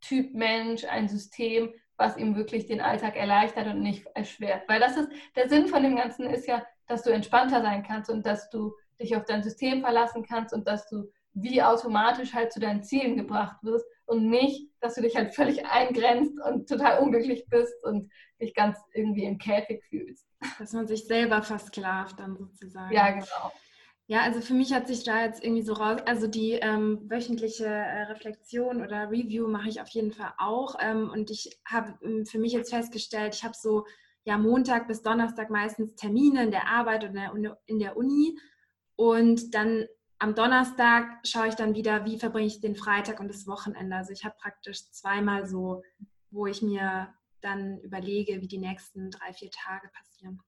Typ 0.00 0.34
Mensch, 0.34 0.84
ein 0.84 1.08
System, 1.08 1.72
was 1.96 2.16
ihm 2.16 2.34
wirklich 2.34 2.66
den 2.66 2.80
Alltag 2.80 3.16
erleichtert 3.16 3.66
und 3.66 3.82
nicht 3.82 4.06
erschwert. 4.14 4.62
Weil 4.68 4.80
das 4.80 4.96
ist, 4.96 5.10
der 5.36 5.48
Sinn 5.48 5.66
von 5.66 5.82
dem 5.82 5.96
Ganzen 5.96 6.26
ist 6.26 6.46
ja, 6.46 6.64
dass 6.86 7.02
du 7.02 7.10
entspannter 7.10 7.62
sein 7.62 7.82
kannst 7.82 8.10
und 8.10 8.26
dass 8.26 8.48
du 8.50 8.74
dich 9.00 9.16
auf 9.16 9.24
dein 9.24 9.42
System 9.42 9.82
verlassen 9.82 10.24
kannst 10.26 10.54
und 10.54 10.66
dass 10.66 10.88
du 10.88 11.10
wie 11.32 11.62
automatisch 11.62 12.34
halt 12.34 12.52
zu 12.52 12.58
deinen 12.58 12.82
Zielen 12.82 13.16
gebracht 13.16 13.56
wirst 13.62 13.86
und 14.06 14.28
nicht, 14.28 14.70
dass 14.80 14.94
du 14.94 15.02
dich 15.02 15.16
halt 15.16 15.34
völlig 15.34 15.64
eingrenzt 15.66 16.38
und 16.44 16.68
total 16.68 16.98
unglücklich 16.98 17.46
bist 17.48 17.84
und 17.84 18.10
dich 18.40 18.54
ganz 18.54 18.78
irgendwie 18.92 19.24
im 19.24 19.38
Käfig 19.38 19.84
fühlst. 19.88 20.26
Dass 20.58 20.72
man 20.72 20.86
sich 20.86 21.06
selber 21.06 21.42
versklavt 21.42 22.18
dann 22.18 22.36
sozusagen. 22.36 22.92
Ja, 22.92 23.10
genau. 23.10 23.52
Ja, 24.10 24.22
also 24.22 24.40
für 24.40 24.54
mich 24.54 24.72
hat 24.72 24.88
sich 24.88 25.04
da 25.04 25.22
jetzt 25.22 25.40
irgendwie 25.44 25.62
so 25.62 25.72
raus, 25.72 26.00
also 26.04 26.26
die 26.26 26.54
ähm, 26.54 27.08
wöchentliche 27.08 27.66
äh, 27.66 28.02
Reflexion 28.06 28.82
oder 28.82 29.08
Review 29.08 29.46
mache 29.46 29.68
ich 29.68 29.80
auf 29.80 29.88
jeden 29.90 30.10
Fall 30.10 30.34
auch. 30.36 30.74
Ähm, 30.80 31.08
und 31.10 31.30
ich 31.30 31.60
habe 31.64 31.96
ähm, 32.02 32.26
für 32.26 32.40
mich 32.40 32.50
jetzt 32.50 32.70
festgestellt, 32.70 33.36
ich 33.36 33.44
habe 33.44 33.54
so 33.56 33.86
ja 34.24 34.36
Montag 34.36 34.88
bis 34.88 35.02
Donnerstag 35.02 35.48
meistens 35.48 35.94
Termine 35.94 36.42
in 36.42 36.50
der 36.50 36.66
Arbeit 36.66 37.08
oder 37.08 37.32
in 37.66 37.78
der 37.78 37.96
Uni. 37.96 38.36
Und 38.96 39.54
dann 39.54 39.86
am 40.18 40.34
Donnerstag 40.34 41.24
schaue 41.24 41.46
ich 41.46 41.54
dann 41.54 41.76
wieder, 41.76 42.04
wie 42.04 42.18
verbringe 42.18 42.48
ich 42.48 42.60
den 42.60 42.74
Freitag 42.74 43.20
und 43.20 43.28
das 43.28 43.46
Wochenende. 43.46 43.94
Also 43.94 44.10
ich 44.10 44.24
habe 44.24 44.34
praktisch 44.40 44.90
zweimal 44.90 45.46
so, 45.46 45.84
wo 46.32 46.48
ich 46.48 46.62
mir 46.62 47.14
dann 47.42 47.78
überlege, 47.78 48.40
wie 48.40 48.48
die 48.48 48.58
nächsten 48.58 49.12
drei, 49.12 49.32
vier 49.32 49.52
Tage 49.52 49.88
passieren. 49.90 50.42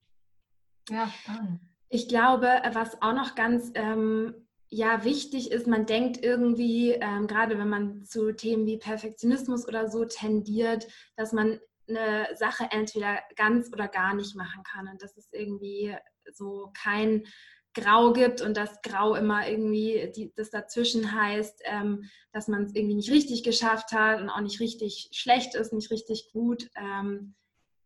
Ja, 0.89 1.07
spannend. 1.07 1.61
Ich 1.93 2.07
glaube, 2.07 2.47
was 2.71 2.99
auch 3.03 3.13
noch 3.13 3.35
ganz 3.35 3.71
ähm, 3.75 4.47
ja, 4.67 5.03
wichtig 5.03 5.51
ist, 5.51 5.67
man 5.67 5.85
denkt 5.85 6.23
irgendwie, 6.23 6.93
ähm, 6.93 7.27
gerade 7.27 7.59
wenn 7.59 7.69
man 7.69 8.03
zu 8.03 8.35
Themen 8.35 8.65
wie 8.65 8.79
Perfektionismus 8.79 9.67
oder 9.67 9.87
so 9.87 10.03
tendiert, 10.03 10.87
dass 11.17 11.33
man 11.33 11.59
eine 11.87 12.29
Sache 12.33 12.65
entweder 12.71 13.19
ganz 13.35 13.71
oder 13.71 13.87
gar 13.87 14.15
nicht 14.15 14.35
machen 14.35 14.63
kann 14.63 14.87
und 14.87 15.03
dass 15.03 15.15
es 15.17 15.29
irgendwie 15.33 15.95
so 16.33 16.71
kein 16.73 17.27
Grau 17.75 18.11
gibt 18.11 18.41
und 18.41 18.57
das 18.57 18.81
Grau 18.81 19.13
immer 19.13 19.47
irgendwie 19.47 20.11
die, 20.15 20.33
das 20.35 20.49
dazwischen 20.49 21.11
heißt, 21.11 21.61
ähm, 21.65 22.09
dass 22.31 22.47
man 22.47 22.63
es 22.63 22.73
irgendwie 22.73 22.95
nicht 22.95 23.11
richtig 23.11 23.43
geschafft 23.43 23.91
hat 23.91 24.19
und 24.19 24.31
auch 24.31 24.41
nicht 24.41 24.59
richtig 24.59 25.09
schlecht 25.11 25.53
ist, 25.53 25.71
nicht 25.73 25.91
richtig 25.91 26.31
gut. 26.33 26.71
Ähm, 26.75 27.35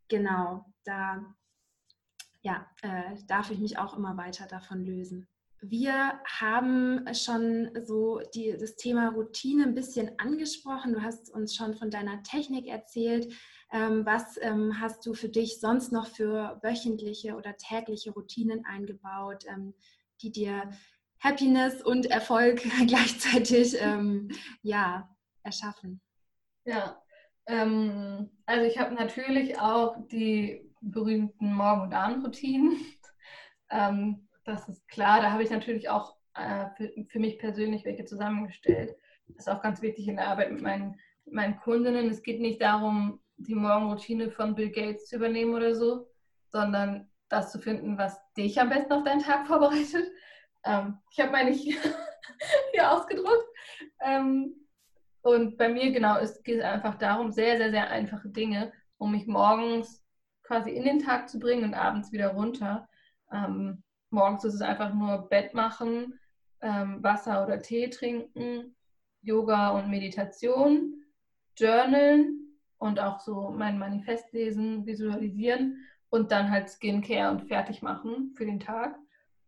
genau, 0.07 0.63
da 0.85 1.25
ja, 2.47 2.65
äh, 2.81 3.17
darf 3.27 3.51
ich 3.51 3.59
mich 3.59 3.77
auch 3.77 3.97
immer 3.97 4.15
weiter 4.15 4.47
davon 4.47 4.85
lösen. 4.85 5.27
wir 5.59 6.21
haben 6.39 7.03
schon 7.13 7.71
so 7.83 8.21
die, 8.35 8.55
das 8.57 8.75
Thema 8.75 9.09
Routine 9.09 9.63
ein 9.63 9.73
bisschen 9.73 10.11
angesprochen. 10.19 10.93
Du 10.93 11.01
hast 11.01 11.29
uns 11.33 11.55
schon 11.55 11.73
von 11.73 11.89
deiner 11.89 12.21
Technik 12.23 12.67
erzählt. 12.67 13.33
Ähm, 13.73 14.05
was 14.05 14.37
ähm, 14.41 14.79
hast 14.79 15.05
du 15.05 15.13
für 15.13 15.29
dich 15.29 15.59
sonst 15.59 15.91
noch 15.91 16.07
für 16.07 16.59
wöchentliche 16.61 17.35
oder 17.35 17.57
tägliche 17.57 18.11
Routinen 18.11 18.63
eingebaut, 18.65 19.43
ähm, 19.47 19.73
die 20.21 20.31
dir 20.31 20.69
Happiness 21.19 21.81
und 21.81 22.05
Erfolg 22.05 22.61
gleichzeitig 22.87 23.75
ähm, 23.81 24.29
ja, 24.61 25.09
erschaffen? 25.43 25.99
Ja, 26.65 27.01
ähm, 27.47 28.29
also 28.45 28.63
ich 28.63 28.77
habe 28.77 28.93
natürlich 28.93 29.59
auch 29.59 29.97
die 30.11 30.66
berühmten 30.81 31.53
Morgen- 31.53 31.81
und 31.81 31.93
Abendroutinen. 31.93 32.77
Ähm, 33.69 34.29
das 34.45 34.69
ist 34.69 34.87
klar. 34.87 35.19
Da 35.19 35.33
habe 35.33 35.43
ich 35.43 35.49
natürlich 35.49 35.89
auch 35.89 36.15
äh, 36.35 36.67
für, 36.77 36.89
für, 37.09 37.19
mich 37.19 37.37
persönlich 37.37 37.83
welche 37.83 38.05
zusammengestellt. 38.05 38.95
Das 39.27 39.39
ist 39.39 39.49
auch 39.49 39.61
ganz 39.61 39.81
wichtig 39.81 40.07
in 40.07 40.15
der 40.15 40.29
Arbeit 40.29 40.53
mit 40.53 40.61
meinen, 40.61 40.97
mit 41.25 41.33
meinen 41.33 41.59
Kundinnen. 41.59 42.09
Es 42.09 42.23
geht 42.23 42.39
nicht 42.39 42.61
darum, 42.61 43.19
die 43.35 43.55
Morgenroutine 43.55 44.31
von 44.31 44.55
Bill 44.55 44.71
Gates 44.71 45.07
zu 45.07 45.17
übernehmen 45.17 45.53
oder 45.53 45.75
so, 45.75 46.07
sondern 46.49 47.09
das 47.29 47.51
zu 47.51 47.59
finden, 47.59 47.97
was 47.97 48.17
dich 48.35 48.59
am 48.59 48.69
besten 48.69 48.93
auf 48.93 49.03
deinen 49.03 49.21
Tag 49.21 49.47
vorbereitet. 49.47 50.09
Ähm, 50.63 50.97
ich 51.11 51.19
habe 51.19 51.31
meine 51.31 51.51
hier, 51.51 51.77
hier 52.71 52.91
ausgedruckt. 52.91 53.47
Ähm, 54.01 54.55
und 55.21 55.57
bei 55.57 55.67
mir 55.67 55.91
genau 55.91 56.17
es 56.19 56.41
geht 56.43 56.61
einfach 56.61 56.95
darum, 56.95 57.31
sehr, 57.31 57.57
sehr, 57.57 57.71
sehr 57.71 57.89
einfache 57.89 58.29
Dinge, 58.29 58.71
um 58.97 59.11
mich 59.11 59.27
morgens 59.27 60.06
quasi 60.47 60.71
in 60.71 60.85
den 60.85 60.99
Tag 60.99 61.29
zu 61.29 61.39
bringen 61.39 61.65
und 61.65 61.73
abends 61.73 62.11
wieder 62.11 62.29
runter. 62.29 62.87
Ähm, 63.31 63.83
morgens 64.09 64.45
ist 64.45 64.55
es 64.55 64.61
einfach 64.61 64.93
nur 64.93 65.29
Bett 65.29 65.53
machen, 65.53 66.17
ähm, 66.61 67.03
Wasser 67.03 67.43
oder 67.43 67.61
Tee 67.61 67.89
trinken, 67.89 68.75
Yoga 69.21 69.71
und 69.71 69.89
Meditation, 69.89 71.03
Journalen 71.57 72.57
und 72.77 72.99
auch 72.99 73.19
so 73.19 73.49
mein 73.49 73.77
Manifest 73.77 74.31
lesen, 74.31 74.85
visualisieren 74.85 75.85
und 76.09 76.31
dann 76.31 76.49
halt 76.49 76.69
Skincare 76.69 77.31
und 77.31 77.47
fertig 77.47 77.81
machen 77.81 78.33
für 78.37 78.45
den 78.45 78.59
Tag. 78.59 78.97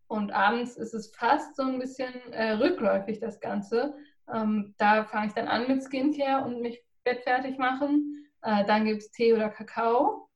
Und 0.08 0.32
abends 0.32 0.76
ist 0.76 0.92
es 0.92 1.14
fast 1.14 1.56
so 1.56 1.62
ein 1.62 1.78
bisschen 1.78 2.12
äh, 2.32 2.52
rückläufig, 2.52 3.20
das 3.20 3.40
Ganze. 3.40 3.94
Ähm, 4.32 4.74
da 4.76 5.04
fange 5.04 5.28
ich 5.28 5.34
dann 5.34 5.48
an 5.48 5.68
mit 5.68 5.82
Skincare 5.82 6.44
und 6.44 6.60
mich 6.60 6.82
bettfertig 7.04 7.58
machen. 7.58 8.26
Äh, 8.42 8.64
dann 8.66 8.84
gibt 8.84 9.02
es 9.02 9.10
Tee 9.12 9.32
oder 9.32 9.48
Kakao. 9.48 10.29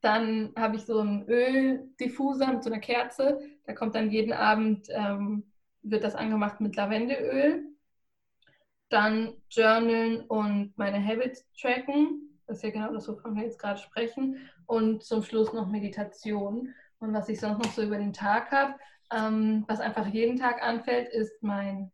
Dann 0.00 0.52
habe 0.56 0.76
ich 0.76 0.86
so 0.86 0.98
einen 1.00 1.28
Öldiffuser 1.28 2.52
mit 2.52 2.64
so 2.64 2.70
einer 2.70 2.80
Kerze. 2.80 3.40
Da 3.64 3.74
kommt 3.74 3.94
dann 3.94 4.10
jeden 4.10 4.32
Abend, 4.32 4.88
ähm, 4.90 5.44
wird 5.82 6.04
das 6.04 6.14
angemacht 6.14 6.60
mit 6.60 6.76
Lavendelöl. 6.76 7.64
Dann 8.88 9.34
Journalen 9.50 10.22
und 10.22 10.72
meine 10.76 11.04
Habits 11.04 11.46
tracken. 11.52 12.38
Das 12.46 12.58
ist 12.58 12.62
ja 12.64 12.70
genau 12.70 12.92
das, 12.92 13.08
wovon 13.08 13.36
wir 13.36 13.44
jetzt 13.44 13.58
gerade 13.58 13.78
sprechen. 13.78 14.48
Und 14.66 15.04
zum 15.04 15.22
Schluss 15.22 15.52
noch 15.52 15.68
Meditation. 15.68 16.74
Und 16.98 17.12
was 17.12 17.28
ich 17.28 17.38
sonst 17.38 17.64
noch 17.64 17.72
so 17.72 17.82
über 17.82 17.98
den 17.98 18.12
Tag 18.12 18.50
habe, 18.50 18.74
ähm, 19.12 19.64
was 19.68 19.80
einfach 19.80 20.06
jeden 20.06 20.36
Tag 20.36 20.62
anfällt, 20.62 21.08
ist 21.08 21.42
mein 21.42 21.92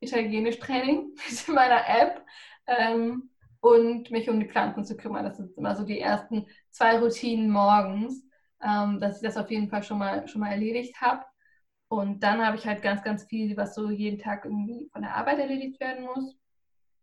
Italienisch-Training 0.00 1.14
mit 1.14 1.48
meiner 1.54 1.88
App. 1.88 2.24
Ähm, 2.66 3.30
und 3.60 4.10
mich 4.10 4.28
um 4.28 4.40
die 4.40 4.48
Pflanzen 4.48 4.84
zu 4.84 4.96
kümmern. 4.96 5.24
Das 5.24 5.36
sind 5.36 5.56
immer 5.56 5.74
so 5.74 5.84
die 5.84 6.00
ersten 6.00 6.46
zwei 6.70 6.98
Routinen 6.98 7.50
morgens, 7.50 8.24
ähm, 8.62 9.00
dass 9.00 9.16
ich 9.16 9.22
das 9.22 9.36
auf 9.36 9.50
jeden 9.50 9.68
Fall 9.68 9.82
schon 9.82 9.98
mal, 9.98 10.26
schon 10.28 10.40
mal 10.40 10.52
erledigt 10.52 11.00
habe. 11.00 11.24
Und 11.88 12.22
dann 12.22 12.44
habe 12.44 12.56
ich 12.56 12.66
halt 12.66 12.82
ganz, 12.82 13.02
ganz 13.02 13.24
viel, 13.24 13.56
was 13.56 13.74
so 13.74 13.90
jeden 13.90 14.18
Tag 14.18 14.44
irgendwie 14.44 14.88
von 14.92 15.02
der 15.02 15.14
Arbeit 15.14 15.38
erledigt 15.38 15.80
werden 15.80 16.04
muss. 16.04 16.36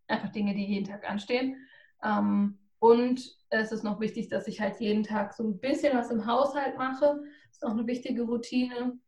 Einfach 0.07 0.31
Dinge, 0.31 0.53
die 0.53 0.65
jeden 0.65 0.87
Tag 0.87 1.09
anstehen. 1.09 1.55
Ähm, 2.03 2.59
und 2.79 3.21
es 3.49 3.71
ist 3.71 3.83
noch 3.83 4.01
wichtig, 4.01 4.27
dass 4.27 4.47
ich 4.47 4.59
halt 4.59 4.79
jeden 4.81 5.03
Tag 5.03 5.33
so 5.33 5.43
ein 5.43 5.59
bisschen 5.59 5.97
was 5.97 6.11
im 6.11 6.25
Haushalt 6.25 6.77
mache. 6.77 7.21
Das 7.47 7.57
ist 7.57 7.63
auch 7.63 7.71
eine 7.71 7.87
wichtige 7.87 8.23
Routine. 8.23 8.99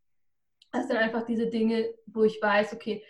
Das 0.71 0.87
sind 0.87 0.97
einfach 0.97 1.25
diese 1.25 1.47
Dinge, 1.47 1.89
wo 2.05 2.23
ich 2.23 2.41
weiß, 2.41 2.73
okay, 2.73 3.03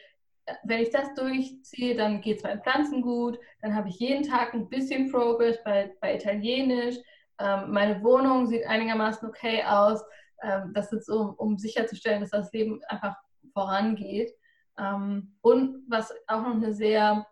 wenn 0.63 0.81
ich 0.81 0.89
das 0.89 1.13
durchziehe, 1.15 1.95
dann 1.95 2.21
geht 2.21 2.37
es 2.37 2.43
meinen 2.43 2.61
Pflanzen 2.61 3.01
gut, 3.01 3.39
dann 3.61 3.75
habe 3.75 3.89
ich 3.89 3.99
jeden 3.99 4.23
Tag 4.23 4.53
ein 4.53 4.69
bisschen 4.69 5.11
Progress 5.11 5.63
bei, 5.63 5.93
bei 6.01 6.15
Italienisch. 6.15 6.95
Ähm, 7.39 7.71
meine 7.71 8.01
Wohnung 8.03 8.47
sieht 8.47 8.65
einigermaßen 8.65 9.27
okay 9.27 9.63
aus. 9.63 10.03
Ähm, 10.41 10.71
das 10.73 10.91
ist 10.93 11.07
so, 11.07 11.33
um 11.37 11.57
sicherzustellen, 11.57 12.21
dass 12.21 12.29
das 12.29 12.51
Leben 12.53 12.79
einfach 12.87 13.15
vorangeht. 13.53 14.31
Ähm, 14.77 15.35
und 15.41 15.83
was 15.87 16.13
auch 16.27 16.41
noch 16.41 16.55
eine 16.55 16.73
sehr 16.73 17.25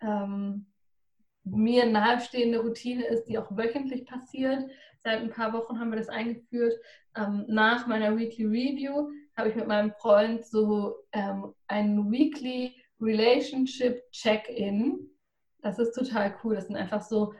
ähm, 0.00 0.66
mir 1.44 1.86
nahestehende 1.86 2.60
Routine 2.60 3.04
ist, 3.06 3.24
die 3.24 3.38
auch 3.38 3.50
wöchentlich 3.50 4.06
passiert. 4.06 4.70
Seit 4.98 5.20
ein 5.20 5.30
paar 5.30 5.52
Wochen 5.52 5.80
haben 5.80 5.90
wir 5.90 5.98
das 5.98 6.08
eingeführt. 6.08 6.74
Ähm, 7.16 7.44
nach 7.48 7.86
meiner 7.86 8.16
Weekly 8.16 8.44
Review 8.44 9.10
habe 9.40 9.48
ich 9.48 9.56
mit 9.56 9.68
meinem 9.68 9.92
Freund 9.92 10.44
so 10.44 10.96
ähm, 11.12 11.54
einen 11.66 12.12
Weekly 12.12 12.76
Relationship 13.00 14.02
Check-in. 14.12 15.08
Das 15.62 15.78
ist 15.78 15.92
total 15.92 16.36
cool. 16.44 16.56
Das 16.56 16.66
sind 16.66 16.76
einfach 16.76 17.00
so 17.00 17.32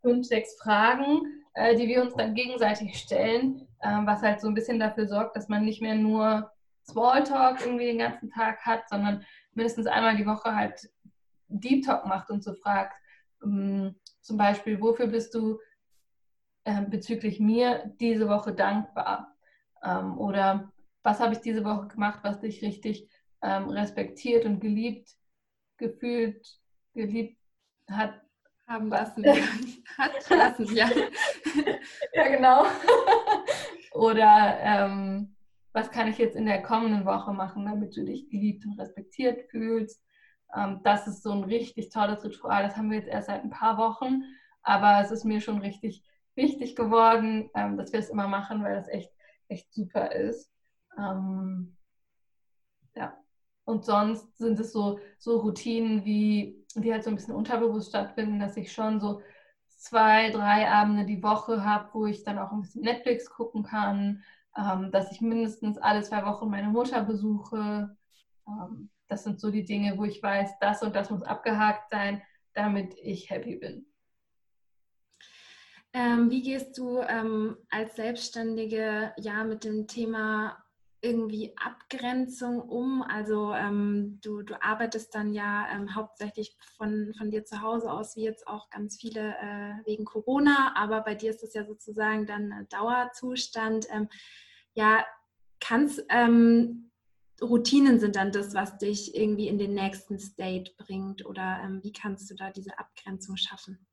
fünf, 0.00 0.24
sechs 0.24 0.56
Fragen, 0.62 1.20
äh, 1.54 1.74
die 1.74 1.88
wir 1.88 2.00
uns 2.00 2.14
dann 2.14 2.36
gegenseitig 2.36 2.96
stellen, 2.96 3.66
äh, 3.80 3.88
was 4.04 4.22
halt 4.22 4.40
so 4.40 4.46
ein 4.46 4.54
bisschen 4.54 4.78
dafür 4.78 5.08
sorgt, 5.08 5.34
dass 5.34 5.48
man 5.48 5.64
nicht 5.64 5.82
mehr 5.82 5.96
nur 5.96 6.48
Smalltalk 6.86 7.60
irgendwie 7.60 7.86
den 7.86 7.98
ganzen 7.98 8.30
Tag 8.30 8.60
hat, 8.64 8.88
sondern 8.88 9.24
mindestens 9.52 9.88
einmal 9.88 10.16
die 10.16 10.26
Woche 10.26 10.54
halt 10.54 10.88
Deep 11.48 11.84
Talk 11.84 12.06
macht 12.06 12.30
und 12.30 12.44
so 12.44 12.54
fragt, 12.54 12.94
ähm, 13.42 13.96
zum 14.20 14.36
Beispiel, 14.36 14.80
wofür 14.80 15.08
bist 15.08 15.34
du 15.34 15.58
äh, 16.62 16.82
bezüglich 16.82 17.40
mir 17.40 17.92
diese 17.98 18.28
Woche 18.28 18.52
dankbar? 18.52 19.34
Ähm, 19.82 20.16
oder 20.18 20.72
was 21.08 21.20
habe 21.20 21.32
ich 21.32 21.40
diese 21.40 21.64
Woche 21.64 21.88
gemacht, 21.88 22.20
was 22.22 22.40
dich 22.40 22.62
richtig 22.62 23.08
ähm, 23.42 23.70
respektiert 23.70 24.44
und 24.44 24.60
geliebt, 24.60 25.10
gefühlt, 25.78 26.46
geliebt 26.94 27.40
hat. 27.90 28.20
Haben 28.66 28.88
lassen. 28.88 29.24
Hat 29.98 30.28
lassen, 30.28 30.76
ja. 30.76 30.90
ja, 32.12 32.28
genau. 32.28 32.66
Oder 33.92 34.58
ähm, 34.60 35.34
was 35.72 35.90
kann 35.90 36.08
ich 36.08 36.18
jetzt 36.18 36.36
in 36.36 36.44
der 36.44 36.62
kommenden 36.62 37.06
Woche 37.06 37.32
machen, 37.32 37.64
damit 37.64 37.96
du 37.96 38.04
dich 38.04 38.28
geliebt 38.28 38.66
und 38.66 38.78
respektiert 38.78 39.50
fühlst. 39.50 40.04
Ähm, 40.54 40.80
das 40.84 41.06
ist 41.06 41.22
so 41.22 41.32
ein 41.32 41.44
richtig 41.44 41.88
tolles 41.88 42.22
Ritual. 42.22 42.64
Das 42.64 42.76
haben 42.76 42.90
wir 42.90 42.98
jetzt 42.98 43.08
erst 43.08 43.28
seit 43.28 43.42
ein 43.42 43.48
paar 43.48 43.78
Wochen, 43.78 44.24
aber 44.62 45.00
es 45.00 45.10
ist 45.10 45.24
mir 45.24 45.40
schon 45.40 45.60
richtig 45.60 46.04
wichtig 46.34 46.76
geworden, 46.76 47.48
ähm, 47.54 47.78
dass 47.78 47.94
wir 47.94 48.00
es 48.00 48.10
immer 48.10 48.28
machen, 48.28 48.62
weil 48.62 48.74
das 48.74 48.88
echt, 48.88 49.10
echt 49.48 49.72
super 49.72 50.12
ist. 50.12 50.52
Ähm, 50.96 51.76
ja. 52.94 53.16
Und 53.64 53.84
sonst 53.84 54.38
sind 54.38 54.58
es 54.58 54.72
so, 54.72 54.98
so 55.18 55.40
Routinen, 55.40 56.04
wie, 56.04 56.64
die 56.74 56.92
halt 56.92 57.04
so 57.04 57.10
ein 57.10 57.16
bisschen 57.16 57.34
unterbewusst 57.34 57.90
stattfinden, 57.90 58.40
dass 58.40 58.56
ich 58.56 58.72
schon 58.72 59.00
so 59.00 59.20
zwei, 59.68 60.30
drei 60.30 60.68
Abende 60.70 61.04
die 61.04 61.22
Woche 61.22 61.64
habe, 61.64 61.90
wo 61.92 62.06
ich 62.06 62.24
dann 62.24 62.38
auch 62.38 62.52
ein 62.52 62.62
bisschen 62.62 62.82
Netflix 62.82 63.30
gucken 63.30 63.62
kann, 63.62 64.22
ähm, 64.56 64.90
dass 64.90 65.12
ich 65.12 65.20
mindestens 65.20 65.78
alle 65.78 66.02
zwei 66.02 66.24
Wochen 66.24 66.50
meine 66.50 66.68
Mutter 66.68 67.02
besuche. 67.02 67.96
Ähm, 68.46 68.90
das 69.08 69.24
sind 69.24 69.40
so 69.40 69.50
die 69.50 69.64
Dinge, 69.64 69.96
wo 69.96 70.04
ich 70.04 70.22
weiß, 70.22 70.58
das 70.60 70.82
und 70.82 70.94
das 70.94 71.10
muss 71.10 71.22
abgehakt 71.22 71.90
sein, 71.90 72.22
damit 72.54 72.94
ich 73.00 73.30
happy 73.30 73.56
bin. 73.56 73.86
Ähm, 75.94 76.30
wie 76.30 76.42
gehst 76.42 76.76
du 76.76 77.00
ähm, 77.00 77.56
als 77.70 77.96
Selbstständige 77.96 79.12
ja 79.16 79.44
mit 79.44 79.64
dem 79.64 79.86
Thema 79.86 80.62
irgendwie 81.00 81.54
Abgrenzung 81.56 82.60
um? 82.60 83.02
Also 83.02 83.52
ähm, 83.52 84.18
du, 84.22 84.42
du 84.42 84.60
arbeitest 84.62 85.14
dann 85.14 85.32
ja 85.32 85.66
ähm, 85.72 85.94
hauptsächlich 85.94 86.56
von, 86.76 87.14
von 87.16 87.30
dir 87.30 87.44
zu 87.44 87.62
Hause 87.62 87.92
aus, 87.92 88.16
wie 88.16 88.24
jetzt 88.24 88.46
auch 88.46 88.70
ganz 88.70 88.96
viele 88.96 89.34
äh, 89.36 89.86
wegen 89.86 90.04
Corona, 90.04 90.74
aber 90.76 91.02
bei 91.02 91.14
dir 91.14 91.30
ist 91.30 91.42
das 91.42 91.54
ja 91.54 91.64
sozusagen 91.64 92.26
dann 92.26 92.66
Dauerzustand. 92.70 93.86
Ähm, 93.90 94.08
ja, 94.74 95.04
kannst 95.60 96.04
ähm, 96.08 96.90
Routinen 97.40 98.00
sind 98.00 98.16
dann 98.16 98.32
das, 98.32 98.54
was 98.54 98.78
dich 98.78 99.14
irgendwie 99.14 99.48
in 99.48 99.58
den 99.58 99.74
nächsten 99.74 100.18
State 100.18 100.72
bringt 100.76 101.24
oder 101.24 101.60
ähm, 101.62 101.82
wie 101.82 101.92
kannst 101.92 102.30
du 102.30 102.34
da 102.34 102.50
diese 102.50 102.76
Abgrenzung 102.78 103.36
schaffen? 103.36 103.86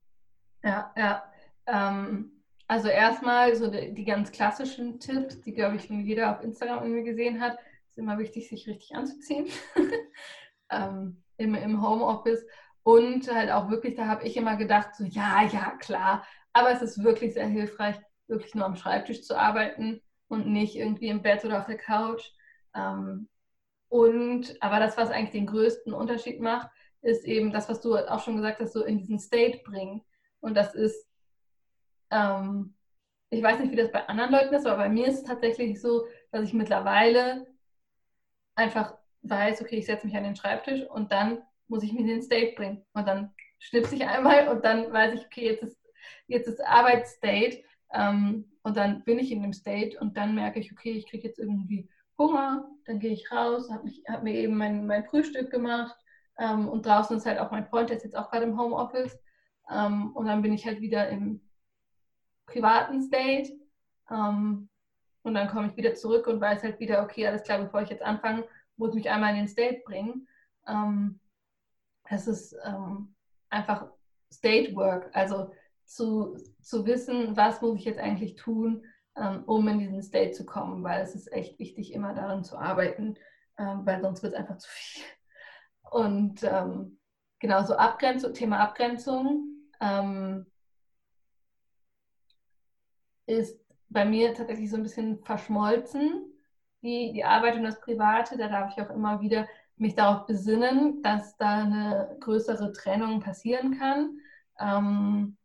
Ja, 0.63 0.91
ja. 0.97 1.31
Ähm, 1.67 2.34
also 2.67 2.87
erstmal 2.87 3.55
so 3.55 3.69
die, 3.69 3.93
die, 3.93 4.05
ganz 4.05 4.31
klassischen 4.31 4.99
Tipps, 4.99 5.41
die, 5.41 5.53
glaube 5.53 5.75
ich, 5.75 5.89
jeder 5.89 6.31
auf 6.31 6.43
Instagram 6.43 6.83
irgendwie 6.83 7.03
gesehen 7.03 7.41
hat. 7.41 7.57
Es 7.83 7.91
ist 7.91 7.97
immer 7.97 8.17
wichtig, 8.17 8.49
sich 8.49 8.67
richtig 8.67 8.95
anzuziehen 8.95 9.47
ähm, 10.71 11.21
im, 11.37 11.55
im 11.55 11.81
Homeoffice. 11.81 12.45
Und 12.83 13.33
halt 13.33 13.51
auch 13.51 13.69
wirklich, 13.69 13.95
da 13.95 14.07
habe 14.07 14.25
ich 14.25 14.37
immer 14.37 14.57
gedacht, 14.57 14.95
so 14.95 15.03
ja, 15.05 15.43
ja, 15.43 15.71
klar. 15.79 16.25
Aber 16.53 16.71
es 16.71 16.81
ist 16.81 17.03
wirklich 17.03 17.33
sehr 17.33 17.47
hilfreich, 17.47 17.95
wirklich 18.27 18.55
nur 18.55 18.65
am 18.65 18.75
Schreibtisch 18.75 19.23
zu 19.23 19.37
arbeiten 19.37 20.01
und 20.27 20.47
nicht 20.47 20.75
irgendwie 20.75 21.09
im 21.09 21.21
Bett 21.21 21.43
oder 21.45 21.59
auf 21.59 21.65
der 21.65 21.77
Couch. 21.77 22.31
Ähm, 22.75 23.27
und 23.89 24.55
aber 24.61 24.79
das, 24.79 24.97
was 24.97 25.09
eigentlich 25.09 25.31
den 25.31 25.47
größten 25.47 25.93
Unterschied 25.93 26.41
macht, 26.41 26.69
ist 27.01 27.25
eben 27.25 27.51
das, 27.51 27.69
was 27.69 27.81
du 27.81 27.95
auch 27.95 28.19
schon 28.19 28.35
gesagt 28.35 28.59
hast, 28.59 28.73
so 28.73 28.83
in 28.83 28.97
diesen 28.97 29.19
State 29.19 29.61
bringen. 29.63 30.03
Und 30.39 30.55
das 30.55 30.73
ist, 30.73 31.07
ähm, 32.11 32.73
ich 33.29 33.41
weiß 33.43 33.59
nicht, 33.59 33.71
wie 33.71 33.75
das 33.75 33.91
bei 33.91 34.07
anderen 34.07 34.31
Leuten 34.31 34.53
ist, 34.53 34.65
aber 34.65 34.77
bei 34.77 34.89
mir 34.89 35.07
ist 35.07 35.19
es 35.19 35.23
tatsächlich 35.23 35.81
so, 35.81 36.05
dass 36.31 36.43
ich 36.43 36.53
mittlerweile 36.53 37.47
einfach 38.55 38.97
weiß, 39.23 39.61
okay, 39.61 39.77
ich 39.77 39.85
setze 39.85 40.05
mich 40.05 40.15
an 40.15 40.23
den 40.23 40.35
Schreibtisch 40.35 40.83
und 40.89 41.11
dann 41.11 41.39
muss 41.67 41.83
ich 41.83 41.91
mich 41.91 42.01
in 42.01 42.07
den 42.07 42.21
State 42.21 42.55
bringen. 42.55 42.85
Und 42.93 43.07
dann 43.07 43.33
schnipse 43.59 43.95
ich 43.95 44.05
einmal 44.05 44.47
und 44.47 44.63
dann 44.63 44.91
weiß 44.91 45.19
ich, 45.19 45.25
okay, 45.25 45.45
jetzt 45.45 45.63
ist, 45.63 45.77
jetzt 46.27 46.47
ist 46.47 46.63
Arbeitsstate. 46.65 47.63
Ähm, 47.93 48.51
und 48.63 48.77
dann 48.77 49.03
bin 49.03 49.19
ich 49.19 49.31
in 49.31 49.41
dem 49.41 49.53
State 49.53 49.97
und 49.99 50.17
dann 50.17 50.35
merke 50.35 50.59
ich, 50.59 50.71
okay, 50.71 50.91
ich 50.91 51.07
kriege 51.07 51.27
jetzt 51.27 51.39
irgendwie 51.39 51.89
Hunger, 52.17 52.67
dann 52.85 52.99
gehe 52.99 53.11
ich 53.11 53.31
raus, 53.31 53.69
habe 53.69 53.89
hab 54.07 54.23
mir 54.23 54.33
eben 54.33 54.57
mein, 54.57 54.87
mein 54.87 55.05
Frühstück 55.05 55.51
gemacht 55.51 55.95
ähm, 56.39 56.67
und 56.67 56.85
draußen 56.85 57.17
ist 57.17 57.25
halt 57.25 57.39
auch 57.39 57.51
mein 57.51 57.67
Freund, 57.67 57.89
der 57.89 57.97
ist 57.97 58.03
jetzt 58.03 58.15
auch 58.15 58.31
gerade 58.31 58.45
im 58.45 58.59
Homeoffice 58.59 59.19
ähm, 59.71 60.15
und 60.15 60.25
dann 60.25 60.41
bin 60.41 60.53
ich 60.53 60.65
halt 60.65 60.81
wieder 60.81 61.09
im 61.09 61.41
privaten 62.45 63.01
State 63.01 63.51
ähm, 64.09 64.69
und 65.23 65.33
dann 65.33 65.47
komme 65.49 65.67
ich 65.67 65.77
wieder 65.77 65.95
zurück 65.95 66.27
und 66.27 66.39
weiß 66.39 66.63
halt 66.63 66.79
wieder, 66.79 67.03
okay, 67.03 67.27
alles 67.27 67.43
klar, 67.43 67.59
bevor 67.59 67.81
ich 67.81 67.89
jetzt 67.89 68.03
anfange, 68.03 68.47
muss 68.77 68.89
ich 68.89 68.95
mich 68.95 69.09
einmal 69.09 69.31
in 69.31 69.37
den 69.37 69.47
State 69.47 69.81
bringen. 69.85 70.27
Ähm, 70.67 71.19
es 72.09 72.27
ist 72.27 72.55
ähm, 72.63 73.15
einfach 73.49 73.87
State 74.31 74.75
Work, 74.75 75.09
also 75.13 75.51
zu, 75.85 76.37
zu 76.61 76.85
wissen, 76.85 77.35
was 77.35 77.61
muss 77.61 77.79
ich 77.79 77.85
jetzt 77.85 77.99
eigentlich 77.99 78.35
tun, 78.35 78.85
ähm, 79.15 79.43
um 79.45 79.67
in 79.67 79.79
diesen 79.79 80.01
State 80.01 80.31
zu 80.31 80.45
kommen, 80.45 80.83
weil 80.83 81.01
es 81.01 81.15
ist 81.15 81.31
echt 81.31 81.57
wichtig, 81.59 81.93
immer 81.93 82.13
daran 82.13 82.43
zu 82.43 82.57
arbeiten, 82.57 83.15
ähm, 83.57 83.85
weil 83.85 84.01
sonst 84.01 84.23
wird 84.23 84.33
es 84.33 84.39
einfach 84.39 84.57
zu 84.57 84.69
viel. 84.69 85.03
Und 85.89 86.43
ähm, 86.43 86.99
genau 87.39 87.63
so 87.63 87.75
Abgrenzung, 87.75 88.33
Thema 88.33 88.59
Abgrenzung 88.59 89.47
ähm, 89.79 90.45
ist 93.25 93.59
bei 93.89 94.05
mir 94.05 94.33
tatsächlich 94.33 94.69
so 94.69 94.77
ein 94.77 94.83
bisschen 94.83 95.19
verschmolzen, 95.23 96.25
die, 96.81 97.11
die 97.13 97.23
Arbeit 97.23 97.55
und 97.55 97.63
das 97.63 97.79
Private. 97.81 98.37
Da 98.37 98.47
darf 98.47 98.71
ich 98.71 98.83
auch 98.83 98.89
immer 98.89 99.21
wieder 99.21 99.47
mich 99.77 99.95
darauf 99.95 100.25
besinnen, 100.25 101.01
dass 101.03 101.35
da 101.37 101.63
eine 101.63 102.17
größere 102.21 102.71
Trennung 102.71 103.19
passieren 103.19 103.77
kann. 103.77 104.19
Ähm, 104.59 105.37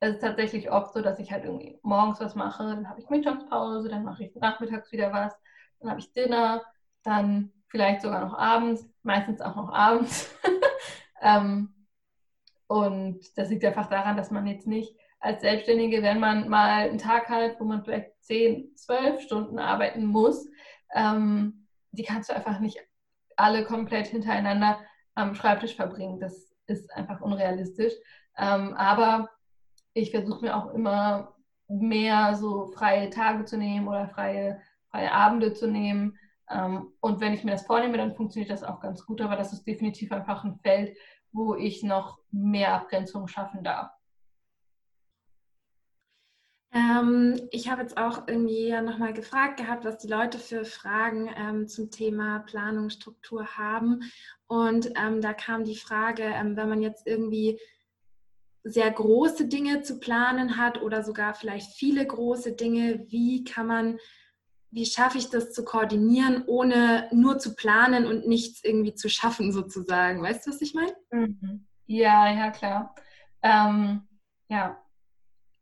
es 0.00 0.14
ist 0.14 0.20
tatsächlich 0.20 0.70
oft 0.70 0.92
so, 0.92 1.00
dass 1.00 1.18
ich 1.18 1.32
halt 1.32 1.44
irgendwie 1.44 1.78
morgens 1.82 2.20
was 2.20 2.34
mache, 2.34 2.64
dann 2.64 2.88
habe 2.88 3.00
ich 3.00 3.08
Mittagspause, 3.08 3.88
dann 3.88 4.04
mache 4.04 4.24
ich 4.24 4.34
nachmittags 4.34 4.92
wieder 4.92 5.12
was, 5.12 5.34
dann 5.80 5.90
habe 5.90 6.00
ich 6.00 6.12
Dinner, 6.12 6.62
dann 7.02 7.52
vielleicht 7.68 8.02
sogar 8.02 8.20
noch 8.20 8.38
abends, 8.38 8.86
meistens 9.02 9.40
auch 9.40 9.56
noch 9.56 9.72
abends. 9.72 10.34
ähm, 11.22 11.74
und 12.66 13.20
das 13.36 13.50
liegt 13.50 13.64
einfach 13.64 13.88
daran, 13.88 14.16
dass 14.16 14.30
man 14.30 14.46
jetzt 14.46 14.66
nicht 14.66 14.96
als 15.24 15.40
Selbstständige, 15.40 16.02
wenn 16.02 16.20
man 16.20 16.48
mal 16.50 16.88
einen 16.88 16.98
Tag 16.98 17.30
hat, 17.30 17.58
wo 17.58 17.64
man 17.64 17.82
vielleicht 17.82 18.12
10, 18.24 18.76
12 18.76 19.22
Stunden 19.22 19.58
arbeiten 19.58 20.04
muss, 20.04 20.46
ähm, 20.94 21.66
die 21.92 22.02
kannst 22.02 22.28
du 22.28 22.36
einfach 22.36 22.60
nicht 22.60 22.78
alle 23.36 23.64
komplett 23.64 24.06
hintereinander 24.06 24.78
am 25.14 25.34
Schreibtisch 25.34 25.76
verbringen. 25.76 26.20
Das 26.20 26.54
ist 26.66 26.92
einfach 26.94 27.22
unrealistisch. 27.22 27.94
Ähm, 28.36 28.74
aber 28.74 29.30
ich 29.94 30.10
versuche 30.10 30.44
mir 30.44 30.56
auch 30.56 30.74
immer 30.74 31.34
mehr 31.68 32.34
so 32.34 32.66
freie 32.66 33.08
Tage 33.08 33.46
zu 33.46 33.56
nehmen 33.56 33.88
oder 33.88 34.08
freie, 34.08 34.60
freie 34.90 35.10
Abende 35.10 35.54
zu 35.54 35.66
nehmen. 35.66 36.18
Ähm, 36.50 36.92
und 37.00 37.20
wenn 37.20 37.32
ich 37.32 37.44
mir 37.44 37.52
das 37.52 37.66
vornehme, 37.66 37.96
dann 37.96 38.14
funktioniert 38.14 38.50
das 38.50 38.62
auch 38.62 38.80
ganz 38.80 39.06
gut. 39.06 39.22
Aber 39.22 39.36
das 39.36 39.54
ist 39.54 39.64
definitiv 39.64 40.12
einfach 40.12 40.44
ein 40.44 40.58
Feld, 40.62 40.94
wo 41.32 41.54
ich 41.54 41.82
noch 41.82 42.18
mehr 42.30 42.74
Abgrenzung 42.74 43.26
schaffen 43.26 43.64
darf. 43.64 43.90
Ähm, 46.74 47.40
ich 47.52 47.70
habe 47.70 47.82
jetzt 47.82 47.96
auch 47.96 48.26
irgendwie 48.26 48.72
nochmal 48.82 49.12
gefragt 49.12 49.58
gehabt, 49.58 49.84
was 49.84 49.98
die 49.98 50.08
Leute 50.08 50.40
für 50.40 50.64
Fragen 50.64 51.30
ähm, 51.36 51.68
zum 51.68 51.92
Thema 51.92 52.40
Planungsstruktur 52.40 53.56
haben. 53.56 54.00
Und 54.48 54.90
ähm, 54.96 55.20
da 55.20 55.32
kam 55.34 55.62
die 55.64 55.76
Frage, 55.76 56.24
ähm, 56.24 56.56
wenn 56.56 56.68
man 56.68 56.82
jetzt 56.82 57.06
irgendwie 57.06 57.60
sehr 58.64 58.90
große 58.90 59.46
Dinge 59.46 59.82
zu 59.82 60.00
planen 60.00 60.56
hat 60.56 60.82
oder 60.82 61.04
sogar 61.04 61.34
vielleicht 61.34 61.76
viele 61.76 62.04
große 62.04 62.56
Dinge, 62.56 63.04
wie 63.08 63.44
kann 63.44 63.68
man, 63.68 63.98
wie 64.72 64.86
schaffe 64.86 65.18
ich 65.18 65.30
das 65.30 65.52
zu 65.52 65.64
koordinieren, 65.64 66.42
ohne 66.48 67.08
nur 67.12 67.38
zu 67.38 67.54
planen 67.54 68.04
und 68.04 68.26
nichts 68.26 68.64
irgendwie 68.64 68.94
zu 68.96 69.08
schaffen 69.08 69.52
sozusagen? 69.52 70.22
Weißt 70.22 70.44
du, 70.44 70.50
was 70.50 70.60
ich 70.60 70.74
meine? 70.74 70.94
Mhm. 71.12 71.66
Ja, 71.86 72.32
ja, 72.32 72.50
klar. 72.50 72.94
Ähm, 73.42 74.08
ja, 74.48 74.83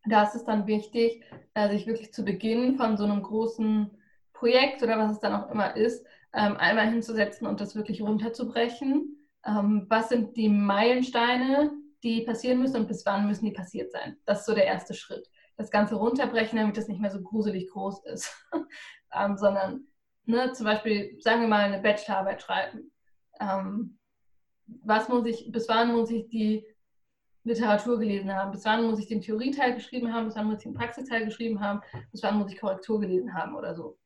da 0.05 0.25
ist 0.25 0.35
es 0.35 0.45
dann 0.45 0.67
wichtig, 0.67 1.23
äh, 1.55 1.69
sich 1.71 1.87
wirklich 1.87 2.13
zu 2.13 2.25
Beginn 2.25 2.77
von 2.77 2.97
so 2.97 3.05
einem 3.05 3.23
großen 3.23 3.91
Projekt 4.33 4.83
oder 4.83 4.99
was 4.99 5.13
es 5.13 5.21
dann 5.21 5.35
auch 5.35 5.51
immer 5.51 5.77
ist, 5.77 6.05
ähm, 6.33 6.57
einmal 6.57 6.89
hinzusetzen 6.89 7.47
und 7.47 7.61
das 7.61 7.77
wirklich 7.77 8.03
runterzubrechen. 8.03 9.29
Ähm, 9.47 9.87
was 9.89 10.09
sind 10.09 10.37
die 10.37 10.49
Meilensteine, 10.49 11.73
die 12.03 12.23
passieren 12.23 12.61
müssen 12.61 12.77
und 12.77 12.89
bis 12.89 13.07
wann 13.07 13.27
müssen 13.27 13.45
die 13.45 13.53
passiert 13.53 13.93
sein. 13.93 14.17
Das 14.25 14.41
ist 14.41 14.47
so 14.47 14.55
der 14.55 14.67
erste 14.67 14.95
Schritt. 14.95 15.29
Das 15.57 15.71
Ganze 15.71 15.95
runterbrechen, 15.95 16.59
damit 16.59 16.77
es 16.79 16.89
nicht 16.89 17.01
mehr 17.01 17.11
so 17.11 17.23
gruselig 17.23 17.71
groß 17.71 18.05
ist, 18.07 18.35
ähm, 19.15 19.37
sondern 19.37 19.87
ne, 20.25 20.53
zum 20.53 20.67
Beispiel, 20.67 21.17
sagen 21.21 21.43
wir 21.43 21.49
mal, 21.49 21.65
eine 21.65 21.81
Bachelorarbeit 21.81 22.43
schreiben. 22.43 22.91
Was 24.85 25.09
muss 25.09 25.27
ich, 25.27 25.51
bis 25.51 25.69
wann 25.69 25.93
muss 25.93 26.11
ich 26.11 26.29
die 26.29 26.65
Literatur 27.45 27.99
gelesen 27.99 28.33
haben, 28.35 28.53
bis 28.53 28.65
wann 28.65 28.85
muss 28.85 28.99
ich 28.99 29.09
den 29.09 29.21
Theorieteil 29.21 29.75
geschrieben 29.75 30.13
haben, 30.13 30.27
bis 30.27 30.37
wann 30.37 30.47
muss 30.47 30.59
ich 30.59 30.65
den 30.65 30.75
Praxisteil 30.75 31.25
geschrieben 31.25 31.61
haben, 31.61 31.81
bis 32.11 32.23
wann 32.23 32.39
muss 32.39 32.53
ich 32.53 32.61
Korrektur 32.61 33.01
gelesen 33.01 33.35
haben 33.35 33.57
oder 33.57 33.75
so. 33.75 33.99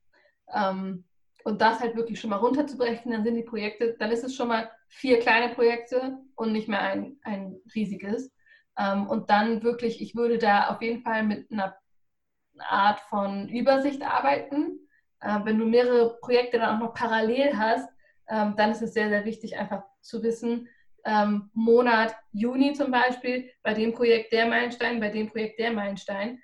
Ähm, 0.55 1.05
und 1.45 1.61
das 1.61 1.81
halt 1.81 1.95
wirklich 1.95 2.19
schon 2.19 2.31
mal 2.31 2.37
runterzubrechen, 2.37 3.13
dann 3.13 3.23
sind 3.23 3.37
die 3.37 3.43
Projekte, 3.43 3.95
dann 3.99 4.11
ist 4.11 4.25
es 4.25 4.35
schon 4.35 4.49
mal 4.49 4.71
vier 4.89 5.21
kleine 5.21 5.55
Projekte 5.55 6.19
und 6.35 6.53
nicht 6.53 6.67
mehr 6.67 6.81
ein, 6.81 7.19
ein 7.23 7.61
riesiges. 7.75 8.33
Ähm, 8.79 9.07
und 9.07 9.31
dann 9.31 9.63
wirklich, 9.63 10.01
ich 10.01 10.15
würde 10.15 10.39
da 10.39 10.69
auf 10.69 10.83
jeden 10.83 11.03
Fall 11.03 11.23
mit 11.23 11.51
einer 11.53 11.77
Art 12.59 13.01
von 13.01 13.49
Übersicht 13.49 14.03
arbeiten. 14.03 14.89
Äh, 15.21 15.41
wenn 15.45 15.59
du 15.59 15.67
mehrere 15.67 16.19
Projekte 16.21 16.59
dann 16.59 16.77
auch 16.77 16.89
noch 16.89 16.95
parallel 16.95 17.57
hast, 17.57 17.89
ähm, 18.29 18.55
dann 18.57 18.73
ist 18.73 18.83
es 18.83 18.95
sehr, 18.95 19.09
sehr 19.09 19.25
wichtig, 19.25 19.57
einfach 19.57 19.85
zu 20.01 20.23
wissen, 20.23 20.69
ähm, 21.07 21.51
Monat 21.55 22.15
Juni 22.33 22.73
zum 22.75 22.91
Beispiel, 22.91 23.51
bei 23.63 23.73
dem 23.73 23.95
Projekt 23.95 24.33
der 24.33 24.47
Meilenstein, 24.47 25.01
bei 25.01 25.09
dem 25.09 25.29
Projekt 25.29 25.59
der 25.59 25.73
Meilenstein, 25.73 26.41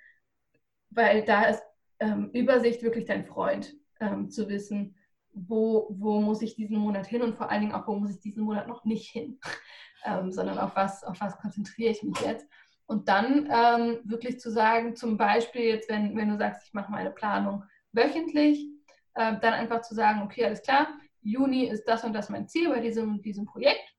weil 0.89 1.23
da 1.23 1.43
ist 1.45 1.61
ähm, 1.99 2.29
Übersicht 2.33 2.81
wirklich 2.81 3.05
dein 3.05 3.25
Freund 3.25 3.73
ähm, 3.99 4.29
zu 4.29 4.47
wissen, 4.49 4.95
wo, 5.33 5.87
wo 5.89 6.21
muss 6.21 6.41
ich 6.41 6.55
diesen 6.55 6.77
Monat 6.77 7.07
hin 7.07 7.21
und 7.21 7.35
vor 7.35 7.49
allen 7.49 7.61
Dingen 7.61 7.73
auch, 7.73 7.87
wo 7.87 7.95
muss 7.95 8.11
ich 8.11 8.21
diesen 8.21 8.43
Monat 8.43 8.67
noch 8.67 8.85
nicht 8.85 9.09
hin, 9.09 9.39
ähm, 10.05 10.31
sondern 10.31 10.57
auf 10.57 10.75
was, 10.75 11.03
auf 11.03 11.19
was 11.19 11.37
konzentriere 11.37 11.91
ich 11.91 12.03
mich 12.03 12.19
jetzt. 12.21 12.47
Und 12.85 13.07
dann 13.07 13.49
ähm, 13.51 13.99
wirklich 14.03 14.39
zu 14.39 14.51
sagen, 14.51 14.95
zum 14.95 15.17
Beispiel 15.17 15.63
jetzt, 15.63 15.89
wenn, 15.89 16.15
wenn 16.15 16.29
du 16.29 16.37
sagst, 16.37 16.67
ich 16.67 16.73
mache 16.73 16.91
meine 16.91 17.11
Planung 17.11 17.63
wöchentlich, 17.91 18.67
äh, 19.15 19.37
dann 19.39 19.53
einfach 19.53 19.81
zu 19.81 19.95
sagen, 19.95 20.21
okay, 20.21 20.45
alles 20.45 20.61
klar, 20.61 20.87
Juni 21.21 21.65
ist 21.65 21.85
das 21.85 22.03
und 22.03 22.13
das 22.13 22.29
mein 22.29 22.47
Ziel 22.47 22.69
bei 22.69 22.79
diesem, 22.79 23.21
diesem 23.21 23.45
Projekt. 23.45 23.92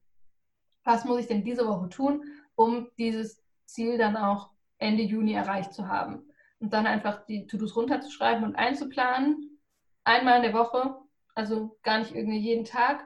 Was 0.85 1.05
muss 1.05 1.21
ich 1.21 1.27
denn 1.27 1.45
diese 1.45 1.67
Woche 1.67 1.89
tun, 1.89 2.25
um 2.55 2.89
dieses 2.99 3.43
Ziel 3.65 3.99
dann 3.99 4.17
auch 4.17 4.51
Ende 4.79 5.03
Juni 5.03 5.33
erreicht 5.33 5.73
zu 5.73 5.89
haben? 5.89 6.31
Und 6.61 6.73
dann 6.73 6.87
einfach 6.87 7.25
die 7.27 7.47
To-Dos 7.47 7.77
runterzuschreiben 7.77 8.45
und 8.45 8.57
einzuplanen 8.57 9.59
einmal 10.05 10.37
in 10.37 10.43
der 10.43 10.53
Woche, 10.53 10.97
also 11.35 11.79
gar 11.83 11.99
nicht 11.99 12.15
irgendwie 12.15 12.39
jeden 12.39 12.65
Tag. 12.65 13.05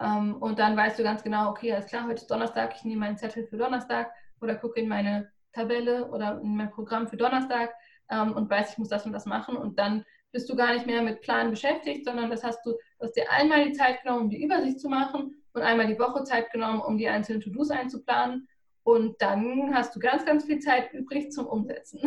Ähm, 0.00 0.36
und 0.36 0.58
dann 0.58 0.76
weißt 0.76 0.98
du 0.98 1.02
ganz 1.02 1.22
genau, 1.22 1.50
okay, 1.50 1.72
alles 1.72 1.86
klar, 1.86 2.04
heute 2.04 2.22
ist 2.22 2.30
Donnerstag, 2.30 2.74
ich 2.76 2.84
nehme 2.84 3.00
meinen 3.00 3.18
Zettel 3.18 3.46
für 3.46 3.56
Donnerstag 3.56 4.10
oder 4.40 4.54
gucke 4.54 4.80
in 4.80 4.88
meine 4.88 5.30
Tabelle 5.52 6.08
oder 6.10 6.40
in 6.40 6.56
mein 6.56 6.70
Programm 6.70 7.08
für 7.08 7.16
Donnerstag 7.16 7.74
ähm, 8.10 8.32
und 8.32 8.48
weiß, 8.48 8.72
ich 8.72 8.78
muss 8.78 8.88
das 8.88 9.06
und 9.06 9.12
das 9.12 9.26
machen. 9.26 9.56
Und 9.56 9.78
dann 9.78 10.04
bist 10.32 10.48
du 10.48 10.56
gar 10.56 10.72
nicht 10.72 10.86
mehr 10.86 11.02
mit 11.02 11.20
Planen 11.20 11.50
beschäftigt, 11.50 12.04
sondern 12.04 12.30
das 12.30 12.44
hast 12.44 12.64
du, 12.64 12.72
du 12.72 13.06
hast 13.06 13.16
dir 13.16 13.30
einmal 13.30 13.64
die 13.64 13.72
Zeit 13.72 14.02
genommen, 14.02 14.24
um 14.24 14.30
die 14.30 14.42
Übersicht 14.42 14.80
zu 14.80 14.88
machen 14.88 15.42
und 15.58 15.64
einmal 15.64 15.86
die 15.86 15.98
Woche 15.98 16.24
Zeit 16.24 16.50
genommen, 16.52 16.80
um 16.80 16.98
die 16.98 17.08
einzelnen 17.08 17.40
To-Dos 17.40 17.70
einzuplanen. 17.70 18.48
Und 18.84 19.20
dann 19.20 19.74
hast 19.74 19.94
du 19.94 20.00
ganz, 20.00 20.24
ganz 20.24 20.44
viel 20.44 20.60
Zeit 20.60 20.92
übrig 20.92 21.30
zum 21.30 21.46
Umsetzen. 21.46 22.00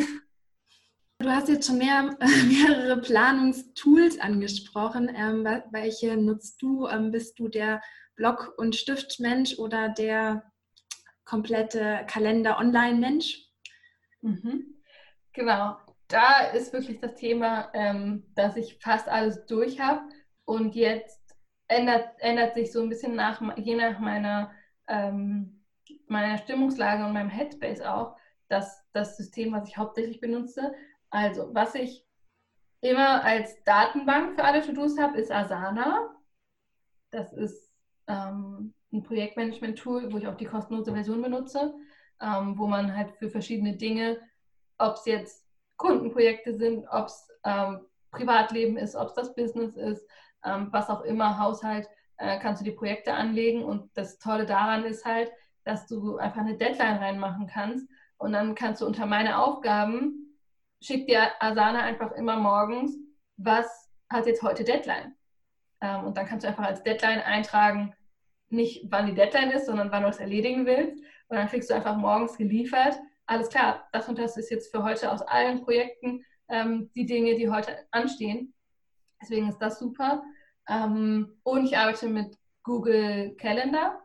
Du 1.20 1.30
hast 1.30 1.50
jetzt 1.50 1.68
schon 1.68 1.78
mehr, 1.78 2.18
mehrere 2.20 3.00
Planungstools 3.00 4.20
angesprochen. 4.20 5.12
Ähm, 5.16 5.46
welche 5.72 6.18
nutzt 6.18 6.62
du? 6.62 6.88
Ähm, 6.88 7.12
bist 7.12 7.38
du 7.38 7.50
der 7.50 7.82
Block- 8.16 8.54
und 8.58 8.76
Stiftmensch 8.76 9.60
oder 9.60 9.90
der 9.90 10.44
komplette 11.26 12.06
Kalender-Online-Mensch? 12.08 13.48
Mhm. 14.22 14.82
Genau, 15.34 15.78
da 16.08 16.48
ist 16.48 16.74
wirklich 16.74 17.00
das 17.00 17.16
Thema, 17.16 17.70
ähm, 17.74 18.26
dass 18.36 18.56
ich 18.56 18.80
fast 18.82 19.08
alles 19.08 19.46
durch 19.46 19.80
habe 19.80 20.02
und 20.46 20.76
jetzt 20.76 21.21
ändert, 21.72 22.10
ändert 22.20 22.54
sich 22.54 22.72
so 22.72 22.82
ein 22.82 22.90
bisschen 22.90 23.16
nach, 23.16 23.42
je 23.58 23.76
nach 23.76 24.00
meiner, 24.00 24.52
ähm, 24.88 25.64
meiner 26.08 26.38
Stimmungslage 26.38 27.06
und 27.06 27.14
meinem 27.14 27.30
Headspace 27.30 27.82
auch, 27.82 28.18
das, 28.50 28.86
das 28.92 29.18
System, 29.18 29.54
was 29.54 29.68
ich 29.68 29.78
hauptsächlich 29.78 30.20
benutze. 30.20 30.74
Also, 31.10 31.54
was 31.54 31.74
ich 31.76 32.06
immer 32.82 33.24
als 33.24 33.64
Datenbank 33.64 34.36
für 34.36 34.44
alle 34.44 34.62
To-Dos 34.62 35.00
habe, 35.00 35.18
ist 35.18 35.32
Asana. 35.32 36.14
Das 37.12 37.32
ist 37.32 37.72
ähm, 38.08 38.74
ein 38.92 39.04
Projektmanagement-Tool, 39.04 40.12
wo 40.12 40.18
ich 40.18 40.28
auch 40.28 40.36
die 40.36 40.46
kostenlose 40.46 40.92
Version 40.92 41.22
benutze, 41.22 41.74
ähm, 42.22 42.58
wo 42.58 42.68
man 42.68 42.96
halt 42.96 43.12
für 43.12 43.30
verschiedene 43.30 43.78
Dinge, 43.78 44.20
ob 44.78 44.96
es 44.96 45.06
jetzt 45.06 45.46
Kundenprojekte 45.78 46.54
sind, 46.54 46.86
ob 46.90 47.06
es 47.06 47.28
ähm, 47.46 47.86
Privatleben 48.12 48.78
ist, 48.78 48.96
ob 48.96 49.10
es 49.10 49.14
das 49.14 49.34
Business 49.36 49.78
ist, 49.78 50.06
ähm, 50.46 50.68
was 50.72 50.90
auch 50.90 51.02
immer, 51.02 51.38
Haushalt, 51.40 51.88
äh, 52.18 52.40
kannst 52.40 52.62
du 52.62 52.66
die 52.66 52.72
Projekte 52.72 53.14
anlegen. 53.14 53.64
Und 53.64 53.90
das 53.96 54.20
Tolle 54.20 54.46
daran 54.46 54.86
ist 54.86 55.06
halt, 55.06 55.32
dass 55.64 55.88
du 55.88 56.18
einfach 56.18 56.42
eine 56.42 56.58
Deadline 56.58 56.98
reinmachen 56.98 57.48
kannst. 57.48 57.88
Und 58.18 58.34
dann 58.34 58.56
kannst 58.56 58.82
du 58.82 58.86
unter 58.86 59.06
meine 59.06 59.38
Aufgaben, 59.38 60.38
schickt 60.82 61.10
dir 61.10 61.30
Asana 61.40 61.82
einfach 61.82 62.12
immer 62.12 62.38
morgens, 62.38 62.98
was 63.38 63.90
hat 64.10 64.26
jetzt 64.26 64.44
heute 64.44 64.64
Deadline. 64.64 65.16
Ähm, 65.82 66.06
und 66.06 66.18
dann 66.18 66.26
kannst 66.26 66.44
du 66.44 66.50
einfach 66.50 66.66
als 66.66 66.84
Deadline 66.84 67.22
eintragen, 67.22 67.94
nicht 68.50 68.86
wann 68.90 69.08
die 69.08 69.16
Deadline 69.16 69.52
ist, 69.52 69.66
sondern 69.66 69.92
wann 69.92 70.04
du 70.04 70.10
es 70.10 70.20
erledigen 70.20 70.66
willst. 70.66 70.98
Und 71.30 71.38
dann 71.38 71.48
kriegst 71.48 71.70
du 71.70 71.74
einfach 71.74 71.96
morgens 71.96 72.38
geliefert, 72.38 73.00
alles 73.32 73.48
klar, 73.48 73.88
das 73.94 74.10
und 74.10 74.20
das 74.20 74.36
ist 74.36 74.52
jetzt 74.52 74.72
für 74.72 74.84
heute 74.84 75.10
aus 75.10 75.22
allen 75.22 75.64
Projekten 75.64 76.26
ähm, 76.50 76.92
die 76.96 77.06
Dinge, 77.06 77.36
die 77.36 77.50
heute 77.50 77.78
anstehen. 77.92 78.54
Deswegen 79.22 79.48
ist 79.48 79.60
das 79.60 79.80
super. 79.80 80.22
Ähm, 80.72 81.38
und 81.44 81.66
ich 81.66 81.78
arbeite 81.78 82.08
mit 82.08 82.38
Google 82.64 83.36
Calendar. 83.36 84.00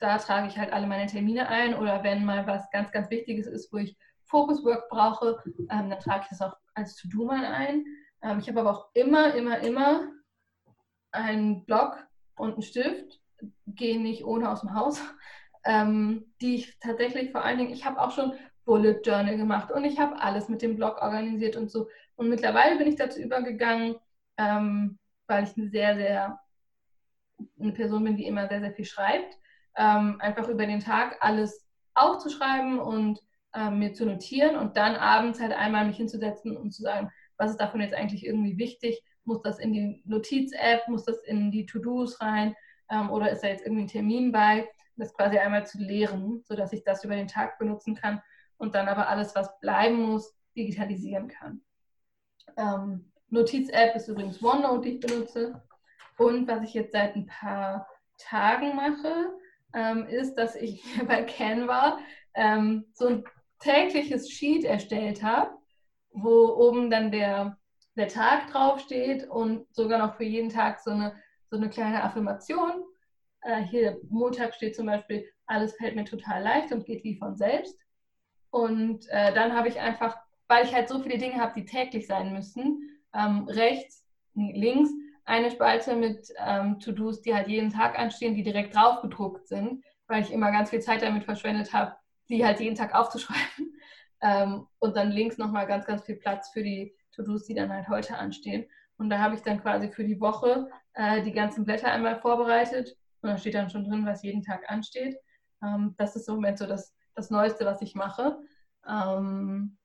Da 0.00 0.18
trage 0.18 0.48
ich 0.48 0.58
halt 0.58 0.72
alle 0.72 0.86
meine 0.86 1.06
Termine 1.06 1.48
ein 1.48 1.74
oder 1.74 2.02
wenn 2.02 2.24
mal 2.24 2.46
was 2.46 2.68
ganz, 2.70 2.90
ganz 2.90 3.08
Wichtiges 3.10 3.46
ist, 3.46 3.72
wo 3.72 3.78
ich 3.78 3.96
Focus-Work 4.24 4.88
brauche, 4.88 5.38
ähm, 5.70 5.90
dann 5.90 6.00
trage 6.00 6.22
ich 6.24 6.28
das 6.30 6.42
auch 6.42 6.56
als 6.74 6.96
To-Do 6.96 7.24
mal 7.24 7.44
ein. 7.44 7.84
Ähm, 8.22 8.40
ich 8.40 8.48
habe 8.48 8.60
aber 8.60 8.70
auch 8.72 8.88
immer, 8.94 9.34
immer, 9.34 9.58
immer 9.60 10.08
einen 11.12 11.64
Block 11.64 12.04
und 12.34 12.54
einen 12.54 12.62
Stift. 12.62 13.20
Gehe 13.66 14.00
nicht 14.00 14.24
ohne 14.24 14.50
aus 14.50 14.60
dem 14.60 14.74
Haus. 14.74 15.00
Ähm, 15.66 16.34
die 16.42 16.56
ich 16.56 16.78
tatsächlich 16.78 17.32
vor 17.32 17.42
allen 17.42 17.56
Dingen, 17.56 17.72
ich 17.72 17.86
habe 17.86 17.98
auch 17.98 18.10
schon 18.10 18.34
Bullet 18.66 19.00
Journal 19.02 19.38
gemacht 19.38 19.72
und 19.72 19.86
ich 19.86 19.98
habe 19.98 20.20
alles 20.20 20.50
mit 20.50 20.60
dem 20.60 20.76
Blog 20.76 21.00
organisiert 21.00 21.56
und 21.56 21.70
so. 21.70 21.88
Und 22.16 22.28
mittlerweile 22.28 22.76
bin 22.76 22.86
ich 22.86 22.96
dazu 22.96 23.18
übergegangen, 23.18 23.96
ähm, 24.36 24.98
weil 25.26 25.44
ich 25.44 25.56
eine 25.56 25.68
sehr, 25.68 25.96
sehr 25.96 26.40
eine 27.60 27.72
Person 27.72 28.04
bin, 28.04 28.16
die 28.16 28.26
immer 28.26 28.48
sehr, 28.48 28.60
sehr 28.60 28.72
viel 28.72 28.84
schreibt, 28.84 29.36
ähm, 29.76 30.20
einfach 30.20 30.48
über 30.48 30.66
den 30.66 30.80
Tag 30.80 31.16
alles 31.20 31.66
aufzuschreiben 31.94 32.78
und 32.78 33.20
ähm, 33.54 33.78
mir 33.78 33.92
zu 33.92 34.04
notieren 34.04 34.56
und 34.56 34.76
dann 34.76 34.96
abends 34.96 35.40
halt 35.40 35.52
einmal 35.52 35.86
mich 35.86 35.96
hinzusetzen 35.96 36.56
und 36.56 36.72
zu 36.72 36.82
sagen, 36.82 37.10
was 37.36 37.52
ist 37.52 37.60
davon 37.60 37.80
jetzt 37.80 37.94
eigentlich 37.94 38.24
irgendwie 38.24 38.58
wichtig? 38.58 39.02
Muss 39.24 39.42
das 39.42 39.58
in 39.58 39.72
die 39.72 40.02
Notiz-App, 40.04 40.88
muss 40.88 41.04
das 41.04 41.22
in 41.24 41.50
die 41.50 41.66
To-Dos 41.66 42.20
rein 42.20 42.54
ähm, 42.90 43.10
oder 43.10 43.30
ist 43.30 43.42
da 43.42 43.48
jetzt 43.48 43.64
irgendwie 43.64 43.84
ein 43.84 43.88
Termin 43.88 44.32
bei? 44.32 44.68
Das 44.96 45.14
quasi 45.14 45.38
einmal 45.38 45.66
zu 45.66 45.78
leeren, 45.78 46.42
sodass 46.44 46.72
ich 46.72 46.84
das 46.84 47.02
über 47.04 47.16
den 47.16 47.26
Tag 47.26 47.58
benutzen 47.58 47.96
kann 47.96 48.22
und 48.58 48.74
dann 48.76 48.86
aber 48.86 49.08
alles, 49.08 49.34
was 49.34 49.58
bleiben 49.58 50.00
muss, 50.00 50.36
digitalisieren 50.56 51.26
kann. 51.28 51.62
Ähm, 52.56 53.12
Notiz-App 53.30 53.96
ist 53.96 54.08
übrigens 54.08 54.42
OneNote, 54.42 54.82
die 54.82 54.94
ich 54.96 55.00
benutze. 55.00 55.62
Und 56.18 56.46
was 56.46 56.62
ich 56.62 56.74
jetzt 56.74 56.92
seit 56.92 57.16
ein 57.16 57.26
paar 57.26 57.88
Tagen 58.18 58.76
mache, 58.76 59.34
ähm, 59.74 60.06
ist, 60.06 60.34
dass 60.34 60.54
ich 60.54 60.82
bei 61.06 61.24
Canva 61.24 61.98
ähm, 62.34 62.86
so 62.92 63.06
ein 63.08 63.24
tägliches 63.58 64.30
Sheet 64.30 64.64
erstellt 64.64 65.22
habe, 65.22 65.50
wo 66.10 66.54
oben 66.56 66.90
dann 66.90 67.10
der, 67.10 67.58
der 67.96 68.08
Tag 68.08 68.50
draufsteht 68.50 69.28
und 69.28 69.66
sogar 69.74 69.98
noch 69.98 70.16
für 70.16 70.24
jeden 70.24 70.50
Tag 70.50 70.80
so 70.80 70.90
eine, 70.90 71.14
so 71.50 71.56
eine 71.56 71.70
kleine 71.70 72.02
Affirmation. 72.02 72.84
Äh, 73.42 73.62
hier 73.62 73.98
Montag 74.10 74.54
steht 74.54 74.76
zum 74.76 74.86
Beispiel, 74.86 75.28
alles 75.46 75.74
fällt 75.76 75.96
mir 75.96 76.04
total 76.04 76.42
leicht 76.42 76.72
und 76.72 76.86
geht 76.86 77.04
wie 77.04 77.16
von 77.16 77.36
selbst. 77.36 77.78
Und 78.50 79.08
äh, 79.08 79.34
dann 79.34 79.54
habe 79.54 79.68
ich 79.68 79.80
einfach, 79.80 80.16
weil 80.46 80.64
ich 80.64 80.74
halt 80.74 80.88
so 80.88 81.00
viele 81.00 81.18
Dinge 81.18 81.40
habe, 81.40 81.60
die 81.60 81.66
täglich 81.66 82.06
sein 82.06 82.32
müssen, 82.32 82.93
ähm, 83.14 83.46
rechts, 83.48 84.04
links 84.34 84.90
eine 85.24 85.50
Spalte 85.50 85.96
mit 85.96 86.28
ähm, 86.38 86.78
To-Dos, 86.80 87.22
die 87.22 87.34
halt 87.34 87.48
jeden 87.48 87.70
Tag 87.70 87.98
anstehen, 87.98 88.34
die 88.34 88.42
direkt 88.42 88.74
drauf 88.74 89.00
gedruckt 89.00 89.48
sind, 89.48 89.82
weil 90.06 90.22
ich 90.22 90.32
immer 90.32 90.50
ganz 90.50 90.70
viel 90.70 90.80
Zeit 90.80 91.02
damit 91.02 91.24
verschwendet 91.24 91.72
habe, 91.72 91.96
die 92.28 92.44
halt 92.44 92.60
jeden 92.60 92.76
Tag 92.76 92.94
aufzuschreiben. 92.94 93.40
Ähm, 94.22 94.66
und 94.78 94.96
dann 94.96 95.10
links 95.10 95.36
nochmal 95.36 95.66
ganz, 95.66 95.84
ganz 95.84 96.02
viel 96.02 96.16
Platz 96.16 96.48
für 96.48 96.62
die 96.62 96.96
To-Dos, 97.14 97.44
die 97.44 97.52
dann 97.52 97.70
halt 97.70 97.88
heute 97.88 98.16
anstehen. 98.16 98.64
Und 98.96 99.10
da 99.10 99.18
habe 99.18 99.34
ich 99.34 99.42
dann 99.42 99.60
quasi 99.60 99.90
für 99.90 100.04
die 100.04 100.18
Woche 100.18 100.70
äh, 100.94 101.20
die 101.22 101.32
ganzen 101.32 101.66
Blätter 101.66 101.92
einmal 101.92 102.18
vorbereitet. 102.18 102.96
Und 103.20 103.28
da 103.28 103.36
steht 103.36 103.52
dann 103.52 103.68
schon 103.68 103.84
drin, 103.84 104.06
was 104.06 104.22
jeden 104.22 104.42
Tag 104.42 104.70
ansteht. 104.70 105.18
Ähm, 105.62 105.94
das 105.98 106.16
ist 106.16 106.26
im 106.26 106.36
Moment 106.36 106.56
so 106.56 106.66
das 106.66 106.94
das 107.14 107.30
Neueste, 107.30 107.64
was 107.64 107.80
ich 107.82 107.94
mache. 107.94 108.38
Ähm, 108.86 109.78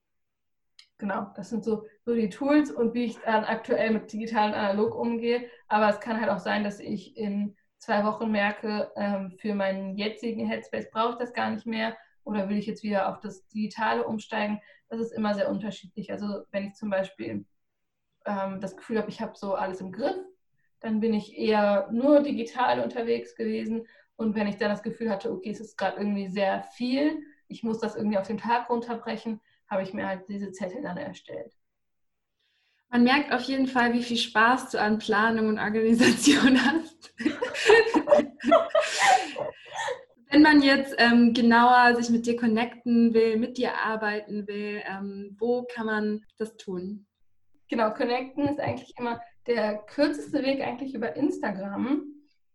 genau, 0.99 1.31
das 1.35 1.49
sind 1.49 1.63
so, 1.63 1.87
so 2.05 2.13
die 2.13 2.29
Tools 2.29 2.69
und 2.69 2.93
wie 2.93 3.05
ich 3.05 3.17
dann 3.19 3.45
aktuell 3.45 3.91
mit 3.91 4.13
digital 4.13 4.49
und 4.49 4.55
analog 4.55 4.93
umgehe. 4.93 5.49
Aber 5.67 5.89
es 5.89 5.99
kann 5.99 6.21
halt 6.21 6.29
auch 6.29 6.39
sein, 6.39 6.63
dass 6.63 6.79
ich 6.79 7.17
in 7.17 7.55
zwei 7.79 8.03
Wochen 8.05 8.29
merke, 8.29 8.91
ähm, 8.95 9.35
für 9.39 9.55
meinen 9.55 9.97
jetzigen 9.97 10.45
Headspace 10.45 10.91
brauche 10.91 11.13
ich 11.13 11.17
das 11.17 11.33
gar 11.33 11.49
nicht 11.49 11.65
mehr 11.65 11.97
oder 12.23 12.47
will 12.49 12.57
ich 12.57 12.67
jetzt 12.67 12.83
wieder 12.83 13.09
auf 13.09 13.19
das 13.21 13.47
Digitale 13.47 14.05
umsteigen. 14.05 14.61
Das 14.89 14.99
ist 14.99 15.11
immer 15.11 15.33
sehr 15.33 15.49
unterschiedlich. 15.49 16.11
Also 16.11 16.43
wenn 16.51 16.67
ich 16.67 16.73
zum 16.75 16.89
Beispiel 16.89 17.45
ähm, 18.25 18.59
das 18.59 18.75
Gefühl 18.75 18.99
habe, 18.99 19.09
ich 19.09 19.21
habe 19.21 19.33
so 19.35 19.55
alles 19.55 19.81
im 19.81 19.91
Griff, 19.91 20.17
dann 20.81 20.99
bin 20.99 21.13
ich 21.13 21.37
eher 21.37 21.89
nur 21.91 22.21
digital 22.21 22.81
unterwegs 22.81 23.35
gewesen 23.35 23.87
und 24.15 24.35
wenn 24.35 24.47
ich 24.47 24.57
dann 24.57 24.69
das 24.69 24.83
Gefühl 24.83 25.09
hatte, 25.09 25.31
okay, 25.31 25.49
es 25.49 25.61
ist 25.61 25.77
gerade 25.77 25.97
irgendwie 25.97 26.27
sehr 26.27 26.63
viel, 26.63 27.23
ich 27.47 27.63
muss 27.63 27.79
das 27.79 27.95
irgendwie 27.95 28.17
auf 28.17 28.27
den 28.27 28.37
Tag 28.37 28.69
runterbrechen, 28.69 29.39
habe 29.69 29.83
ich 29.83 29.93
mir 29.93 30.07
halt 30.07 30.27
diese 30.27 30.51
Zettel 30.51 30.81
dann 30.81 30.97
erstellt. 30.97 31.53
Man 32.91 33.03
merkt 33.03 33.31
auf 33.31 33.41
jeden 33.41 33.67
Fall, 33.67 33.93
wie 33.93 34.01
viel 34.01 34.17
Spaß 34.17 34.71
du 34.71 34.81
an 34.81 34.97
Planung 34.97 35.47
und 35.47 35.59
Organisation 35.59 36.59
hast. 36.65 37.13
Wenn 40.31 40.41
man 40.41 40.61
jetzt 40.61 40.95
ähm, 40.97 41.33
genauer 41.33 41.95
sich 41.95 42.09
mit 42.09 42.25
dir 42.25 42.35
connecten 42.35 43.13
will, 43.13 43.37
mit 43.37 43.57
dir 43.57 43.75
arbeiten 43.75 44.47
will, 44.47 44.81
ähm, 44.87 45.35
wo 45.39 45.63
kann 45.63 45.85
man 45.85 46.25
das 46.37 46.55
tun? 46.57 47.07
Genau, 47.67 47.91
connecten 47.93 48.47
ist 48.47 48.59
eigentlich 48.59 48.93
immer 48.97 49.21
der 49.45 49.77
kürzeste 49.85 50.43
Weg 50.43 50.61
eigentlich 50.61 50.95
über 50.95 51.15
Instagram. 51.15 52.05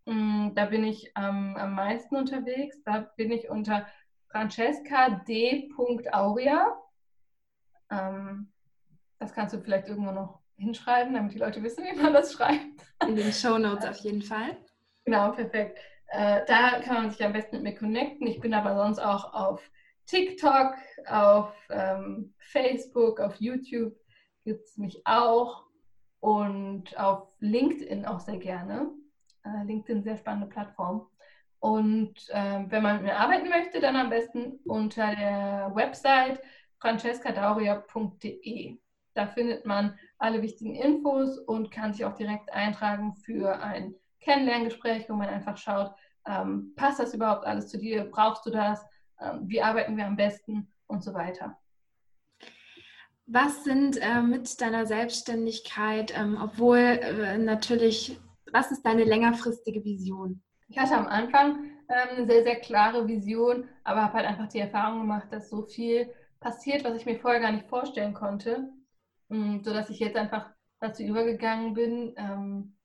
Mm, 0.06 0.50
da 0.54 0.66
bin 0.66 0.84
ich 0.84 1.12
ähm, 1.16 1.56
am 1.56 1.74
meisten 1.74 2.16
unterwegs. 2.16 2.82
Da 2.84 3.12
bin 3.16 3.30
ich 3.30 3.48
unter 3.48 3.86
Francesca 4.30 5.22
D. 5.28 5.70
Aurea. 6.12 6.80
Ähm, 7.90 8.52
das 9.18 9.32
kannst 9.32 9.54
du 9.54 9.60
vielleicht 9.60 9.88
irgendwo 9.88 10.12
noch 10.12 10.40
hinschreiben, 10.56 11.14
damit 11.14 11.34
die 11.34 11.38
Leute 11.38 11.62
wissen, 11.62 11.84
wie 11.92 12.00
man 12.00 12.12
das 12.12 12.32
schreibt. 12.32 12.82
In 13.06 13.16
den 13.16 13.32
Show 13.32 13.58
Notes 13.58 13.86
auf 13.86 13.96
jeden 13.98 14.22
Fall. 14.22 14.56
Genau, 15.04 15.32
perfekt. 15.32 15.78
Äh, 16.08 16.44
da 16.46 16.80
kann 16.80 17.02
man 17.02 17.10
sich 17.10 17.24
am 17.24 17.32
besten 17.32 17.56
mit 17.56 17.64
mir 17.64 17.74
connecten. 17.74 18.26
Ich 18.26 18.40
bin 18.40 18.54
aber 18.54 18.76
sonst 18.76 18.98
auch 18.98 19.34
auf 19.34 19.60
TikTok, 20.06 20.74
auf 21.08 21.52
ähm, 21.70 22.34
Facebook, 22.38 23.20
auf 23.20 23.36
YouTube 23.36 23.94
gibt 24.44 24.64
es 24.64 24.76
mich 24.76 25.00
auch 25.06 25.64
und 26.20 26.98
auf 26.98 27.28
LinkedIn 27.40 28.04
auch 28.04 28.20
sehr 28.20 28.38
gerne. 28.38 28.90
Äh, 29.44 29.64
LinkedIn 29.64 30.02
sehr 30.02 30.16
spannende 30.16 30.48
Plattform. 30.48 31.06
Und 31.60 32.14
äh, 32.28 32.64
wenn 32.68 32.82
man 32.82 32.96
mit 32.96 33.06
mir 33.06 33.16
arbeiten 33.16 33.48
möchte, 33.48 33.80
dann 33.80 33.96
am 33.96 34.10
besten 34.10 34.60
unter 34.66 35.14
der 35.16 35.72
Website 35.74 36.40
francescadauria.de. 36.84 38.76
Da 39.14 39.26
findet 39.28 39.64
man 39.64 39.98
alle 40.18 40.42
wichtigen 40.42 40.74
Infos 40.74 41.38
und 41.38 41.70
kann 41.70 41.94
sich 41.94 42.04
auch 42.04 42.14
direkt 42.14 42.52
eintragen 42.52 43.14
für 43.14 43.58
ein 43.60 43.94
Kennenlerngespräch, 44.20 45.08
wo 45.08 45.14
man 45.14 45.28
einfach 45.28 45.56
schaut, 45.56 45.94
ähm, 46.26 46.74
passt 46.76 47.00
das 47.00 47.14
überhaupt 47.14 47.46
alles 47.46 47.68
zu 47.68 47.78
dir? 47.78 48.04
Brauchst 48.04 48.44
du 48.44 48.50
das? 48.50 48.84
Ähm, 49.20 49.44
wie 49.44 49.62
arbeiten 49.62 49.96
wir 49.96 50.06
am 50.06 50.16
besten? 50.16 50.70
Und 50.86 51.02
so 51.02 51.14
weiter. 51.14 51.56
Was 53.26 53.64
sind 53.64 53.96
äh, 54.02 54.20
mit 54.20 54.60
deiner 54.60 54.84
Selbstständigkeit, 54.84 56.12
ähm, 56.16 56.38
obwohl 56.40 56.76
äh, 56.78 57.38
natürlich 57.38 58.20
was 58.54 58.70
ist 58.70 58.86
deine 58.86 59.04
längerfristige 59.04 59.84
Vision? 59.84 60.40
Ich 60.68 60.78
hatte 60.78 60.96
am 60.96 61.08
Anfang 61.08 61.64
ähm, 61.88 62.16
eine 62.16 62.26
sehr, 62.26 62.44
sehr 62.44 62.56
klare 62.56 63.06
Vision, 63.06 63.68
aber 63.82 64.04
habe 64.04 64.14
halt 64.14 64.26
einfach 64.26 64.48
die 64.48 64.60
Erfahrung 64.60 65.00
gemacht, 65.00 65.26
dass 65.30 65.50
so 65.50 65.62
viel 65.62 66.08
passiert, 66.44 66.84
was 66.84 66.94
ich 66.94 67.06
mir 67.06 67.18
vorher 67.18 67.40
gar 67.40 67.52
nicht 67.52 67.66
vorstellen 67.68 68.12
konnte, 68.12 68.68
mm, 69.28 69.62
sodass 69.62 69.88
ich 69.88 69.98
jetzt 69.98 70.16
einfach 70.16 70.50
dazu 70.78 71.02
übergegangen 71.02 71.72
bin, 71.72 72.12
ähm, 72.18 72.76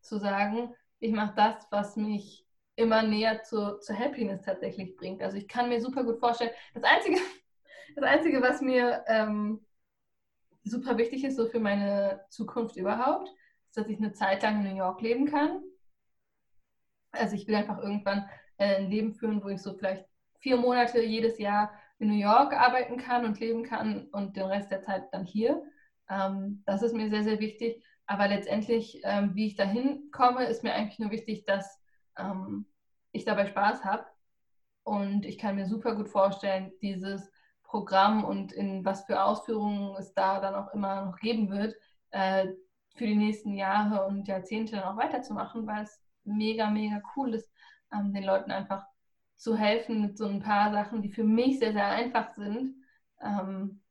zu 0.00 0.18
sagen, 0.18 0.74
ich 0.98 1.12
mache 1.12 1.32
das, 1.36 1.64
was 1.70 1.94
mich 1.94 2.44
immer 2.74 3.04
näher 3.04 3.44
zur, 3.44 3.80
zur 3.80 3.96
Happiness 3.96 4.42
tatsächlich 4.42 4.96
bringt. 4.96 5.22
Also 5.22 5.36
ich 5.36 5.46
kann 5.46 5.68
mir 5.68 5.80
super 5.80 6.02
gut 6.02 6.18
vorstellen, 6.18 6.50
das 6.74 6.82
Einzige, 6.82 7.20
das 7.94 8.04
Einzige 8.04 8.42
was 8.42 8.60
mir 8.60 9.04
ähm, 9.06 9.64
super 10.64 10.98
wichtig 10.98 11.22
ist, 11.22 11.36
so 11.36 11.46
für 11.46 11.60
meine 11.60 12.24
Zukunft 12.30 12.74
überhaupt, 12.76 13.28
ist, 13.68 13.76
dass 13.76 13.86
ich 13.86 13.98
eine 13.98 14.12
Zeit 14.12 14.42
lang 14.42 14.56
in 14.56 14.72
New 14.72 14.76
York 14.76 15.00
leben 15.00 15.26
kann. 15.26 15.62
Also 17.12 17.36
ich 17.36 17.46
will 17.46 17.54
einfach 17.54 17.78
irgendwann 17.78 18.28
äh, 18.56 18.78
ein 18.78 18.90
Leben 18.90 19.14
führen, 19.14 19.40
wo 19.44 19.50
ich 19.50 19.62
so 19.62 19.74
vielleicht 19.74 20.04
vier 20.40 20.56
Monate 20.56 21.00
jedes 21.00 21.38
Jahr 21.38 21.70
in 21.98 22.08
New 22.08 22.20
York 22.20 22.52
arbeiten 22.52 22.96
kann 22.96 23.24
und 23.24 23.40
leben 23.40 23.64
kann 23.64 24.08
und 24.12 24.36
den 24.36 24.44
Rest 24.44 24.70
der 24.70 24.82
Zeit 24.82 25.04
dann 25.12 25.24
hier. 25.24 25.62
Ähm, 26.08 26.62
das 26.66 26.82
ist 26.82 26.94
mir 26.94 27.08
sehr, 27.10 27.24
sehr 27.24 27.40
wichtig. 27.40 27.82
Aber 28.06 28.28
letztendlich, 28.28 29.00
ähm, 29.04 29.34
wie 29.34 29.46
ich 29.46 29.56
dahin 29.56 30.10
komme, 30.10 30.44
ist 30.44 30.62
mir 30.62 30.74
eigentlich 30.74 30.98
nur 30.98 31.10
wichtig, 31.10 31.44
dass 31.44 31.80
ähm, 32.18 32.66
ich 33.12 33.24
dabei 33.24 33.46
Spaß 33.46 33.84
habe. 33.84 34.04
Und 34.82 35.24
ich 35.24 35.38
kann 35.38 35.54
mir 35.54 35.66
super 35.66 35.94
gut 35.96 36.10
vorstellen, 36.10 36.72
dieses 36.82 37.32
Programm 37.62 38.24
und 38.24 38.52
in 38.52 38.84
was 38.84 39.04
für 39.06 39.22
Ausführungen 39.22 39.96
es 39.96 40.12
da 40.12 40.40
dann 40.40 40.54
auch 40.54 40.72
immer 40.74 41.06
noch 41.06 41.16
geben 41.16 41.50
wird, 41.50 41.74
äh, 42.10 42.48
für 42.94 43.06
die 43.06 43.16
nächsten 43.16 43.54
Jahre 43.54 44.06
und 44.06 44.28
Jahrzehnte 44.28 44.76
dann 44.76 44.84
auch 44.84 44.96
weiterzumachen, 44.96 45.66
weil 45.66 45.82
es 45.82 46.00
mega, 46.24 46.70
mega 46.70 47.02
cool 47.16 47.34
ist, 47.34 47.50
ähm, 47.92 48.12
den 48.12 48.24
Leuten 48.24 48.50
einfach 48.50 48.84
zu 49.44 49.58
helfen 49.58 50.00
mit 50.00 50.16
so 50.16 50.26
ein 50.26 50.40
paar 50.40 50.72
Sachen, 50.72 51.02
die 51.02 51.10
für 51.10 51.22
mich 51.22 51.58
sehr, 51.58 51.74
sehr 51.74 51.86
einfach 51.86 52.30
sind. 52.34 52.74
Ähm, 53.20 53.82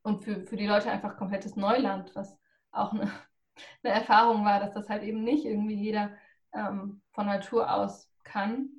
und 0.00 0.24
für, 0.24 0.46
für 0.46 0.56
die 0.56 0.66
Leute 0.66 0.90
einfach 0.90 1.18
komplettes 1.18 1.54
Neuland, 1.54 2.14
was 2.14 2.34
auch 2.72 2.94
eine, 2.94 3.02
eine 3.82 3.92
Erfahrung 3.92 4.46
war, 4.46 4.58
dass 4.58 4.72
das 4.72 4.88
halt 4.88 5.02
eben 5.02 5.22
nicht 5.22 5.44
irgendwie 5.44 5.74
jeder 5.74 6.12
ähm, 6.54 7.02
von 7.12 7.26
Natur 7.26 7.70
aus 7.70 8.10
kann, 8.24 8.70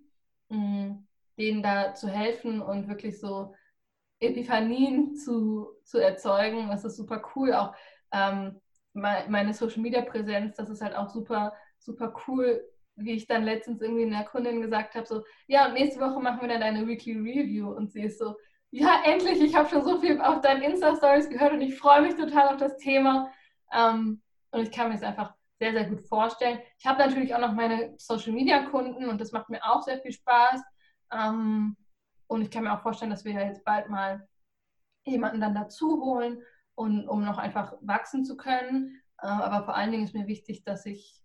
mh, 0.49 1.03
denen 1.38 1.61
da 1.61 1.93
zu 1.93 2.09
helfen 2.09 2.61
und 2.61 2.88
wirklich 2.88 3.20
so 3.20 3.53
Epiphanien 4.20 5.15
zu, 5.17 5.70
zu 5.84 5.99
erzeugen. 5.99 6.70
Das 6.70 6.84
ist 6.84 6.97
super 6.97 7.22
cool. 7.36 7.53
Auch 7.53 7.76
ähm, 8.11 8.59
meine 8.93 9.53
Social 9.53 9.84
Media 9.84 10.01
Präsenz, 10.01 10.55
das 10.55 10.72
ist 10.72 10.82
halt 10.82 10.95
auch 10.95 11.09
super, 11.09 11.53
super 11.78 12.11
cool, 12.28 12.67
wie 13.00 13.14
ich 13.14 13.28
dann 13.28 13.43
letztens 13.43 13.82
irgendwie 13.82 14.06
einer 14.06 14.24
Kundin 14.24 14.62
gesagt 14.62 14.95
habe, 14.95 15.06
so, 15.06 15.24
ja, 15.47 15.68
und 15.68 15.74
nächste 15.74 16.00
Woche 16.00 16.20
machen 16.20 16.41
wir 16.41 16.47
dann 16.47 16.64
eine 16.64 16.88
Weekly 16.88 17.14
Review. 17.14 17.70
Und 17.70 17.91
sie 17.91 18.04
ist 18.04 18.20
so, 18.20 18.36
ja, 18.72 19.02
endlich, 19.06 19.41
ich 19.41 19.56
habe 19.56 19.70
schon 19.70 19.84
so 19.84 20.00
viel 20.00 20.20
auf 20.22 20.41
deinen 20.41 20.62
Insta-Stories 20.62 21.30
gehört 21.30 21.54
und 21.54 21.62
ich 21.62 21.78
freue 21.78 22.02
mich 22.02 22.16
total 22.16 22.50
auf 22.50 22.58
das 22.58 22.78
Thema. 22.78 23.32
Ähm, 23.74 24.22
und 24.52 24.62
ich 24.62 24.72
kann 24.72 24.89
mir 24.89 24.95
es 24.95 25.04
einfach 25.04 25.34
sehr, 25.60 25.74
sehr 25.74 25.86
gut 25.86 26.02
vorstellen. 26.02 26.60
Ich 26.78 26.86
habe 26.86 27.00
natürlich 27.00 27.34
auch 27.34 27.39
noch 27.39 27.54
meine 27.54 27.93
Social-Media-Kunden 27.97 29.10
und 29.10 29.20
das 29.20 29.32
macht 29.32 29.50
mir 29.50 29.64
auch 29.64 29.82
sehr 29.82 30.00
viel 30.00 30.12
Spaß. 30.12 30.62
Ähm, 31.12 31.76
und 32.28 32.41
ich 32.41 32.52
kann 32.52 32.64
mir 32.64 32.74
auch 32.74 32.82
vorstellen, 32.82 33.12
dass 33.12 33.26
wir 33.26 33.34
ja 33.34 33.47
jetzt 33.47 33.64
bald 33.66 33.89
mal 33.89 34.28
jemanden 35.06 35.41
dann 35.41 35.56
dazu 35.56 36.02
holen, 36.04 36.43
und, 36.80 37.10
um 37.10 37.26
noch 37.26 37.38
einfach 37.38 37.74
wachsen 37.82 38.24
zu 38.24 38.38
können. 38.38 39.02
Äh, 39.22 39.28
aber 39.28 39.66
vor 39.66 39.76
allen 39.76 39.91
Dingen 39.91 40.06
ist 40.06 40.16
mir 40.16 40.28
wichtig, 40.28 40.64
dass 40.64 40.86
ich 40.86 41.22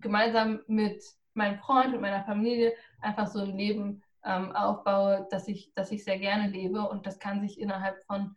gemeinsam 0.00 0.60
mit 0.66 1.02
meinem 1.34 1.58
Freund 1.58 1.94
und 1.94 2.00
meiner 2.00 2.24
Familie 2.24 2.72
einfach 3.00 3.26
so 3.26 3.40
ein 3.40 3.56
Leben 3.56 4.02
ähm, 4.24 4.52
aufbaue, 4.52 5.26
das 5.30 5.48
ich, 5.48 5.72
das 5.74 5.90
ich 5.90 6.04
sehr 6.04 6.18
gerne 6.18 6.48
lebe. 6.48 6.88
Und 6.88 7.06
das 7.06 7.18
kann 7.18 7.40
sich 7.40 7.60
innerhalb 7.60 8.02
von 8.04 8.36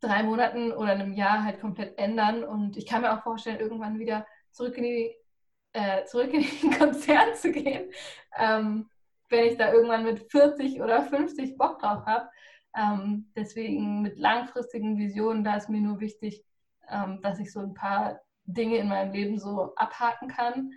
drei 0.00 0.22
Monaten 0.22 0.72
oder 0.72 0.92
einem 0.92 1.12
Jahr 1.12 1.44
halt 1.44 1.60
komplett 1.60 1.98
ändern. 1.98 2.44
Und 2.44 2.76
ich 2.76 2.86
kann 2.86 3.02
mir 3.02 3.12
auch 3.12 3.22
vorstellen, 3.22 3.60
irgendwann 3.60 3.98
wieder 3.98 4.26
zurück 4.50 4.76
in 4.76 4.84
die 4.84 5.14
äh, 5.76 6.04
zurück 6.06 6.32
in 6.32 6.42
den 6.42 6.70
Konzern 6.78 7.34
zu 7.34 7.52
gehen, 7.52 7.90
ähm, 8.38 8.88
wenn 9.28 9.44
ich 9.44 9.58
da 9.58 9.72
irgendwann 9.72 10.04
mit 10.04 10.30
40 10.30 10.80
oder 10.80 11.02
50 11.02 11.56
Bock 11.56 11.80
drauf 11.80 12.06
habe. 12.06 12.30
Ähm, 12.74 13.30
deswegen 13.36 14.02
mit 14.02 14.18
langfristigen 14.18 14.98
Visionen, 14.98 15.44
da 15.44 15.56
ist 15.56 15.68
mir 15.68 15.80
nur 15.80 16.00
wichtig, 16.00 16.44
ähm, 16.88 17.20
dass 17.22 17.40
ich 17.40 17.52
so 17.52 17.60
ein 17.60 17.74
paar 17.74 18.20
Dinge 18.46 18.78
in 18.78 18.88
meinem 18.88 19.12
Leben 19.12 19.38
so 19.38 19.74
abhaken 19.76 20.28
kann. 20.28 20.72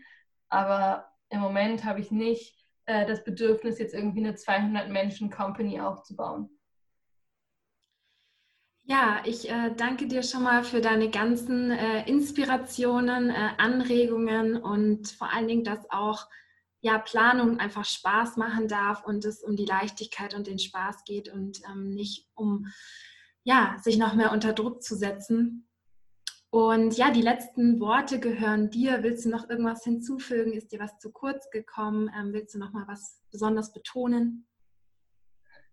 Aber 0.49 1.09
im 1.30 1.39
Moment 1.39 1.84
habe 1.86 1.99
ich 1.99 2.11
nicht 2.11 2.55
äh, 2.86 3.05
das 3.05 3.24
Bedürfnis, 3.24 3.80
jetzt 3.80 3.93
irgendwie 3.93 4.26
eine 4.26 4.34
200-Menschen-Company 4.34 5.80
aufzubauen. 5.80 6.49
Ja, 8.84 9.22
ich 9.24 9.47
äh, 9.51 9.72
danke 9.78 10.07
dir 10.07 10.24
schon 10.24 10.41
mal 10.41 10.63
für 10.63 10.82
deine 10.82 11.11
ganzen 11.11 11.70
äh, 11.70 12.09
Inspirationen, 12.09 13.30
äh, 13.30 13.49
Anregungen 13.59 14.57
und 14.57 15.09
vor 15.09 15.32
allen 15.32 15.47
Dingen, 15.47 15.63
dass 15.63 15.91
auch 15.91 16.28
ja, 16.82 16.97
Planung 16.97 17.59
einfach 17.59 17.86
Spaß 17.86 18.38
machen 18.38 18.67
darf 18.67 19.05
und 19.05 19.26
es 19.26 19.43
um 19.43 19.55
die 19.55 19.65
Leichtigkeit 19.65 20.34
und 20.34 20.47
den 20.47 20.57
Spaß 20.57 21.03
geht 21.03 21.30
und 21.30 21.61
ähm, 21.70 21.91
nicht 21.91 22.28
um 22.34 22.65
ja, 23.43 23.76
sich 23.80 23.97
noch 23.97 24.15
mehr 24.15 24.32
unter 24.32 24.53
Druck 24.53 24.82
zu 24.82 24.95
setzen. 24.95 25.68
Und 26.52 26.97
ja, 26.97 27.12
die 27.12 27.22
letzten 27.22 27.80
Worte 27.80 28.20
gehören 28.20 28.72
dir. 28.72 29.04
Willst 29.04 29.26
du 29.26 29.30
noch 29.30 29.50
irgendwas 29.50 29.84
hinzufügen? 29.84 30.54
Ist 30.54 30.72
dir 30.72 30.80
was 30.80 30.97
zu 30.97 31.12
kurz 31.12 31.50
gekommen? 31.52 32.10
Ähm, 32.18 32.34
willst 32.34 32.56
du 32.56 32.60
noch 32.60 32.72
mal 32.72 32.88
was 32.88 33.22
besonders 33.32 33.72
betonen? 33.72 34.47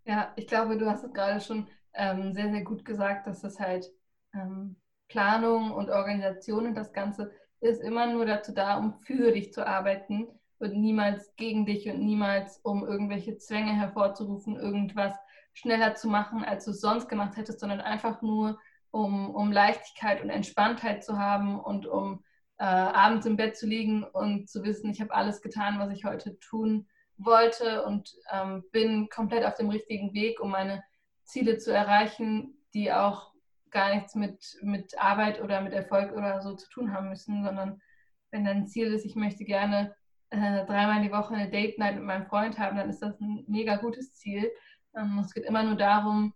Ja, 0.05 0.33
ich 0.37 0.47
glaube, 0.47 0.77
du 0.77 0.87
hast 0.89 1.03
es 1.03 1.12
gerade 1.12 1.41
schon 1.41 1.66
ähm, 1.95 2.35
sehr, 2.35 2.51
sehr 2.51 2.62
gut 2.62 2.85
gesagt, 2.85 3.27
dass 3.27 3.41
das 3.41 3.59
halt 3.59 3.91
ähm, 4.35 4.77
Planung 5.09 5.72
und 5.72 5.89
Organisation 5.89 6.66
und 6.66 6.74
das 6.74 6.93
Ganze 6.93 7.33
ist 7.61 7.81
immer 7.81 8.07
nur 8.07 8.27
dazu 8.27 8.53
da, 8.53 8.77
um 8.77 9.01
für 9.01 9.33
dich 9.33 9.53
zu 9.53 9.66
arbeiten 9.66 10.29
und 10.59 10.77
niemals 10.77 11.35
gegen 11.37 11.64
dich 11.64 11.89
und 11.89 12.01
niemals 12.01 12.59
um 12.59 12.87
irgendwelche 12.87 13.39
Zwänge 13.39 13.72
hervorzurufen, 13.72 14.57
irgendwas 14.57 15.14
schneller 15.55 15.95
zu 15.95 16.09
machen, 16.09 16.45
als 16.45 16.66
du 16.66 16.72
es 16.72 16.81
sonst 16.81 17.09
gemacht 17.09 17.37
hättest, 17.37 17.61
sondern 17.61 17.81
einfach 17.81 18.20
nur, 18.20 18.59
um, 18.97 19.34
um 19.34 19.53
Leichtigkeit 19.53 20.22
und 20.22 20.30
Entspanntheit 20.30 21.05
zu 21.05 21.18
haben 21.18 21.61
und 21.61 21.86
um 21.86 22.24
äh, 22.59 22.64
abends 22.64 23.26
im 23.26 23.36
Bett 23.36 23.55
zu 23.55 23.66
liegen 23.66 24.05
und 24.05 24.49
zu 24.49 24.64
wissen, 24.64 24.90
ich 24.90 25.03
habe 25.03 25.14
alles 25.14 25.42
getan, 25.42 25.78
was 25.78 25.90
ich 25.90 26.07
heute 26.07 26.38
tun 26.40 26.88
wollte 27.18 27.84
und 27.84 28.14
ähm, 28.32 28.64
bin 28.72 29.11
komplett 29.11 29.44
auf 29.44 29.55
dem 29.55 29.68
richtigen 29.68 30.14
Weg, 30.14 30.40
um 30.40 30.51
meine 30.51 30.82
Ziele 31.24 31.59
zu 31.59 31.74
erreichen, 31.74 32.57
die 32.72 32.90
auch 32.90 33.32
gar 33.70 33.94
nichts 33.94 34.14
mit, 34.14 34.57
mit 34.62 34.99
Arbeit 34.99 35.42
oder 35.42 35.61
mit 35.61 35.74
Erfolg 35.74 36.12
oder 36.12 36.40
so 36.40 36.55
zu 36.55 36.68
tun 36.70 36.94
haben 36.94 37.11
müssen, 37.11 37.44
sondern 37.44 37.82
wenn 38.30 38.47
dein 38.47 38.66
Ziel 38.66 38.94
ist, 38.94 39.05
ich 39.05 39.14
möchte 39.14 39.44
gerne 39.44 39.94
äh, 40.30 40.64
dreimal 40.64 41.03
die 41.03 41.12
Woche 41.12 41.34
eine 41.34 41.51
Date 41.51 41.78
Night 41.78 41.97
mit 41.97 42.05
meinem 42.05 42.26
Freund 42.26 42.59
haben, 42.59 42.78
dann 42.78 42.88
ist 42.88 43.03
das 43.03 43.20
ein 43.20 43.44
mega 43.47 43.76
gutes 43.76 44.14
Ziel. 44.14 44.51
Ähm, 44.97 45.18
es 45.18 45.34
geht 45.34 45.44
immer 45.44 45.62
nur 45.62 45.76
darum, 45.76 46.32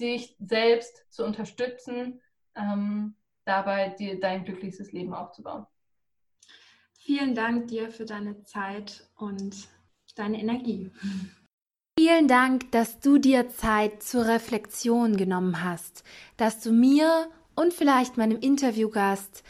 dich 0.00 0.36
selbst 0.38 1.04
zu 1.10 1.24
unterstützen, 1.24 2.20
ähm, 2.54 3.14
dabei 3.44 3.90
dir 3.90 4.18
dein 4.18 4.44
glücklichstes 4.44 4.92
Leben 4.92 5.14
aufzubauen. 5.14 5.66
Vielen 6.98 7.34
Dank 7.34 7.68
dir 7.68 7.90
für 7.90 8.06
deine 8.06 8.42
Zeit 8.44 9.06
und 9.16 9.68
deine 10.14 10.40
Energie. 10.40 10.90
Vielen 11.98 12.28
Dank, 12.28 12.72
dass 12.72 12.98
du 12.98 13.18
dir 13.18 13.50
Zeit 13.50 14.02
zur 14.02 14.26
Reflexion 14.26 15.16
genommen 15.16 15.62
hast, 15.62 16.02
dass 16.36 16.60
du 16.60 16.72
mir 16.72 17.28
und 17.54 17.72
vielleicht 17.72 18.16
meinem 18.16 18.40
Interviewgast 18.40 19.44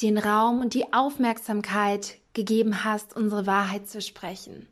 den 0.00 0.16
Raum 0.16 0.60
und 0.60 0.74
die 0.74 0.92
Aufmerksamkeit 0.92 2.18
gegeben 2.32 2.84
hast, 2.84 3.14
unsere 3.14 3.46
Wahrheit 3.46 3.88
zu 3.88 4.00
sprechen. 4.00 4.68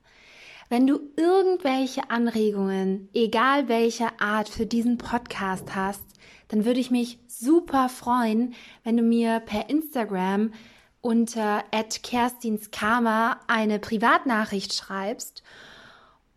Wenn 0.70 0.86
du 0.86 1.00
irgendwelche 1.16 2.10
Anregungen, 2.10 3.08
egal 3.14 3.68
welcher 3.68 4.20
Art, 4.20 4.50
für 4.50 4.66
diesen 4.66 4.98
Podcast 4.98 5.74
hast, 5.74 6.04
dann 6.48 6.66
würde 6.66 6.80
ich 6.80 6.90
mich 6.90 7.18
super 7.26 7.88
freuen, 7.88 8.54
wenn 8.84 8.98
du 8.98 9.02
mir 9.02 9.40
per 9.40 9.70
Instagram 9.70 10.52
unter 11.00 11.64
@kerstinskarma 12.02 13.40
eine 13.46 13.78
Privatnachricht 13.78 14.74
schreibst 14.74 15.42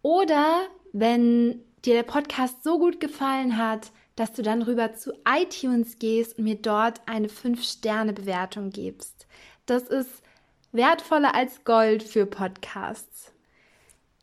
oder 0.01 0.61
wenn 0.93 1.59
dir 1.83 1.95
der 1.95 2.03
Podcast 2.03 2.63
so 2.63 2.79
gut 2.79 3.01
gefallen 3.01 3.57
hat, 3.57 3.91
dass 4.15 4.31
du 4.31 4.43
dann 4.43 4.61
rüber 4.61 4.93
zu 4.93 5.11
iTunes 5.27 5.99
gehst 5.99 6.37
und 6.37 6.45
mir 6.45 6.55
dort 6.55 7.01
eine 7.05 7.27
5-Sterne-Bewertung 7.27 8.69
gibst. 8.69 9.27
Das 9.65 9.83
ist 9.83 10.21
wertvoller 10.71 11.35
als 11.35 11.65
Gold 11.65 12.01
für 12.03 12.25
Podcasts. 12.25 13.30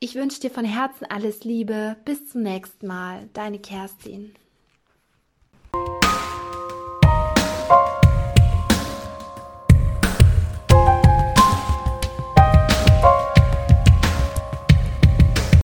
Ich 0.00 0.14
wünsche 0.14 0.40
dir 0.40 0.50
von 0.50 0.64
Herzen 0.64 1.06
alles 1.06 1.42
Liebe. 1.42 1.96
Bis 2.04 2.28
zum 2.28 2.42
nächsten 2.42 2.86
Mal. 2.86 3.28
Deine 3.32 3.58
Kerstin. 3.58 4.32